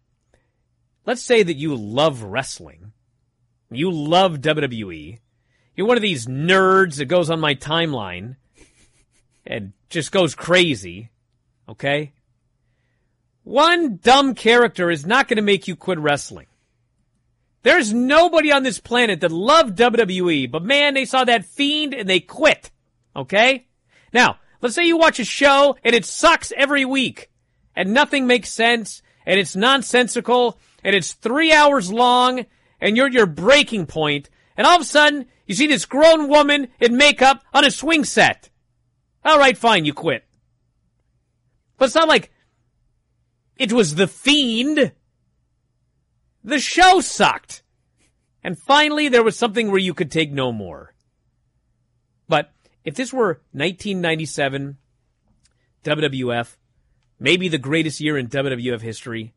let's 1.06 1.22
say 1.22 1.44
that 1.44 1.58
you 1.58 1.76
love 1.76 2.24
wrestling. 2.24 2.94
You 3.70 3.92
love 3.92 4.42
WWE. 4.42 5.20
You're 5.76 5.86
one 5.86 5.98
of 5.98 6.02
these 6.02 6.26
nerds 6.26 6.96
that 6.96 7.06
goes 7.06 7.30
on 7.30 7.40
my 7.40 7.54
timeline 7.54 8.38
and 9.46 9.74
just 9.92 10.12
goes 10.12 10.34
crazy. 10.34 11.12
Okay? 11.70 12.14
One 13.44 13.98
dumb 13.98 14.36
character 14.36 14.90
is 14.90 15.06
not 15.06 15.28
going 15.28 15.38
to 15.38 15.44
make 15.44 15.68
you 15.68 15.76
quit 15.76 16.00
wrestling. 16.00 16.48
There's 17.64 17.94
nobody 17.94 18.52
on 18.52 18.64
this 18.64 18.80
planet 18.80 19.22
that 19.22 19.32
loved 19.32 19.78
WWE, 19.78 20.52
but 20.52 20.64
man, 20.64 20.94
they 20.94 21.06
saw 21.06 21.24
that 21.24 21.46
fiend 21.46 21.94
and 21.94 22.10
they 22.10 22.20
quit. 22.20 22.72
Okay? 23.16 23.68
Now, 24.12 24.38
let's 24.62 24.76
say 24.76 24.86
you 24.86 24.98
watch 24.98 25.20
a 25.20 25.26
show 25.26 25.78
and 25.84 25.96
it 25.96 26.06
sucks 26.06 26.52
every 26.56 26.84
week 26.84 27.30
and 27.76 27.94
nothing 27.94 28.28
makes 28.28 28.52
sense 28.52 29.02
and 29.26 29.40
it's 29.40 29.56
nonsensical 29.56 30.60
and 30.84 30.96
it's 30.96 31.14
three 31.14 31.54
hours 31.54 31.92
long 31.92 32.46
and 32.82 32.98
you're 32.98 33.08
at 33.08 33.14
your 33.14 33.26
breaking 33.26 33.86
point 33.86 34.30
and 34.58 34.68
all 34.68 34.76
of 34.76 34.82
a 34.82 34.86
sudden 34.86 35.26
you 35.48 35.56
see 35.56 35.68
this 35.68 35.86
grown 35.86 36.28
woman 36.28 36.68
in 36.80 36.98
makeup 36.98 37.44
on 37.54 37.66
a 37.66 37.72
swing 37.72 38.04
set. 38.04 38.50
All 39.24 39.40
right, 39.40 39.58
fine, 39.58 39.86
you 39.86 39.94
quit. 39.94 40.26
But 41.78 41.86
it's 41.86 41.96
not 41.96 42.10
like 42.10 42.33
it 43.58 43.72
was 43.72 43.96
the 43.96 44.08
fiend. 44.08 44.92
The 46.44 46.60
show 46.60 47.00
sucked. 47.02 47.64
And 48.44 48.60
finally, 48.60 49.08
there 49.08 49.24
was 49.24 49.38
something 49.38 49.72
where 49.72 49.80
you 49.80 49.94
could 49.94 50.12
take 50.12 50.32
no 50.32 50.52
more. 50.52 50.94
But 52.28 52.52
if 52.84 52.96
this 52.96 53.14
were 53.14 53.42
1997 53.54 54.78
WWF, 55.84 56.56
maybe 57.20 57.48
the 57.48 57.58
greatest 57.58 58.02
year 58.02 58.18
in 58.18 58.28
WWF 58.28 58.82
history, 58.82 59.34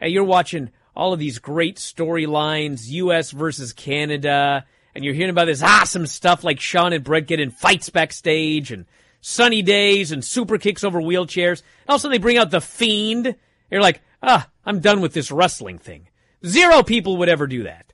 and 0.00 0.12
you're 0.12 0.24
watching 0.24 0.70
all 0.94 1.12
of 1.12 1.18
these 1.18 1.38
great 1.38 1.76
storylines, 1.76 2.88
US 2.88 3.32
versus 3.32 3.72
Canada, 3.72 4.64
and 4.94 5.04
you're 5.04 5.14
hearing 5.14 5.30
about 5.30 5.46
this 5.46 5.62
awesome 5.62 6.06
stuff 6.06 6.44
like 6.44 6.60
Shawn 6.60 6.92
and 6.92 7.02
Bret 7.02 7.26
get 7.26 7.40
in 7.40 7.50
fights 7.50 7.90
backstage 7.90 8.70
and 8.70 8.86
sunny 9.20 9.62
days 9.62 10.12
and 10.12 10.24
super 10.24 10.58
kicks 10.58 10.84
over 10.84 11.00
wheelchairs. 11.00 11.62
And 11.86 11.90
also 11.90 12.08
they 12.08 12.18
bring 12.18 12.38
out 12.38 12.50
the 12.50 12.60
fiend. 12.60 13.34
You're 13.74 13.82
like, 13.82 14.02
ah, 14.22 14.48
I'm 14.64 14.78
done 14.78 15.00
with 15.00 15.14
this 15.14 15.32
wrestling 15.32 15.78
thing. 15.78 16.06
Zero 16.46 16.84
people 16.84 17.16
would 17.16 17.28
ever 17.28 17.48
do 17.48 17.64
that. 17.64 17.92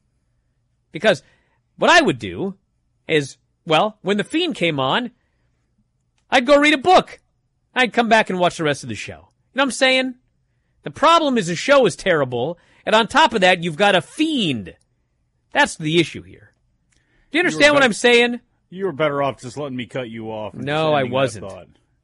Because 0.92 1.22
what 1.76 1.90
I 1.90 2.02
would 2.02 2.18
do 2.18 2.58
is, 3.08 3.38
well, 3.64 3.96
when 4.02 4.18
the 4.18 4.24
fiend 4.24 4.56
came 4.56 4.78
on, 4.78 5.10
I'd 6.30 6.44
go 6.44 6.58
read 6.58 6.74
a 6.74 6.78
book. 6.78 7.20
I'd 7.74 7.94
come 7.94 8.10
back 8.10 8.28
and 8.28 8.38
watch 8.38 8.58
the 8.58 8.64
rest 8.64 8.82
of 8.82 8.90
the 8.90 8.94
show. 8.94 9.12
You 9.14 9.16
know 9.54 9.62
what 9.62 9.62
I'm 9.62 9.70
saying? 9.70 10.14
The 10.82 10.90
problem 10.90 11.38
is 11.38 11.46
the 11.46 11.56
show 11.56 11.86
is 11.86 11.96
terrible, 11.96 12.58
and 12.84 12.94
on 12.94 13.06
top 13.06 13.32
of 13.32 13.40
that, 13.40 13.62
you've 13.62 13.76
got 13.76 13.96
a 13.96 14.02
fiend. 14.02 14.76
That's 15.52 15.76
the 15.76 15.98
issue 15.98 16.20
here. 16.22 16.52
Do 17.30 17.38
you 17.38 17.40
understand 17.40 17.72
what 17.72 17.80
bet- 17.80 17.86
I'm 17.86 17.94
saying? 17.94 18.40
You 18.68 18.84
were 18.84 18.92
better 18.92 19.22
off 19.22 19.40
just 19.40 19.56
letting 19.56 19.78
me 19.78 19.86
cut 19.86 20.10
you 20.10 20.30
off. 20.30 20.52
No, 20.52 20.92
I 20.92 21.04
wasn't. 21.04 21.50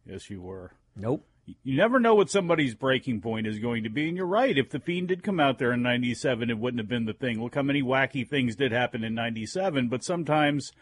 Yes, 0.07 0.31
you 0.31 0.41
were. 0.41 0.73
Nope. 0.97 1.27
You 1.63 1.77
never 1.77 2.01
know 2.01 2.15
what 2.15 2.31
somebody's 2.31 2.75
breaking 2.75 3.21
point 3.21 3.47
is 3.47 3.61
going 3.61 3.85
to 3.85 3.89
be, 3.89 4.09
and 4.09 4.17
you're 4.17 4.27
right. 4.27 4.59
If 4.59 4.71
the 4.71 4.81
Fiend 4.81 5.09
did 5.09 5.23
come 5.23 5.39
out 5.39 5.59
there 5.59 5.73
in 5.73 5.83
'97, 5.83 6.51
it 6.51 6.59
wouldn't 6.59 6.81
have 6.81 6.89
been 6.89 7.05
the 7.05 7.13
thing. 7.13 7.41
Look 7.41 7.55
how 7.55 7.63
many 7.63 7.83
wacky 7.83 8.29
things 8.29 8.57
did 8.57 8.73
happen 8.73 9.05
in 9.05 9.15
'97. 9.15 9.89
But 9.89 10.03
sometimes 10.03 10.73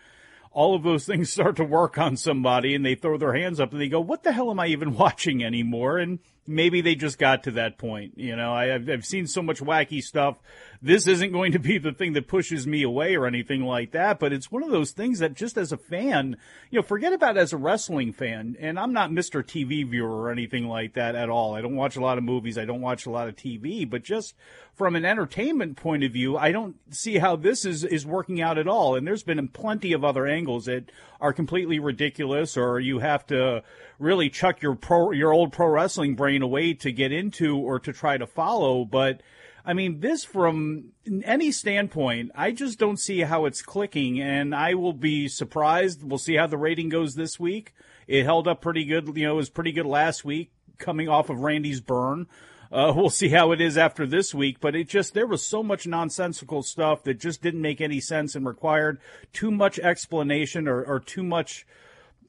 all 0.52 0.74
of 0.74 0.82
those 0.82 1.04
things 1.06 1.30
start 1.30 1.56
to 1.56 1.64
work 1.64 1.98
on 1.98 2.16
somebody, 2.16 2.74
and 2.74 2.84
they 2.84 2.94
throw 2.94 3.18
their 3.18 3.34
hands 3.34 3.60
up 3.60 3.72
and 3.72 3.80
they 3.80 3.88
go, 3.88 4.00
"What 4.00 4.22
the 4.22 4.32
hell 4.32 4.50
am 4.50 4.60
I 4.60 4.68
even 4.68 4.96
watching 4.96 5.44
anymore?" 5.44 5.98
And 5.98 6.20
maybe 6.46 6.80
they 6.80 6.94
just 6.94 7.18
got 7.18 7.42
to 7.44 7.50
that 7.52 7.76
point. 7.76 8.14
You 8.16 8.34
know, 8.36 8.54
I, 8.54 8.74
I've 8.74 9.04
seen 9.04 9.26
so 9.26 9.42
much 9.42 9.60
wacky 9.60 10.00
stuff. 10.00 10.38
This 10.84 11.06
isn't 11.06 11.32
going 11.32 11.52
to 11.52 11.58
be 11.58 11.78
the 11.78 11.92
thing 11.92 12.12
that 12.12 12.28
pushes 12.28 12.66
me 12.66 12.82
away 12.82 13.16
or 13.16 13.26
anything 13.26 13.62
like 13.62 13.92
that, 13.92 14.18
but 14.18 14.34
it's 14.34 14.52
one 14.52 14.62
of 14.62 14.68
those 14.68 14.90
things 14.90 15.18
that 15.20 15.32
just 15.32 15.56
as 15.56 15.72
a 15.72 15.78
fan, 15.78 16.36
you 16.70 16.78
know, 16.78 16.82
forget 16.82 17.14
about 17.14 17.38
as 17.38 17.54
a 17.54 17.56
wrestling 17.56 18.12
fan, 18.12 18.54
and 18.60 18.78
I'm 18.78 18.92
not 18.92 19.10
Mr. 19.10 19.42
TV 19.42 19.88
viewer 19.88 20.14
or 20.14 20.30
anything 20.30 20.68
like 20.68 20.92
that 20.92 21.14
at 21.14 21.30
all. 21.30 21.54
I 21.54 21.62
don't 21.62 21.74
watch 21.74 21.96
a 21.96 22.02
lot 22.02 22.18
of 22.18 22.24
movies. 22.24 22.58
I 22.58 22.66
don't 22.66 22.82
watch 22.82 23.06
a 23.06 23.10
lot 23.10 23.28
of 23.28 23.34
TV, 23.34 23.88
but 23.88 24.04
just 24.04 24.34
from 24.74 24.94
an 24.94 25.06
entertainment 25.06 25.78
point 25.78 26.04
of 26.04 26.12
view, 26.12 26.36
I 26.36 26.52
don't 26.52 26.76
see 26.94 27.16
how 27.16 27.36
this 27.36 27.64
is, 27.64 27.82
is 27.82 28.04
working 28.04 28.42
out 28.42 28.58
at 28.58 28.68
all. 28.68 28.94
And 28.94 29.06
there's 29.06 29.22
been 29.22 29.48
plenty 29.48 29.94
of 29.94 30.04
other 30.04 30.26
angles 30.26 30.66
that 30.66 30.92
are 31.18 31.32
completely 31.32 31.78
ridiculous 31.78 32.58
or 32.58 32.78
you 32.78 32.98
have 32.98 33.26
to 33.28 33.62
really 33.98 34.28
chuck 34.28 34.60
your 34.60 34.74
pro, 34.74 35.12
your 35.12 35.32
old 35.32 35.50
pro 35.50 35.68
wrestling 35.68 36.14
brain 36.14 36.42
away 36.42 36.74
to 36.74 36.92
get 36.92 37.10
into 37.10 37.56
or 37.56 37.78
to 37.78 37.92
try 37.94 38.18
to 38.18 38.26
follow. 38.26 38.84
But 38.84 39.22
I 39.64 39.72
mean, 39.72 40.00
this 40.00 40.24
from 40.24 40.92
any 41.24 41.50
standpoint, 41.50 42.32
I 42.34 42.50
just 42.50 42.78
don't 42.78 42.98
see 42.98 43.20
how 43.20 43.46
it's 43.46 43.62
clicking, 43.62 44.20
and 44.20 44.54
I 44.54 44.74
will 44.74 44.92
be 44.92 45.26
surprised. 45.26 46.02
We'll 46.02 46.18
see 46.18 46.36
how 46.36 46.46
the 46.46 46.58
rating 46.58 46.90
goes 46.90 47.14
this 47.14 47.40
week. 47.40 47.72
It 48.06 48.24
held 48.24 48.46
up 48.46 48.60
pretty 48.60 48.84
good, 48.84 49.16
you 49.16 49.24
know, 49.24 49.32
it 49.32 49.36
was 49.36 49.48
pretty 49.48 49.72
good 49.72 49.86
last 49.86 50.22
week, 50.24 50.52
coming 50.76 51.08
off 51.08 51.30
of 51.30 51.40
Randy's 51.40 51.80
burn. 51.80 52.26
Uh, 52.70 52.92
we'll 52.96 53.08
see 53.08 53.30
how 53.30 53.52
it 53.52 53.60
is 53.60 53.78
after 53.78 54.06
this 54.06 54.34
week, 54.34 54.60
but 54.60 54.76
it 54.76 54.86
just, 54.86 55.14
there 55.14 55.26
was 55.26 55.42
so 55.42 55.62
much 55.62 55.86
nonsensical 55.86 56.62
stuff 56.62 57.02
that 57.04 57.18
just 57.18 57.40
didn't 57.40 57.62
make 57.62 57.80
any 57.80 58.00
sense 58.00 58.34
and 58.34 58.46
required 58.46 59.00
too 59.32 59.50
much 59.50 59.78
explanation 59.78 60.68
or, 60.68 60.82
or 60.84 61.00
too 61.00 61.22
much 61.22 61.66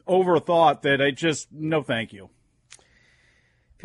overthought 0.07 0.83
that 0.83 1.01
I 1.01 1.11
just, 1.11 1.51
no 1.51 1.83
thank 1.83 2.13
you. 2.13 2.29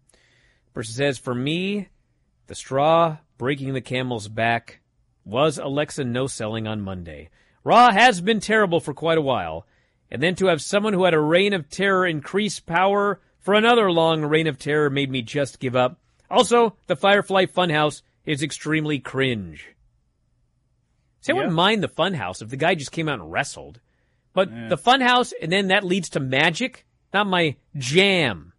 Person 0.74 0.94
says, 0.96 1.20
for 1.20 1.36
me, 1.36 1.90
the 2.48 2.56
straw 2.56 3.18
breaking 3.38 3.74
the 3.74 3.82
camel's 3.82 4.28
back 4.28 4.80
Was 5.24 5.60
Alexa 5.60 6.04
no 6.04 6.26
selling 6.26 6.66
on 6.66 6.82
Monday? 6.82 7.30
Raw 7.64 7.92
has 7.92 8.22
been 8.22 8.40
terrible 8.40 8.80
for 8.80 8.96
quite 8.96 9.20
a 9.20 9.22
while, 9.22 9.68
and 10.10 10.24
then 10.24 10.34
to 10.34 10.48
have 10.48 10.64
someone 10.64 10.94
who 10.94 11.04
had 11.04 11.14
a 11.14 11.20
reign 11.20 11.54
of 11.54 11.70
terror 11.70 12.08
increase 12.08 12.60
power 12.60 13.22
for 13.38 13.54
another 13.54 13.92
long 13.92 14.26
reign 14.26 14.48
of 14.48 14.58
terror 14.58 14.90
made 14.90 15.12
me 15.12 15.22
just 15.22 15.60
give 15.60 15.76
up. 15.76 16.00
Also, 16.32 16.76
the 16.88 16.96
Firefly 16.96 17.46
Funhouse 17.46 18.02
is 18.26 18.42
extremely 18.44 19.00
cringe. 19.00 19.76
See, 21.22 21.32
I 21.32 21.36
wouldn't 21.36 21.54
mind 21.54 21.82
the 21.84 21.88
Funhouse 21.90 22.42
if 22.42 22.50
the 22.50 22.58
guy 22.58 22.76
just 22.76 22.92
came 22.92 23.10
out 23.10 23.20
and 23.20 23.32
wrestled. 23.32 23.80
But 24.34 24.52
Yeah. 24.52 24.68
the 24.68 24.78
Funhouse, 24.78 25.34
and 25.42 25.52
then 25.52 25.68
that 25.68 25.84
leads 25.84 26.10
to 26.10 26.20
magic, 26.20 26.86
not 27.14 27.26
my 27.28 27.56
jam. 27.78 28.54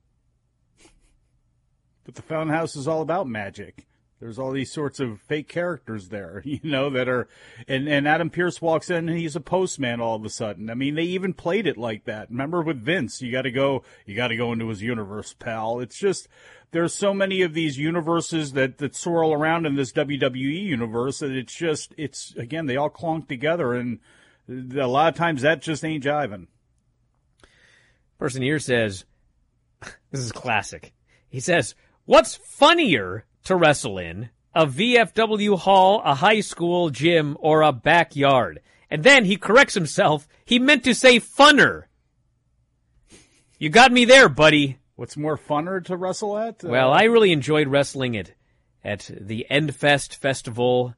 But 2.04 2.14
the 2.14 2.22
Funhouse 2.22 2.76
is 2.76 2.88
all 2.88 3.02
about 3.02 3.28
magic. 3.28 3.86
There's 4.18 4.38
all 4.38 4.52
these 4.52 4.72
sorts 4.72 4.98
of 4.98 5.20
fake 5.20 5.48
characters 5.48 6.08
there, 6.08 6.40
you 6.44 6.60
know, 6.62 6.88
that 6.90 7.08
are, 7.08 7.28
and, 7.68 7.88
and 7.88 8.08
Adam 8.08 8.30
Pearce 8.30 8.62
walks 8.62 8.88
in 8.88 9.08
and 9.08 9.18
he's 9.18 9.36
a 9.36 9.40
postman 9.40 10.00
all 10.00 10.16
of 10.16 10.24
a 10.24 10.30
sudden. 10.30 10.70
I 10.70 10.74
mean, 10.74 10.94
they 10.94 11.02
even 11.02 11.34
played 11.34 11.66
it 11.66 11.76
like 11.76 12.04
that. 12.04 12.30
Remember 12.30 12.62
with 12.62 12.82
Vince, 12.82 13.20
you 13.20 13.30
gotta 13.30 13.50
go, 13.50 13.82
you 14.06 14.16
gotta 14.16 14.36
go 14.36 14.52
into 14.52 14.68
his 14.68 14.82
universe, 14.82 15.34
pal. 15.38 15.80
It's 15.80 15.98
just, 15.98 16.28
there's 16.70 16.94
so 16.94 17.12
many 17.12 17.42
of 17.42 17.52
these 17.52 17.78
universes 17.78 18.52
that, 18.52 18.78
that 18.78 18.96
swirl 18.96 19.32
around 19.32 19.66
in 19.66 19.76
this 19.76 19.92
WWE 19.92 20.62
universe 20.64 21.18
that 21.18 21.32
it's 21.32 21.54
just, 21.54 21.94
it's, 21.98 22.34
again, 22.36 22.66
they 22.66 22.76
all 22.76 22.90
clonk 22.90 23.28
together 23.28 23.74
and 23.74 23.98
a 24.48 24.86
lot 24.86 25.08
of 25.08 25.14
times 25.14 25.42
that 25.42 25.60
just 25.60 25.84
ain't 25.84 26.04
jiving. 26.04 26.46
Person 28.18 28.42
here 28.42 28.58
says, 28.58 29.04
this 30.10 30.20
is 30.20 30.32
classic. 30.32 30.94
He 31.28 31.40
says, 31.40 31.74
what's 32.06 32.36
funnier 32.36 33.26
to 33.47 33.57
wrestle 33.57 33.99
in? 33.99 34.30
A 34.55 34.66
VFW 34.66 35.59
hall, 35.59 36.01
a 36.05 36.14
high 36.14 36.40
school 36.40 36.90
gym, 36.90 37.36
or 37.40 37.62
a 37.62 37.72
backyard? 37.72 38.61
And 38.90 39.03
then 39.03 39.24
he 39.24 39.36
corrects 39.36 39.74
himself. 39.74 40.26
He 40.44 40.59
meant 40.59 40.84
to 40.84 40.94
say 40.94 41.18
funner. 41.20 41.84
You 43.59 43.68
got 43.70 43.92
me 43.92 44.05
there, 44.05 44.28
buddy. 44.28 44.78
What's 44.94 45.16
more 45.16 45.36
funner 45.36 45.84
to 45.84 45.97
wrestle 45.97 46.38
at? 46.38 46.62
Well, 46.62 46.90
Uh, 46.92 46.97
I 46.97 47.03
really 47.05 47.32
enjoyed 47.32 47.68
wrestling 47.68 48.16
at 48.16 48.32
at 48.84 49.11
the 49.12 49.44
Endfest 49.51 50.14
Festival 50.14 50.94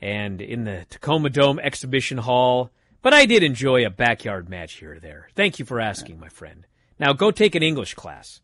and 0.00 0.42
in 0.42 0.64
the 0.64 0.84
Tacoma 0.90 1.30
Dome 1.30 1.58
Exhibition 1.58 2.18
Hall, 2.18 2.70
but 3.00 3.14
I 3.14 3.24
did 3.24 3.42
enjoy 3.42 3.84
a 3.86 3.90
backyard 3.90 4.50
match 4.50 4.74
here 4.74 4.92
or 4.96 4.98
there. 5.00 5.28
Thank 5.34 5.58
you 5.58 5.64
for 5.64 5.80
asking, 5.80 6.20
my 6.20 6.28
friend. 6.28 6.66
Now 6.98 7.14
go 7.14 7.30
take 7.30 7.54
an 7.54 7.62
English 7.62 7.94
class. 7.94 8.42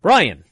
Bryan, 0.00 0.44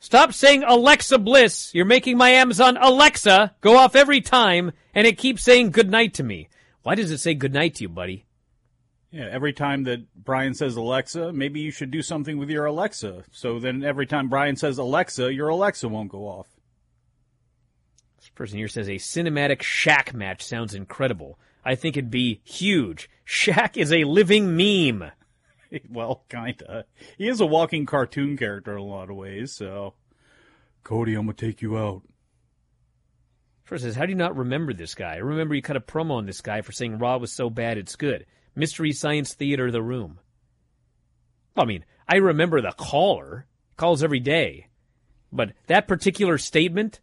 stop 0.00 0.32
saying 0.32 0.64
Alexa 0.64 1.18
Bliss. 1.18 1.72
You're 1.72 1.84
making 1.84 2.16
my 2.16 2.30
Amazon 2.30 2.76
Alexa 2.76 3.54
go 3.60 3.76
off 3.76 3.94
every 3.94 4.20
time, 4.20 4.72
and 4.94 5.06
it 5.06 5.18
keeps 5.18 5.44
saying 5.44 5.70
good 5.70 5.90
night 5.90 6.14
to 6.14 6.24
me. 6.24 6.48
Why 6.82 6.96
does 6.96 7.12
it 7.12 7.18
say 7.18 7.34
good 7.34 7.54
night 7.54 7.76
to 7.76 7.82
you, 7.82 7.88
buddy? 7.88 8.26
Yeah, 9.12 9.28
every 9.30 9.52
time 9.52 9.84
that 9.84 10.12
Bryan 10.14 10.54
says 10.54 10.76
Alexa, 10.76 11.32
maybe 11.32 11.60
you 11.60 11.70
should 11.70 11.90
do 11.90 12.00
something 12.00 12.38
with 12.38 12.48
your 12.48 12.64
Alexa. 12.64 13.24
So 13.32 13.58
then 13.58 13.82
every 13.82 14.06
time 14.06 14.28
Bryan 14.28 14.56
says 14.56 14.78
Alexa, 14.78 15.32
your 15.32 15.48
Alexa 15.48 15.88
won't 15.88 16.10
go 16.10 16.26
off. 16.26 16.46
This 18.18 18.28
person 18.28 18.58
here 18.58 18.68
says 18.68 18.88
a 18.88 18.96
cinematic 18.96 19.58
Shaq 19.62 20.14
match 20.14 20.42
sounds 20.42 20.74
incredible. 20.74 21.38
I 21.64 21.74
think 21.74 21.96
it'd 21.96 22.10
be 22.10 22.40
huge. 22.44 23.10
Shaq 23.26 23.76
is 23.76 23.92
a 23.92 24.04
living 24.04 24.56
meme. 24.56 25.10
well, 25.90 26.24
kinda. 26.28 26.84
He 27.18 27.28
is 27.28 27.40
a 27.40 27.46
walking 27.46 27.86
cartoon 27.86 28.36
character 28.36 28.72
in 28.72 28.78
a 28.78 28.84
lot 28.84 29.10
of 29.10 29.16
ways, 29.16 29.52
so. 29.52 29.94
Cody, 30.84 31.14
I'm 31.14 31.26
gonna 31.26 31.34
take 31.34 31.62
you 31.62 31.78
out. 31.78 32.02
First 33.64 33.84
says, 33.84 33.94
how 33.94 34.04
do 34.04 34.10
you 34.10 34.16
not 34.16 34.36
remember 34.36 34.72
this 34.72 34.94
guy? 34.94 35.14
I 35.14 35.18
remember 35.18 35.54
you 35.54 35.62
cut 35.62 35.76
a 35.76 35.80
promo 35.80 36.12
on 36.12 36.26
this 36.26 36.40
guy 36.40 36.62
for 36.62 36.72
saying 36.72 36.98
Raw 36.98 37.18
was 37.18 37.30
so 37.30 37.48
bad 37.48 37.78
it's 37.78 37.94
good. 37.94 38.26
Mystery 38.56 38.92
Science 38.92 39.34
Theater, 39.34 39.70
The 39.70 39.82
Room. 39.82 40.18
Well, 41.54 41.64
I 41.64 41.68
mean, 41.68 41.84
I 42.08 42.16
remember 42.16 42.60
the 42.60 42.72
caller. 42.72 43.46
Calls 43.76 44.02
every 44.02 44.18
day. 44.18 44.66
But 45.32 45.52
that 45.68 45.86
particular 45.86 46.36
statement, 46.36 47.00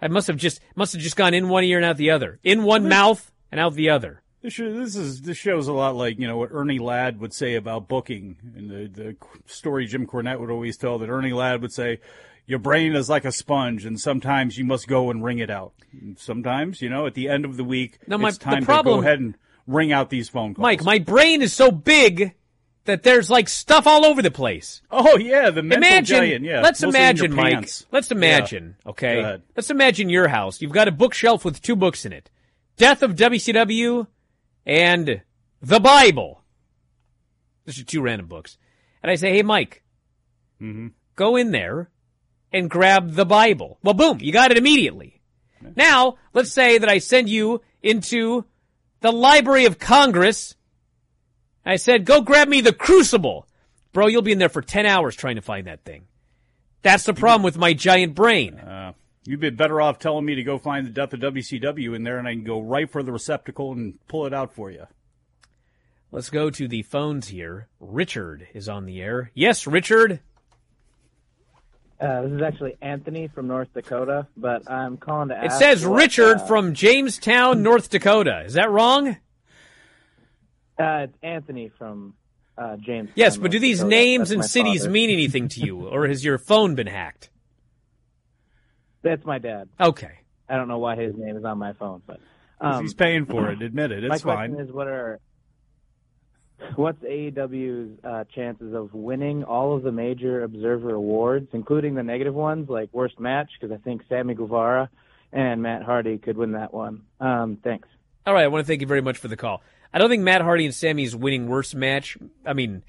I 0.00 0.08
must 0.08 0.26
have 0.28 0.38
just 0.38 0.60
must 0.74 0.94
have 0.94 1.02
just 1.02 1.16
gone 1.16 1.34
in 1.34 1.48
one 1.48 1.64
ear 1.64 1.76
and 1.76 1.84
out 1.84 1.98
the 1.98 2.10
other. 2.10 2.40
In 2.42 2.64
one 2.64 2.88
mouth 2.88 3.30
and 3.50 3.60
out 3.60 3.74
the 3.74 3.90
other. 3.90 4.21
This, 4.42 4.54
show, 4.54 4.72
this 4.72 4.96
is 4.96 5.22
this 5.22 5.36
shows 5.36 5.68
a 5.68 5.72
lot 5.72 5.94
like 5.94 6.18
you 6.18 6.26
know 6.26 6.36
what 6.36 6.50
Ernie 6.52 6.80
Ladd 6.80 7.20
would 7.20 7.32
say 7.32 7.54
about 7.54 7.86
booking, 7.88 8.36
and 8.56 8.68
the 8.70 8.88
the 8.88 9.16
story 9.46 9.86
Jim 9.86 10.06
Cornette 10.06 10.40
would 10.40 10.50
always 10.50 10.76
tell 10.76 10.98
that 10.98 11.08
Ernie 11.08 11.32
Ladd 11.32 11.62
would 11.62 11.72
say, 11.72 12.00
"Your 12.46 12.58
brain 12.58 12.96
is 12.96 13.08
like 13.08 13.24
a 13.24 13.30
sponge, 13.30 13.84
and 13.84 14.00
sometimes 14.00 14.58
you 14.58 14.64
must 14.64 14.88
go 14.88 15.10
and 15.10 15.22
wring 15.22 15.38
it 15.38 15.48
out. 15.50 15.74
And 15.92 16.18
sometimes, 16.18 16.82
you 16.82 16.88
know, 16.90 17.06
at 17.06 17.14
the 17.14 17.28
end 17.28 17.44
of 17.44 17.56
the 17.56 17.62
week, 17.64 17.98
Now, 18.08 18.16
my- 18.16 18.30
it's 18.30 18.38
time 18.38 18.60
to 18.60 18.66
problem- 18.66 18.96
go 19.00 19.06
ahead 19.06 19.20
and 19.20 19.36
wring 19.68 19.92
out 19.92 20.10
these 20.10 20.28
phone 20.28 20.54
calls." 20.54 20.62
Mike, 20.62 20.82
my 20.84 20.98
brain 20.98 21.40
is 21.40 21.52
so 21.52 21.70
big 21.70 22.32
that 22.84 23.04
there's 23.04 23.30
like 23.30 23.48
stuff 23.48 23.86
all 23.86 24.04
over 24.04 24.22
the 24.22 24.30
place. 24.32 24.82
Oh 24.90 25.18
yeah, 25.18 25.50
the 25.50 25.62
mental 25.62 25.86
imagine, 25.88 26.16
giant. 26.16 26.44
Yeah, 26.44 26.62
let's 26.62 26.82
mostly 26.82 26.98
in 27.00 27.16
your 27.16 27.24
imagine, 27.26 27.34
Mike. 27.36 27.52
pants. 27.54 27.86
Let's 27.92 28.10
Yeah. 28.10 28.16
imagine, 28.16 28.74
Go 28.82 28.90
okay? 28.90 29.38
Let's 29.56 29.70
imagine 29.70 30.08
your 30.08 30.26
house. 30.26 30.60
You've 30.60 30.72
got 30.72 30.88
a 30.88 30.92
bookshelf 30.92 31.44
with 31.44 31.62
two 31.62 31.76
books 31.76 32.04
in 32.04 32.12
it: 32.12 32.28
Death 32.76 33.04
of 33.04 33.14
WCW 33.14 34.08
and 34.66 35.22
the 35.60 35.80
Bible. 35.80 36.42
Those 37.64 37.78
are 37.78 37.84
two 37.84 38.02
random 38.02 38.26
books. 38.26 38.58
And 39.02 39.10
I 39.10 39.14
say, 39.16 39.30
hey, 39.32 39.42
Mike, 39.42 39.82
Mm-hmm. 40.60 40.88
go 41.16 41.34
in 41.34 41.50
there 41.50 41.90
and 42.52 42.70
grab 42.70 43.14
the 43.14 43.26
Bible. 43.26 43.78
Well, 43.82 43.94
boom, 43.94 44.18
you 44.20 44.32
got 44.32 44.52
it 44.52 44.58
immediately. 44.58 45.20
Now, 45.76 46.18
let's 46.34 46.52
say 46.52 46.78
that 46.78 46.88
I 46.88 46.98
send 46.98 47.28
you 47.28 47.62
into 47.82 48.44
the 49.00 49.10
Library 49.12 49.64
of 49.64 49.78
Congress. 49.80 50.54
I 51.66 51.76
said, 51.76 52.04
go 52.04 52.20
grab 52.20 52.46
me 52.48 52.60
the 52.60 52.72
Crucible. 52.72 53.48
Bro, 53.92 54.06
you'll 54.08 54.22
be 54.22 54.32
in 54.32 54.38
there 54.38 54.48
for 54.48 54.62
10 54.62 54.86
hours 54.86 55.16
trying 55.16 55.36
to 55.36 55.42
find 55.42 55.66
that 55.66 55.84
thing. 55.84 56.04
That's 56.82 57.04
the 57.04 57.14
problem 57.14 57.42
with 57.42 57.58
my 57.58 57.72
giant 57.74 58.14
brain. 58.14 58.54
Uh, 58.58 58.92
you'd 59.24 59.40
be 59.40 59.50
better 59.50 59.80
off 59.80 59.98
telling 59.98 60.24
me 60.24 60.34
to 60.34 60.42
go 60.42 60.58
find 60.58 60.86
the 60.86 60.90
death 60.90 61.12
of 61.12 61.20
WCW 61.20 61.94
in 61.94 62.02
there, 62.04 62.18
and 62.18 62.26
I 62.28 62.32
can 62.34 62.44
go 62.44 62.60
right 62.60 62.90
for 62.90 63.02
the 63.02 63.12
receptacle 63.12 63.72
and 63.72 63.98
pull 64.08 64.26
it 64.26 64.34
out 64.34 64.52
for 64.54 64.70
you. 64.70 64.86
Let's 66.10 66.28
go 66.30 66.50
to 66.50 66.68
the 66.68 66.82
phones 66.82 67.28
here. 67.28 67.68
Richard 67.80 68.46
is 68.52 68.68
on 68.68 68.84
the 68.84 69.00
air. 69.00 69.30
Yes, 69.34 69.66
Richard. 69.66 70.20
Uh, 71.98 72.22
this 72.22 72.32
is 72.32 72.42
actually 72.42 72.76
Anthony 72.82 73.28
from 73.28 73.46
North 73.46 73.72
Dakota, 73.72 74.26
but 74.36 74.68
I'm 74.70 74.96
calling 74.96 75.28
to 75.28 75.36
It 75.36 75.46
ask. 75.46 75.58
says 75.60 75.86
what, 75.86 75.96
Richard 75.96 76.38
uh, 76.38 76.46
from 76.46 76.74
Jamestown, 76.74 77.62
North 77.62 77.90
Dakota. 77.90 78.42
Is 78.44 78.54
that 78.54 78.70
wrong? 78.70 79.16
Uh, 80.78 81.06
it's 81.06 81.16
Anthony 81.22 81.70
from 81.78 82.14
uh, 82.58 82.76
James. 82.76 83.10
Yes, 83.14 83.36
but 83.36 83.52
do 83.52 83.60
these 83.60 83.78
Dakota. 83.78 83.94
names 83.96 84.28
That's 84.30 84.32
and 84.32 84.44
cities 84.44 84.80
father. 84.82 84.90
mean 84.90 85.10
anything 85.10 85.48
to 85.50 85.60
you, 85.60 85.86
or 85.86 86.08
has 86.08 86.24
your 86.24 86.38
phone 86.38 86.74
been 86.74 86.88
hacked? 86.88 87.30
That's 89.02 89.24
my 89.24 89.38
dad. 89.38 89.68
Okay. 89.80 90.12
I 90.48 90.56
don't 90.56 90.68
know 90.68 90.78
why 90.78 90.96
his 90.96 91.14
name 91.16 91.36
is 91.36 91.44
on 91.44 91.58
my 91.58 91.72
phone, 91.74 92.02
but 92.06 92.20
um, 92.60 92.82
he's 92.82 92.94
paying 92.94 93.26
for 93.26 93.50
it. 93.50 93.62
Admit 93.62 93.92
it. 93.92 94.04
It's 94.04 94.10
my 94.10 94.18
question 94.18 94.56
fine. 94.56 94.66
is, 94.66 94.72
what 94.72 94.86
are 94.86 95.20
what's 96.76 97.02
AEW's 97.02 97.98
uh, 98.04 98.24
chances 98.34 98.74
of 98.74 98.92
winning 98.94 99.44
all 99.44 99.76
of 99.76 99.82
the 99.82 99.92
major 99.92 100.42
Observer 100.42 100.94
awards, 100.94 101.48
including 101.52 101.94
the 101.94 102.02
negative 102.02 102.34
ones 102.34 102.68
like 102.68 102.90
worst 102.92 103.18
match? 103.18 103.50
Because 103.58 103.74
I 103.74 103.82
think 103.82 104.02
Sammy 104.08 104.34
Guevara 104.34 104.90
and 105.32 105.62
Matt 105.62 105.82
Hardy 105.82 106.18
could 106.18 106.36
win 106.36 106.52
that 106.52 106.72
one. 106.72 107.02
Um, 107.20 107.58
thanks. 107.62 107.88
All 108.26 108.34
right, 108.34 108.44
I 108.44 108.48
want 108.48 108.64
to 108.64 108.66
thank 108.66 108.80
you 108.80 108.86
very 108.86 109.02
much 109.02 109.18
for 109.18 109.28
the 109.28 109.36
call. 109.36 109.62
I 109.92 109.98
don't 109.98 110.08
think 110.08 110.22
Matt 110.22 110.42
Hardy 110.42 110.64
and 110.64 110.74
Sammy's 110.74 111.14
winning 111.16 111.48
worst 111.48 111.74
match. 111.74 112.16
I 112.46 112.52
mean, 112.52 112.82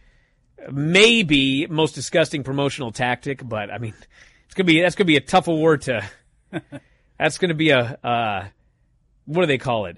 maybe 0.72 1.68
most 1.68 1.95
disgusting 1.95 2.43
promotional 2.43 2.91
tactic, 2.91 3.47
but 3.47 3.72
I 3.72 3.78
mean, 3.78 3.93
it's 4.54 4.58
gonna 4.60 4.68
be 4.68 4.82
that's 4.82 4.95
gonna 4.95 5.08
be 5.08 5.18
a 5.18 5.22
tough 5.22 5.47
award 5.47 5.82
to. 5.82 6.08
that's 7.18 7.39
gonna 7.39 7.56
be 7.56 7.72
a 7.72 7.97
uh, 8.04 8.45
what 9.26 9.41
do 9.41 9.47
they 9.47 9.58
call 9.58 9.88
it? 9.88 9.97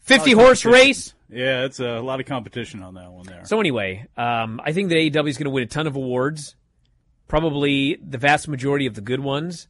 Fifty 0.00 0.32
horse 0.32 0.64
race. 0.64 1.14
Yeah, 1.28 1.66
it's 1.66 1.78
a 1.78 2.00
lot 2.00 2.18
of 2.18 2.26
competition 2.26 2.82
on 2.82 2.94
that 2.94 3.12
one 3.12 3.26
there. 3.26 3.44
So 3.44 3.60
anyway, 3.60 4.08
um, 4.16 4.60
I 4.64 4.72
think 4.72 4.88
that 4.88 4.96
AEW 4.96 5.28
is 5.28 5.38
going 5.38 5.44
to 5.44 5.50
win 5.50 5.62
a 5.62 5.66
ton 5.66 5.86
of 5.86 5.94
awards. 5.94 6.56
Probably 7.28 7.94
the 7.94 8.18
vast 8.18 8.48
majority 8.48 8.86
of 8.86 8.96
the 8.96 9.00
good 9.00 9.20
ones, 9.20 9.68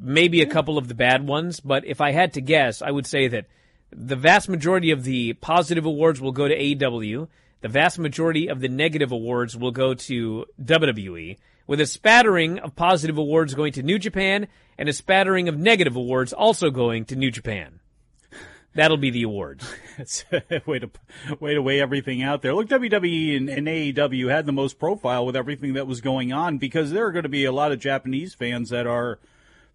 maybe 0.00 0.40
a 0.40 0.46
couple 0.46 0.78
of 0.78 0.88
the 0.88 0.94
bad 0.94 1.28
ones. 1.28 1.60
But 1.60 1.84
if 1.84 2.00
I 2.00 2.12
had 2.12 2.32
to 2.34 2.40
guess, 2.40 2.80
I 2.80 2.90
would 2.90 3.06
say 3.06 3.28
that 3.28 3.44
the 3.90 4.16
vast 4.16 4.48
majority 4.48 4.90
of 4.90 5.04
the 5.04 5.34
positive 5.34 5.84
awards 5.84 6.18
will 6.18 6.32
go 6.32 6.48
to 6.48 6.56
AEW. 6.56 7.28
The 7.60 7.68
vast 7.68 7.98
majority 7.98 8.48
of 8.48 8.60
the 8.60 8.68
negative 8.68 9.12
awards 9.12 9.54
will 9.54 9.70
go 9.70 9.92
to 9.92 10.46
WWE, 10.62 11.36
with 11.66 11.80
a 11.80 11.86
spattering 11.86 12.58
of 12.58 12.76
positive 12.76 13.18
awards 13.18 13.54
going 13.54 13.72
to 13.72 13.82
New 13.82 13.98
Japan 13.98 14.46
and 14.78 14.88
a 14.88 14.92
spattering 14.92 15.48
of 15.48 15.58
negative 15.58 15.96
awards 15.96 16.32
also 16.32 16.70
going 16.70 17.04
to 17.06 17.16
New 17.16 17.30
Japan. 17.30 17.80
That'll 18.74 18.96
be 18.96 19.10
the 19.10 19.22
awards. 19.22 19.72
It's 19.96 20.24
a 20.32 20.60
way 20.66 20.80
to 20.80 20.90
way 21.38 21.54
to 21.54 21.62
weigh 21.62 21.80
everything 21.80 22.20
out 22.20 22.42
there. 22.42 22.52
Look, 22.52 22.66
WWE 22.68 23.36
and, 23.36 23.48
and 23.48 23.68
AEW 23.68 24.28
had 24.28 24.44
the 24.44 24.50
most 24.50 24.80
profile 24.80 25.24
with 25.24 25.36
everything 25.36 25.74
that 25.74 25.86
was 25.86 26.00
going 26.00 26.32
on 26.32 26.58
because 26.58 26.90
there 26.90 27.06
are 27.06 27.12
going 27.12 27.22
to 27.22 27.28
be 27.28 27.44
a 27.44 27.52
lot 27.52 27.70
of 27.70 27.78
Japanese 27.78 28.34
fans 28.34 28.70
that 28.70 28.88
are 28.88 29.20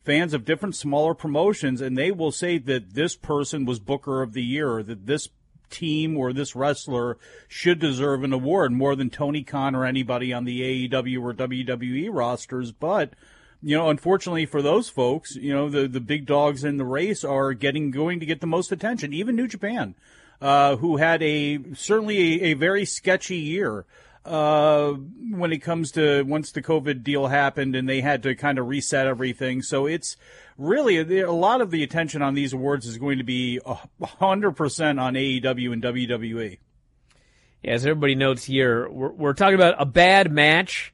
fans 0.04 0.34
of 0.34 0.44
different 0.44 0.76
smaller 0.76 1.14
promotions, 1.14 1.80
and 1.80 1.98
they 1.98 2.12
will 2.12 2.34
say 2.34 2.58
that 2.58 2.96
this 2.96 3.16
person 3.16 3.64
was 3.64 3.80
Booker 3.80 4.22
of 4.22 4.34
the 4.34 4.44
Year, 4.44 4.70
or 4.70 4.84
that 4.84 5.06
this 5.06 5.30
team 5.70 6.18
or 6.18 6.34
this 6.34 6.56
wrestler 6.56 7.18
should 7.48 7.80
deserve 7.80 8.24
an 8.24 8.34
award 8.34 8.72
more 8.72 8.96
than 8.96 9.10
Tony 9.10 9.44
Khan 9.44 9.76
or 9.76 9.86
anybody 9.86 10.34
on 10.34 10.46
the 10.46 10.90
AEW 10.90 11.22
or 11.22 11.34
WWE 11.34 12.10
rosters. 12.12 12.72
But 12.72 13.14
you 13.62 13.78
know, 13.78 13.90
unfortunately 13.90 14.46
for 14.46 14.62
those 14.62 14.90
folks, 14.90 15.36
you 15.36 15.54
know, 15.54 15.70
the 15.70 15.88
the 15.88 16.00
big 16.00 16.26
dogs 16.26 16.64
in 16.64 16.78
the 16.78 16.86
race 16.86 17.24
are 17.24 17.54
getting 17.54 17.92
going 17.92 18.20
to 18.20 18.26
get 18.26 18.42
the 18.42 18.48
most 18.48 18.72
attention. 18.72 19.14
Even 19.14 19.36
New 19.36 19.48
Japan, 19.48 19.96
uh, 20.42 20.78
who 20.78 20.98
had 20.98 21.22
a 21.22 21.60
certainly 21.74 22.44
a, 22.44 22.52
a 22.52 22.54
very 22.54 22.86
sketchy 22.86 23.38
year 23.38 23.86
uh, 24.30 24.94
when 25.32 25.52
it 25.52 25.60
comes 25.60 25.92
to 25.94 26.22
once 26.24 26.52
the 26.52 26.62
COVID 26.62 27.04
deal 27.04 27.28
happened 27.28 27.76
and 27.76 27.90
they 27.90 28.02
had 28.02 28.24
to 28.24 28.36
kind 28.36 28.60
of 28.60 28.68
reset 28.68 29.08
everything. 29.08 29.64
So 29.64 29.88
it's 29.88 30.18
really 30.58 31.20
a 31.22 31.32
lot 31.32 31.62
of 31.62 31.72
the 31.72 31.82
attention 31.82 32.22
on 32.22 32.36
these 32.36 32.54
awards 32.54 32.86
is 32.86 32.98
going 33.00 33.18
to 33.18 33.24
be 33.24 33.60
100% 33.66 35.02
on 35.02 35.14
AEW 35.16 35.74
and 35.74 35.84
WWE. 35.84 36.60
Yeah, 37.64 37.72
as 37.72 37.86
everybody 37.86 38.16
notes 38.16 38.46
here, 38.46 38.88
we're, 38.88 39.12
we're 39.12 39.34
talking 39.34 39.56
about 39.56 39.76
a 39.82 39.86
bad 39.86 40.32
match 40.32 40.94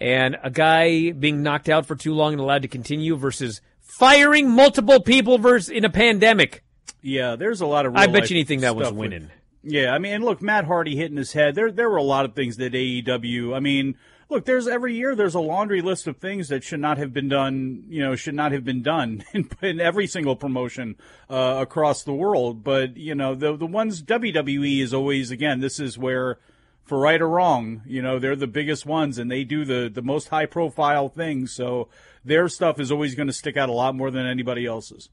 and 0.00 0.36
a 0.42 0.50
guy 0.50 1.12
being 1.12 1.42
knocked 1.42 1.68
out 1.68 1.86
for 1.86 1.94
too 1.94 2.12
long 2.12 2.32
and 2.32 2.40
allowed 2.40 2.62
to 2.62 2.68
continue 2.68 3.16
versus 3.16 3.60
firing 3.80 4.50
multiple 4.50 5.00
people 5.00 5.38
versus 5.38 5.70
in 5.70 5.84
a 5.84 5.90
pandemic. 5.90 6.64
Yeah, 7.00 7.36
there's 7.36 7.60
a 7.60 7.66
lot 7.66 7.86
of. 7.86 7.94
I 7.96 8.06
bet 8.06 8.30
you 8.30 8.36
anything 8.36 8.60
that 8.60 8.74
was 8.74 8.90
winning. 8.92 9.24
With, 9.24 9.30
yeah, 9.66 9.92
I 9.92 9.98
mean, 9.98 10.14
and 10.14 10.24
look, 10.24 10.42
Matt 10.42 10.66
Hardy 10.66 10.96
hitting 10.96 11.16
his 11.16 11.32
head. 11.32 11.54
There, 11.54 11.72
there 11.72 11.88
were 11.88 11.96
a 11.96 12.02
lot 12.02 12.24
of 12.24 12.34
things 12.34 12.58
that 12.58 12.72
AEW. 12.72 13.56
I 13.56 13.60
mean, 13.60 13.96
look, 14.28 14.44
there's 14.44 14.68
every 14.68 14.94
year 14.94 15.14
there's 15.14 15.34
a 15.34 15.40
laundry 15.40 15.80
list 15.80 16.06
of 16.06 16.18
things 16.18 16.48
that 16.48 16.62
should 16.62 16.80
not 16.80 16.98
have 16.98 17.12
been 17.12 17.28
done. 17.28 17.84
You 17.88 18.02
know, 18.02 18.14
should 18.14 18.34
not 18.34 18.52
have 18.52 18.64
been 18.64 18.82
done 18.82 19.24
in, 19.32 19.48
in 19.62 19.80
every 19.80 20.06
single 20.06 20.36
promotion 20.36 20.96
uh, 21.30 21.58
across 21.60 22.02
the 22.02 22.12
world. 22.12 22.62
But 22.62 22.96
you 22.96 23.14
know, 23.14 23.34
the 23.34 23.56
the 23.56 23.66
ones 23.66 24.02
WWE 24.02 24.82
is 24.82 24.92
always 24.92 25.30
again. 25.30 25.60
This 25.60 25.80
is 25.80 25.96
where, 25.96 26.38
for 26.84 26.98
right 26.98 27.20
or 27.20 27.28
wrong, 27.28 27.82
you 27.86 28.02
know, 28.02 28.18
they're 28.18 28.36
the 28.36 28.46
biggest 28.46 28.84
ones 28.84 29.18
and 29.18 29.30
they 29.30 29.44
do 29.44 29.64
the 29.64 29.90
the 29.92 30.02
most 30.02 30.28
high 30.28 30.46
profile 30.46 31.08
things. 31.08 31.52
So 31.52 31.88
their 32.24 32.48
stuff 32.48 32.78
is 32.78 32.92
always 32.92 33.14
going 33.14 33.28
to 33.28 33.32
stick 33.32 33.56
out 33.56 33.70
a 33.70 33.72
lot 33.72 33.94
more 33.94 34.10
than 34.10 34.26
anybody 34.26 34.66
else's. 34.66 35.08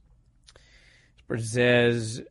Says 1.37 2.21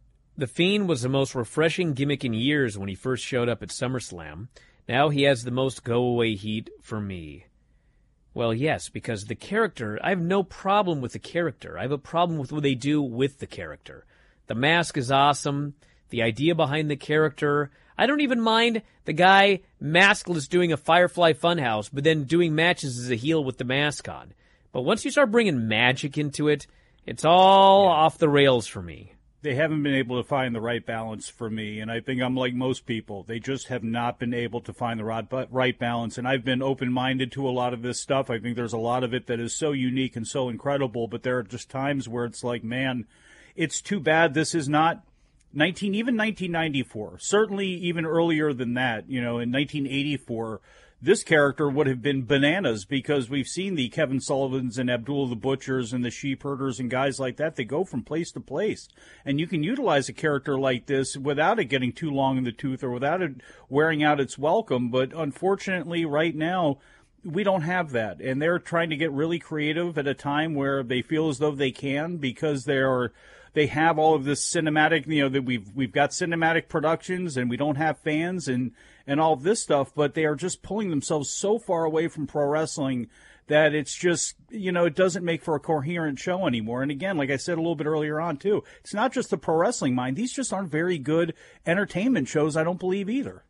the 0.40 0.46
Fiend 0.46 0.88
was 0.88 1.02
the 1.02 1.08
most 1.08 1.34
refreshing 1.34 1.92
gimmick 1.92 2.24
in 2.24 2.32
years 2.32 2.78
when 2.78 2.88
he 2.88 2.94
first 2.94 3.24
showed 3.24 3.48
up 3.48 3.62
at 3.62 3.68
SummerSlam. 3.68 4.48
Now 4.88 5.10
he 5.10 5.24
has 5.24 5.44
the 5.44 5.50
most 5.50 5.84
go 5.84 6.02
away 6.02 6.34
heat 6.34 6.70
for 6.80 6.98
me. 6.98 7.44
Well, 8.32 8.54
yes, 8.54 8.88
because 8.88 9.24
the 9.24 9.34
character, 9.34 9.98
I 10.02 10.08
have 10.08 10.20
no 10.20 10.42
problem 10.42 11.02
with 11.02 11.12
the 11.12 11.18
character. 11.18 11.78
I 11.78 11.82
have 11.82 11.92
a 11.92 11.98
problem 11.98 12.38
with 12.38 12.52
what 12.52 12.62
they 12.62 12.74
do 12.74 13.02
with 13.02 13.38
the 13.38 13.46
character. 13.46 14.06
The 14.46 14.54
mask 14.54 14.96
is 14.96 15.12
awesome. 15.12 15.74
The 16.08 16.22
idea 16.22 16.54
behind 16.54 16.90
the 16.90 16.96
character. 16.96 17.70
I 17.98 18.06
don't 18.06 18.22
even 18.22 18.40
mind 18.40 18.82
the 19.04 19.12
guy 19.12 19.60
maskless 19.82 20.48
doing 20.48 20.72
a 20.72 20.78
Firefly 20.78 21.34
Funhouse, 21.34 21.90
but 21.92 22.02
then 22.02 22.24
doing 22.24 22.54
matches 22.54 22.98
as 22.98 23.10
a 23.10 23.16
heel 23.16 23.44
with 23.44 23.58
the 23.58 23.64
mask 23.64 24.08
on. 24.08 24.32
But 24.72 24.82
once 24.82 25.04
you 25.04 25.10
start 25.10 25.30
bringing 25.30 25.68
magic 25.68 26.16
into 26.16 26.48
it, 26.48 26.66
it's 27.04 27.26
all 27.26 27.84
yeah. 27.84 27.90
off 27.90 28.16
the 28.16 28.28
rails 28.28 28.66
for 28.66 28.80
me 28.80 29.14
they 29.42 29.54
haven't 29.54 29.82
been 29.82 29.94
able 29.94 30.22
to 30.22 30.28
find 30.28 30.54
the 30.54 30.60
right 30.60 30.84
balance 30.84 31.28
for 31.28 31.48
me. 31.48 31.80
And 31.80 31.90
I 31.90 32.00
think 32.00 32.20
I'm 32.20 32.36
like 32.36 32.52
most 32.52 32.84
people. 32.84 33.22
They 33.22 33.38
just 33.38 33.68
have 33.68 33.82
not 33.82 34.18
been 34.18 34.34
able 34.34 34.60
to 34.60 34.72
find 34.72 35.00
the 35.00 35.04
right 35.50 35.78
balance. 35.78 36.18
And 36.18 36.28
I've 36.28 36.44
been 36.44 36.62
open 36.62 36.92
minded 36.92 37.32
to 37.32 37.48
a 37.48 37.50
lot 37.50 37.72
of 37.72 37.80
this 37.80 38.00
stuff. 38.00 38.28
I 38.28 38.38
think 38.38 38.56
there's 38.56 38.74
a 38.74 38.78
lot 38.78 39.02
of 39.02 39.14
it 39.14 39.26
that 39.28 39.40
is 39.40 39.54
so 39.54 39.72
unique 39.72 40.14
and 40.14 40.26
so 40.26 40.50
incredible. 40.50 41.08
But 41.08 41.22
there 41.22 41.38
are 41.38 41.42
just 41.42 41.70
times 41.70 42.06
where 42.06 42.26
it's 42.26 42.44
like, 42.44 42.62
man, 42.62 43.06
it's 43.56 43.80
too 43.80 43.98
bad 43.98 44.34
this 44.34 44.54
is 44.54 44.68
not 44.68 45.04
19, 45.54 45.94
even 45.94 46.16
1994. 46.16 47.18
Certainly 47.20 47.66
even 47.66 48.04
earlier 48.04 48.52
than 48.52 48.74
that, 48.74 49.08
you 49.08 49.22
know, 49.22 49.38
in 49.38 49.50
1984 49.50 50.60
this 51.02 51.24
character 51.24 51.68
would 51.68 51.86
have 51.86 52.02
been 52.02 52.26
bananas 52.26 52.84
because 52.84 53.30
we've 53.30 53.46
seen 53.48 53.74
the 53.74 53.88
Kevin 53.88 54.20
Sullivans 54.20 54.76
and 54.76 54.90
Abdul 54.90 55.28
the 55.28 55.36
Butchers 55.36 55.92
and 55.92 56.04
the 56.04 56.10
sheep 56.10 56.42
herders 56.42 56.78
and 56.78 56.90
guys 56.90 57.18
like 57.18 57.38
that. 57.38 57.56
They 57.56 57.64
go 57.64 57.84
from 57.84 58.02
place 58.02 58.30
to 58.32 58.40
place. 58.40 58.88
And 59.24 59.40
you 59.40 59.46
can 59.46 59.62
utilize 59.62 60.08
a 60.08 60.12
character 60.12 60.58
like 60.58 60.86
this 60.86 61.16
without 61.16 61.58
it 61.58 61.66
getting 61.66 61.92
too 61.92 62.10
long 62.10 62.36
in 62.36 62.44
the 62.44 62.52
tooth 62.52 62.84
or 62.84 62.90
without 62.90 63.22
it 63.22 63.36
wearing 63.70 64.02
out 64.02 64.20
its 64.20 64.36
welcome. 64.36 64.90
But 64.90 65.14
unfortunately, 65.14 66.04
right 66.04 66.34
now, 66.34 66.78
we 67.24 67.44
don't 67.44 67.62
have 67.62 67.92
that. 67.92 68.20
And 68.20 68.40
they're 68.40 68.58
trying 68.58 68.90
to 68.90 68.96
get 68.96 69.12
really 69.12 69.38
creative 69.38 69.96
at 69.96 70.06
a 70.06 70.14
time 70.14 70.54
where 70.54 70.82
they 70.82 71.00
feel 71.00 71.30
as 71.30 71.38
though 71.38 71.52
they 71.52 71.70
can 71.70 72.18
because 72.18 72.64
they 72.66 72.78
are 72.78 73.12
they 73.52 73.66
have 73.66 73.98
all 73.98 74.14
of 74.14 74.24
this 74.24 74.48
cinematic, 74.48 75.06
you 75.06 75.22
know, 75.22 75.28
that 75.30 75.44
we've 75.44 75.74
we've 75.74 75.92
got 75.92 76.10
cinematic 76.10 76.68
productions 76.68 77.36
and 77.36 77.48
we 77.48 77.56
don't 77.56 77.76
have 77.76 77.98
fans 77.98 78.48
and 78.48 78.72
and 79.06 79.20
all 79.20 79.36
this 79.36 79.62
stuff, 79.62 79.92
but 79.94 80.14
they 80.14 80.24
are 80.24 80.34
just 80.34 80.62
pulling 80.62 80.90
themselves 80.90 81.30
so 81.30 81.58
far 81.58 81.84
away 81.84 82.08
from 82.08 82.26
pro 82.26 82.46
wrestling 82.46 83.08
that 83.50 83.74
it's 83.74 83.94
just 83.94 84.36
you 84.48 84.72
know 84.72 84.86
it 84.86 84.94
doesn't 84.94 85.24
make 85.24 85.42
for 85.42 85.54
a 85.54 85.60
coherent 85.60 86.18
show 86.18 86.46
anymore. 86.46 86.82
And 86.82 86.90
again, 86.90 87.16
like 87.16 87.30
I 87.30 87.36
said 87.36 87.58
a 87.58 87.60
little 87.60 87.74
bit 87.74 87.86
earlier 87.86 88.20
on 88.20 88.36
too, 88.36 88.64
it's 88.80 88.94
not 88.94 89.12
just 89.12 89.30
the 89.30 89.36
pro 89.36 89.56
wrestling 89.56 89.94
mind; 89.94 90.16
these 90.16 90.32
just 90.32 90.52
aren't 90.52 90.70
very 90.70 90.98
good 90.98 91.34
entertainment 91.66 92.28
shows. 92.28 92.56
I 92.56 92.64
don't 92.64 92.80
believe 92.80 93.10
either. 93.10 93.44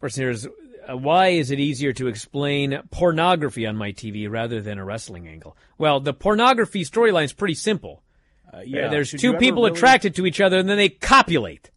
Person 0.00 0.22
here's 0.22 0.46
uh, 0.46 0.96
why 0.96 1.28
is 1.28 1.50
it 1.50 1.60
easier 1.60 1.92
to 1.92 2.08
explain 2.08 2.80
pornography 2.90 3.66
on 3.66 3.76
my 3.76 3.92
TV 3.92 4.28
rather 4.30 4.60
than 4.60 4.78
a 4.78 4.84
wrestling 4.84 5.28
angle? 5.28 5.56
Well, 5.76 6.00
the 6.00 6.14
pornography 6.14 6.84
storyline 6.84 7.24
is 7.24 7.32
pretty 7.32 7.54
simple. 7.54 8.02
Uh, 8.52 8.60
yeah, 8.64 8.88
there's 8.88 9.10
two 9.10 9.34
people 9.34 9.64
really... 9.64 9.76
attracted 9.76 10.14
to 10.14 10.26
each 10.26 10.40
other, 10.40 10.58
and 10.58 10.68
then 10.68 10.78
they 10.78 10.88
copulate. 10.88 11.70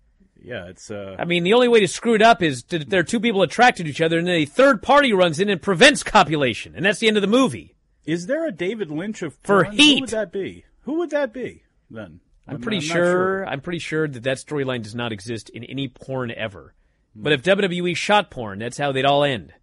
Yeah, 0.44 0.68
it's. 0.68 0.90
Uh... 0.90 1.16
I 1.20 1.26
mean, 1.26 1.44
the 1.44 1.54
only 1.54 1.68
way 1.68 1.80
to 1.82 1.88
screw 1.88 2.16
it 2.16 2.22
up 2.22 2.42
is 2.42 2.64
that 2.66 2.90
there 2.90 3.02
are 3.02 3.04
two 3.04 3.20
people 3.20 3.44
attracted 3.44 3.84
to 3.84 3.90
each 3.90 4.02
other, 4.02 4.18
and 4.18 4.28
then 4.28 4.36
a 4.36 4.46
third 4.46 4.82
party 4.82 5.14
runs 5.14 5.40
in 5.40 5.50
and 5.50 5.62
prevents 5.62 6.04
copulation, 6.04 6.74
and 6.76 6.86
that's 6.86 7.00
the 7.00 7.08
end 7.08 7.18
of 7.18 7.22
the 7.22 7.28
movie. 7.28 7.76
Is 8.06 8.26
there 8.26 8.48
a 8.48 8.52
David 8.52 8.90
Lynch 8.90 9.22
of 9.22 9.36
for 9.44 9.66
Heat? 9.66 9.96
Who 9.96 10.02
would 10.02 10.10
that 10.10 10.32
be? 10.32 10.66
Who 10.82 10.94
would 10.98 11.12
that 11.12 11.32
be 11.32 11.64
then? 11.90 12.20
I'm, 12.48 12.56
I'm 12.56 12.62
pretty 12.62 12.78
I'm 12.78 12.84
sure, 12.84 13.12
sure, 13.12 13.48
I'm 13.48 13.62
pretty 13.62 13.80
sure 13.80 14.08
that 14.08 14.24
that 14.24 14.38
storyline 14.38 14.82
does 14.82 14.96
not 14.96 15.12
exist 15.12 15.50
in 15.50 15.64
any 15.64 15.88
porn 15.88 16.32
ever. 16.32 16.74
Hmm. 17.16 17.24
But 17.24 17.34
if 17.34 17.44
WWE 17.44 17.96
shot 17.96 18.32
porn, 18.32 18.60
that's 18.60 18.80
how 18.80 18.92
they'd 18.92 19.06
all 19.06 19.24
end. 19.24 19.54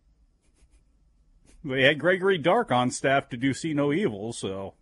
They 1.65 1.83
had 1.83 1.99
Gregory 1.99 2.39
Dark 2.39 2.71
on 2.71 2.93
staff 2.93 3.29
to 3.31 3.37
do 3.37 3.53
See 3.53 3.75
No 3.75 3.93
Evil, 3.93 4.33
so 4.33 4.75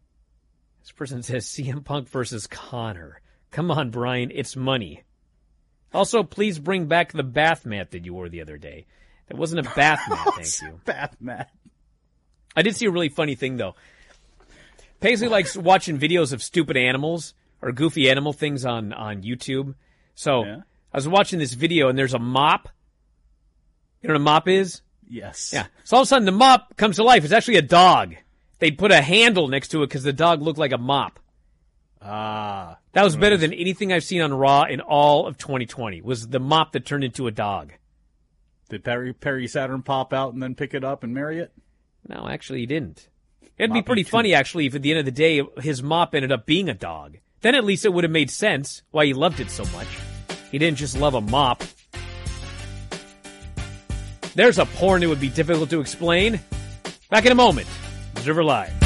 this 0.82 0.92
person 0.92 1.22
says 1.22 1.46
CM 1.46 1.82
Punk 1.82 2.08
versus 2.08 2.46
Conor. 2.46 3.22
Come 3.50 3.70
on, 3.70 3.90
Bryan, 3.90 4.30
it's 4.32 4.54
money. 4.54 5.02
Also, 5.96 6.22
please 6.22 6.58
bring 6.58 6.86
back 6.86 7.12
the 7.12 7.22
bath 7.22 7.66
mat 7.66 7.90
that 7.92 8.04
you 8.04 8.14
wore 8.14 8.28
the 8.28 8.42
other 8.42 8.58
day. 8.58 8.86
That 9.28 9.36
wasn't 9.36 9.66
a 9.66 9.70
bath 9.76 10.00
mat, 10.08 10.34
thank 10.36 10.62
you. 10.62 10.80
Bath 10.84 11.16
mat. 11.20 11.50
I 12.54 12.62
did 12.62 12.76
see 12.76 12.86
a 12.86 12.90
really 12.90 13.08
funny 13.08 13.34
thing 13.34 13.56
though. 13.56 13.74
Paisley 15.00 15.28
likes 15.28 15.56
watching 15.56 15.98
videos 15.98 16.32
of 16.32 16.42
stupid 16.42 16.76
animals 16.76 17.34
or 17.60 17.72
goofy 17.72 18.10
animal 18.10 18.32
things 18.32 18.64
on 18.64 18.92
on 18.92 19.22
YouTube. 19.22 19.74
So 20.14 20.44
yeah. 20.44 20.60
I 20.92 20.96
was 20.96 21.08
watching 21.08 21.38
this 21.38 21.52
video 21.52 21.88
and 21.88 21.98
there's 21.98 22.14
a 22.14 22.18
mop. 22.18 22.68
You 24.00 24.08
know 24.08 24.14
what 24.14 24.20
a 24.20 24.24
mop 24.24 24.48
is? 24.48 24.80
Yes. 25.08 25.50
Yeah. 25.52 25.66
So 25.84 25.96
all 25.96 26.02
of 26.02 26.06
a 26.06 26.08
sudden 26.08 26.24
the 26.24 26.32
mop 26.32 26.76
comes 26.76 26.96
to 26.96 27.04
life. 27.04 27.24
It's 27.24 27.32
actually 27.32 27.56
a 27.56 27.62
dog 27.62 28.14
they'd 28.58 28.78
put 28.78 28.92
a 28.92 29.00
handle 29.00 29.48
next 29.48 29.68
to 29.68 29.82
it 29.82 29.88
because 29.88 30.02
the 30.02 30.12
dog 30.12 30.42
looked 30.42 30.58
like 30.58 30.72
a 30.72 30.78
mop. 30.78 31.20
Ah, 32.00 32.78
that 32.96 33.04
was 33.04 33.14
better 33.14 33.36
than 33.36 33.52
anything 33.52 33.92
I've 33.92 34.04
seen 34.04 34.22
on 34.22 34.32
Raw 34.32 34.62
in 34.62 34.80
all 34.80 35.26
of 35.26 35.36
2020. 35.36 36.00
Was 36.00 36.28
the 36.28 36.40
mop 36.40 36.72
that 36.72 36.86
turned 36.86 37.04
into 37.04 37.26
a 37.26 37.30
dog? 37.30 37.74
Did 38.70 38.84
Perry 38.84 39.12
Perry 39.12 39.46
Saturn 39.46 39.82
pop 39.82 40.14
out 40.14 40.32
and 40.32 40.42
then 40.42 40.54
pick 40.54 40.72
it 40.72 40.82
up 40.82 41.04
and 41.04 41.12
marry 41.12 41.38
it? 41.38 41.52
No, 42.08 42.26
actually, 42.26 42.60
he 42.60 42.66
didn't. 42.66 43.10
It'd 43.58 43.74
be 43.74 43.82
pretty 43.82 44.02
funny, 44.02 44.32
actually, 44.32 44.64
if 44.64 44.74
at 44.74 44.80
the 44.80 44.92
end 44.92 45.00
of 45.00 45.04
the 45.04 45.10
day 45.10 45.42
his 45.60 45.82
mop 45.82 46.14
ended 46.14 46.32
up 46.32 46.46
being 46.46 46.70
a 46.70 46.74
dog. 46.74 47.18
Then 47.42 47.54
at 47.54 47.64
least 47.64 47.84
it 47.84 47.92
would 47.92 48.04
have 48.04 48.10
made 48.10 48.30
sense 48.30 48.80
why 48.92 49.04
he 49.04 49.12
loved 49.12 49.40
it 49.40 49.50
so 49.50 49.66
much. 49.76 49.88
He 50.50 50.56
didn't 50.56 50.78
just 50.78 50.96
love 50.96 51.12
a 51.12 51.20
mop. 51.20 51.64
There's 54.34 54.58
a 54.58 54.64
porn 54.64 55.02
it 55.02 55.08
would 55.08 55.20
be 55.20 55.28
difficult 55.28 55.68
to 55.68 55.80
explain. 55.80 56.40
Back 57.10 57.26
in 57.26 57.32
a 57.32 57.34
moment. 57.34 57.68
Observer 58.14 58.42
Live. 58.42 58.85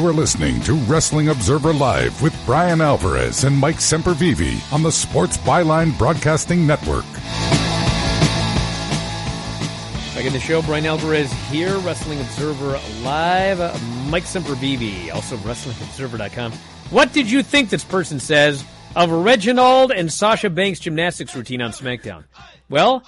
You 0.00 0.06
are 0.06 0.14
listening 0.14 0.62
to 0.62 0.72
Wrestling 0.72 1.28
Observer 1.28 1.74
Live 1.74 2.22
with 2.22 2.34
Bryan 2.46 2.80
Alvarez 2.80 3.44
and 3.44 3.54
Mike 3.54 3.76
Sempervive 3.76 4.72
on 4.72 4.82
the 4.82 4.90
Sports 4.90 5.36
Byline 5.36 5.96
Broadcasting 5.98 6.66
Network. 6.66 7.04
Back 10.14 10.24
in 10.24 10.32
the 10.32 10.40
show, 10.40 10.62
Bryan 10.62 10.86
Alvarez 10.86 11.30
here, 11.50 11.76
Wrestling 11.80 12.18
Observer 12.18 12.80
Live. 13.02 13.60
Uh, 13.60 13.76
Mike 14.08 14.22
Sempervive, 14.22 15.14
also 15.14 15.36
WrestlingObserver.com. 15.36 16.52
What 16.88 17.12
did 17.12 17.30
you 17.30 17.42
think 17.42 17.68
this 17.68 17.84
person 17.84 18.18
says 18.20 18.64
of 18.96 19.10
Reginald 19.10 19.92
and 19.92 20.10
Sasha 20.10 20.48
Banks' 20.48 20.80
gymnastics 20.80 21.36
routine 21.36 21.60
on 21.60 21.72
SmackDown? 21.72 22.24
Well, 22.70 23.02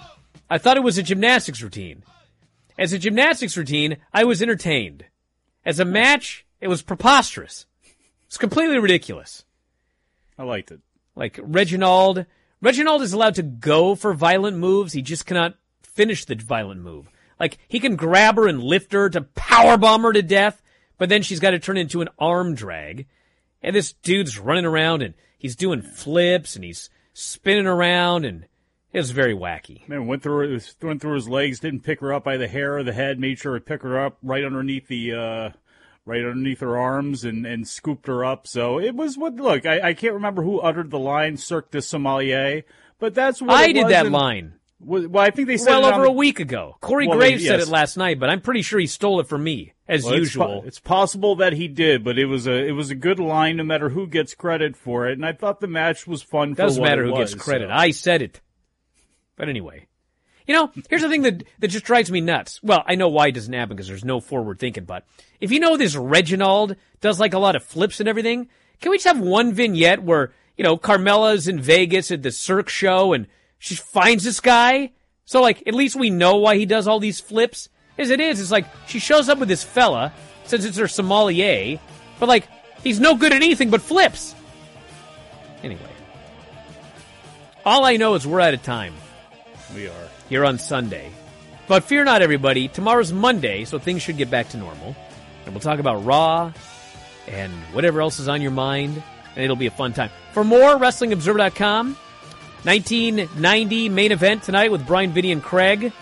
I 0.50 0.58
thought 0.58 0.76
it 0.76 0.82
was 0.82 0.98
a 0.98 1.02
gymnastics 1.02 1.62
routine. 1.62 2.04
As 2.78 2.92
a 2.92 2.98
gymnastics 2.98 3.56
routine, 3.56 3.96
I 4.12 4.24
was 4.24 4.42
entertained. 4.42 5.06
As 5.64 5.80
a 5.80 5.86
match, 5.86 6.41
it 6.62 6.68
was 6.68 6.80
preposterous. 6.80 7.66
It's 8.28 8.38
completely 8.38 8.78
ridiculous. 8.78 9.44
I 10.38 10.44
liked 10.44 10.70
it. 10.70 10.80
Like 11.16 11.38
Reginald, 11.42 12.24
Reginald 12.62 13.02
is 13.02 13.12
allowed 13.12 13.34
to 13.34 13.42
go 13.42 13.96
for 13.96 14.14
violent 14.14 14.56
moves. 14.56 14.92
He 14.92 15.02
just 15.02 15.26
cannot 15.26 15.56
finish 15.82 16.24
the 16.24 16.36
violent 16.36 16.80
move. 16.80 17.10
Like 17.38 17.58
he 17.66 17.80
can 17.80 17.96
grab 17.96 18.36
her 18.36 18.46
and 18.46 18.62
lift 18.62 18.92
her 18.92 19.10
to 19.10 19.22
power 19.22 19.76
bomb 19.76 20.02
her 20.02 20.12
to 20.12 20.22
death, 20.22 20.62
but 20.98 21.08
then 21.08 21.22
she's 21.22 21.40
got 21.40 21.50
to 21.50 21.58
turn 21.58 21.76
into 21.76 22.00
an 22.00 22.08
arm 22.16 22.54
drag. 22.54 23.06
And 23.60 23.74
this 23.74 23.92
dude's 23.92 24.38
running 24.38 24.64
around 24.64 25.02
and 25.02 25.14
he's 25.36 25.56
doing 25.56 25.82
flips 25.82 26.54
and 26.54 26.64
he's 26.64 26.90
spinning 27.12 27.66
around 27.66 28.24
and 28.24 28.46
it 28.92 28.98
was 28.98 29.10
very 29.10 29.34
wacky. 29.34 29.86
Man, 29.88 30.06
went 30.06 30.22
through 30.22 30.60
went 30.80 31.00
through 31.00 31.14
his 31.14 31.28
legs, 31.28 31.58
didn't 31.58 31.80
pick 31.80 32.00
her 32.00 32.14
up 32.14 32.22
by 32.22 32.36
the 32.36 32.46
hair 32.46 32.76
or 32.76 32.84
the 32.84 32.92
head, 32.92 33.18
made 33.18 33.40
sure 33.40 33.58
to 33.58 33.60
pick 33.60 33.82
her 33.82 33.98
up 33.98 34.18
right 34.22 34.44
underneath 34.44 34.86
the 34.86 35.12
uh, 35.12 35.50
right 36.04 36.20
underneath 36.24 36.60
her 36.60 36.76
arms 36.76 37.24
and, 37.24 37.46
and 37.46 37.66
scooped 37.68 38.06
her 38.06 38.24
up. 38.24 38.46
So 38.46 38.78
it 38.80 38.94
was 38.94 39.16
what 39.16 39.36
look, 39.36 39.66
I, 39.66 39.90
I 39.90 39.94
can't 39.94 40.14
remember 40.14 40.42
who 40.42 40.60
uttered 40.60 40.90
the 40.90 40.98
line 40.98 41.36
Cirque 41.36 41.70
du 41.70 41.80
Sommelier, 41.80 42.62
but 42.98 43.14
that's 43.14 43.40
what 43.40 43.50
I 43.50 43.72
did 43.72 43.88
that 43.88 44.06
in- 44.06 44.12
line. 44.12 44.54
Well, 44.84 45.06
well, 45.08 45.22
I 45.22 45.30
think 45.30 45.46
they 45.46 45.58
said 45.58 45.70
well 45.70 45.84
it 45.84 45.92
on 45.92 45.94
over 45.94 46.02
the- 46.06 46.08
a 46.08 46.12
week 46.12 46.40
ago. 46.40 46.76
Corey 46.80 47.06
Well, 47.06 47.16
Graves 47.16 47.44
said 47.46 47.60
it 47.60 47.68
last 47.68 47.96
night, 47.96 48.18
but 48.18 48.30
I'm 48.30 48.40
pretty 48.40 48.62
sure 48.62 48.80
he 48.80 48.88
stole 48.88 49.20
it 49.20 49.28
from 49.28 49.44
me 49.44 49.74
as 49.86 50.02
Well, 50.02 50.14
it's 50.14 50.34
po- 50.34 50.42
usual. 50.48 50.62
It's, 50.66 50.80
possible 50.80 51.36
that 51.36 51.52
he 51.52 51.68
did, 51.68 52.02
but 52.02 52.18
it 52.18 52.26
was 52.26 52.48
a 52.48 52.66
it 52.66 52.72
was 52.72 52.90
a 52.90 52.96
good 52.96 53.20
line 53.20 53.58
no 53.58 53.62
matter 53.62 53.90
who 53.90 54.08
gets 54.08 54.34
credit 54.34 54.76
for 54.76 55.08
it, 55.08 55.12
and 55.12 55.24
I 55.24 55.34
thought 55.34 55.60
the 55.60 55.68
match 55.68 56.04
was 56.08 56.20
fun. 56.22 56.56
for 56.56 56.62
Doesn't 56.62 56.82
matter 56.82 57.04
it 57.04 57.10
who 57.10 57.12
was, 57.12 57.32
gets 57.32 57.44
credit. 57.44 57.68
so. 57.68 57.72
I 57.74 57.92
said 57.92 58.22
it. 58.22 58.40
But 59.36 59.48
anyway, 59.48 59.86
you 60.46 60.54
know, 60.54 60.70
here's 60.88 61.02
the 61.02 61.08
thing 61.08 61.22
that 61.22 61.44
that 61.58 61.68
just 61.68 61.84
drives 61.84 62.10
me 62.10 62.20
nuts. 62.20 62.60
Well, 62.62 62.82
I 62.86 62.94
know 62.94 63.08
why 63.08 63.28
it 63.28 63.32
doesn't 63.32 63.52
happen 63.52 63.76
because 63.76 63.88
there's 63.88 64.04
no 64.04 64.20
forward 64.20 64.58
thinking. 64.58 64.84
But 64.84 65.04
if 65.40 65.52
you 65.52 65.60
know 65.60 65.76
this 65.76 65.96
Reginald 65.96 66.76
does 67.00 67.20
like 67.20 67.34
a 67.34 67.38
lot 67.38 67.56
of 67.56 67.64
flips 67.64 68.00
and 68.00 68.08
everything, 68.08 68.48
can 68.80 68.90
we 68.90 68.96
just 68.96 69.06
have 69.06 69.20
one 69.20 69.52
vignette 69.52 70.02
where 70.02 70.32
you 70.56 70.64
know 70.64 70.76
Carmella's 70.76 71.48
in 71.48 71.60
Vegas 71.60 72.10
at 72.10 72.22
the 72.22 72.32
Cirque 72.32 72.68
show 72.68 73.12
and 73.12 73.26
she 73.58 73.74
finds 73.74 74.24
this 74.24 74.40
guy? 74.40 74.92
So 75.24 75.40
like 75.40 75.62
at 75.66 75.74
least 75.74 75.96
we 75.96 76.10
know 76.10 76.36
why 76.36 76.56
he 76.56 76.66
does 76.66 76.86
all 76.86 77.00
these 77.00 77.20
flips. 77.20 77.68
As 77.98 78.10
it 78.10 78.20
is, 78.20 78.40
it's 78.40 78.50
like 78.50 78.66
she 78.86 78.98
shows 78.98 79.28
up 79.28 79.38
with 79.38 79.48
this 79.48 79.62
fella 79.62 80.12
since 80.44 80.64
it's 80.64 80.78
her 80.78 80.88
sommelier, 80.88 81.78
but 82.18 82.28
like 82.28 82.48
he's 82.82 82.98
no 82.98 83.14
good 83.14 83.32
at 83.32 83.42
anything 83.42 83.70
but 83.70 83.82
flips. 83.82 84.34
Anyway. 85.62 85.80
All 87.64 87.84
I 87.84 87.96
know 87.96 88.14
is 88.14 88.26
we're 88.26 88.40
out 88.40 88.54
of 88.54 88.62
time. 88.62 88.94
We 89.74 89.86
are. 89.86 90.08
Here 90.32 90.46
on 90.46 90.58
Sunday. 90.58 91.10
But 91.68 91.84
fear 91.84 92.04
not, 92.04 92.22
everybody. 92.22 92.66
Tomorrow's 92.66 93.12
Monday, 93.12 93.66
so 93.66 93.78
things 93.78 94.00
should 94.00 94.16
get 94.16 94.30
back 94.30 94.48
to 94.48 94.56
normal. 94.56 94.96
And 95.44 95.52
we'll 95.52 95.60
talk 95.60 95.78
about 95.78 96.06
Raw 96.06 96.54
and 97.28 97.52
whatever 97.74 98.00
else 98.00 98.18
is 98.18 98.28
on 98.28 98.40
your 98.40 98.50
mind, 98.50 99.02
and 99.36 99.44
it'll 99.44 99.56
be 99.56 99.66
a 99.66 99.70
fun 99.70 99.92
time. 99.92 100.08
For 100.32 100.42
more, 100.42 100.78
WrestlingObserver.com. 100.78 101.98
1990 102.64 103.90
main 103.90 104.10
event 104.10 104.42
tonight 104.44 104.72
with 104.72 104.86
Brian 104.86 105.12
Vitti 105.12 105.32
and 105.32 105.42
Craig. 105.42 105.92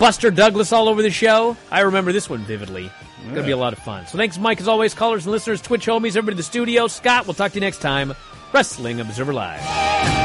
Buster 0.00 0.32
Douglas 0.32 0.72
all 0.72 0.88
over 0.88 1.02
the 1.02 1.10
show. 1.10 1.56
I 1.70 1.82
remember 1.82 2.10
this 2.10 2.28
one 2.28 2.40
vividly. 2.40 2.86
It's 2.86 3.24
going 3.26 3.36
to 3.36 3.42
be 3.44 3.52
a 3.52 3.56
lot 3.56 3.74
of 3.74 3.78
fun. 3.78 4.08
So 4.08 4.18
thanks, 4.18 4.38
Mike, 4.38 4.60
as 4.60 4.66
always, 4.66 4.92
callers 4.92 5.24
and 5.24 5.30
listeners, 5.30 5.62
Twitch 5.62 5.86
homies, 5.86 6.16
everybody 6.16 6.32
in 6.32 6.38
the 6.38 6.42
studio. 6.42 6.88
Scott, 6.88 7.28
we'll 7.28 7.34
talk 7.34 7.52
to 7.52 7.58
you 7.58 7.60
next 7.60 7.78
time. 7.78 8.12
Wrestling 8.52 8.98
Observer 8.98 9.32
Live. 9.32 10.21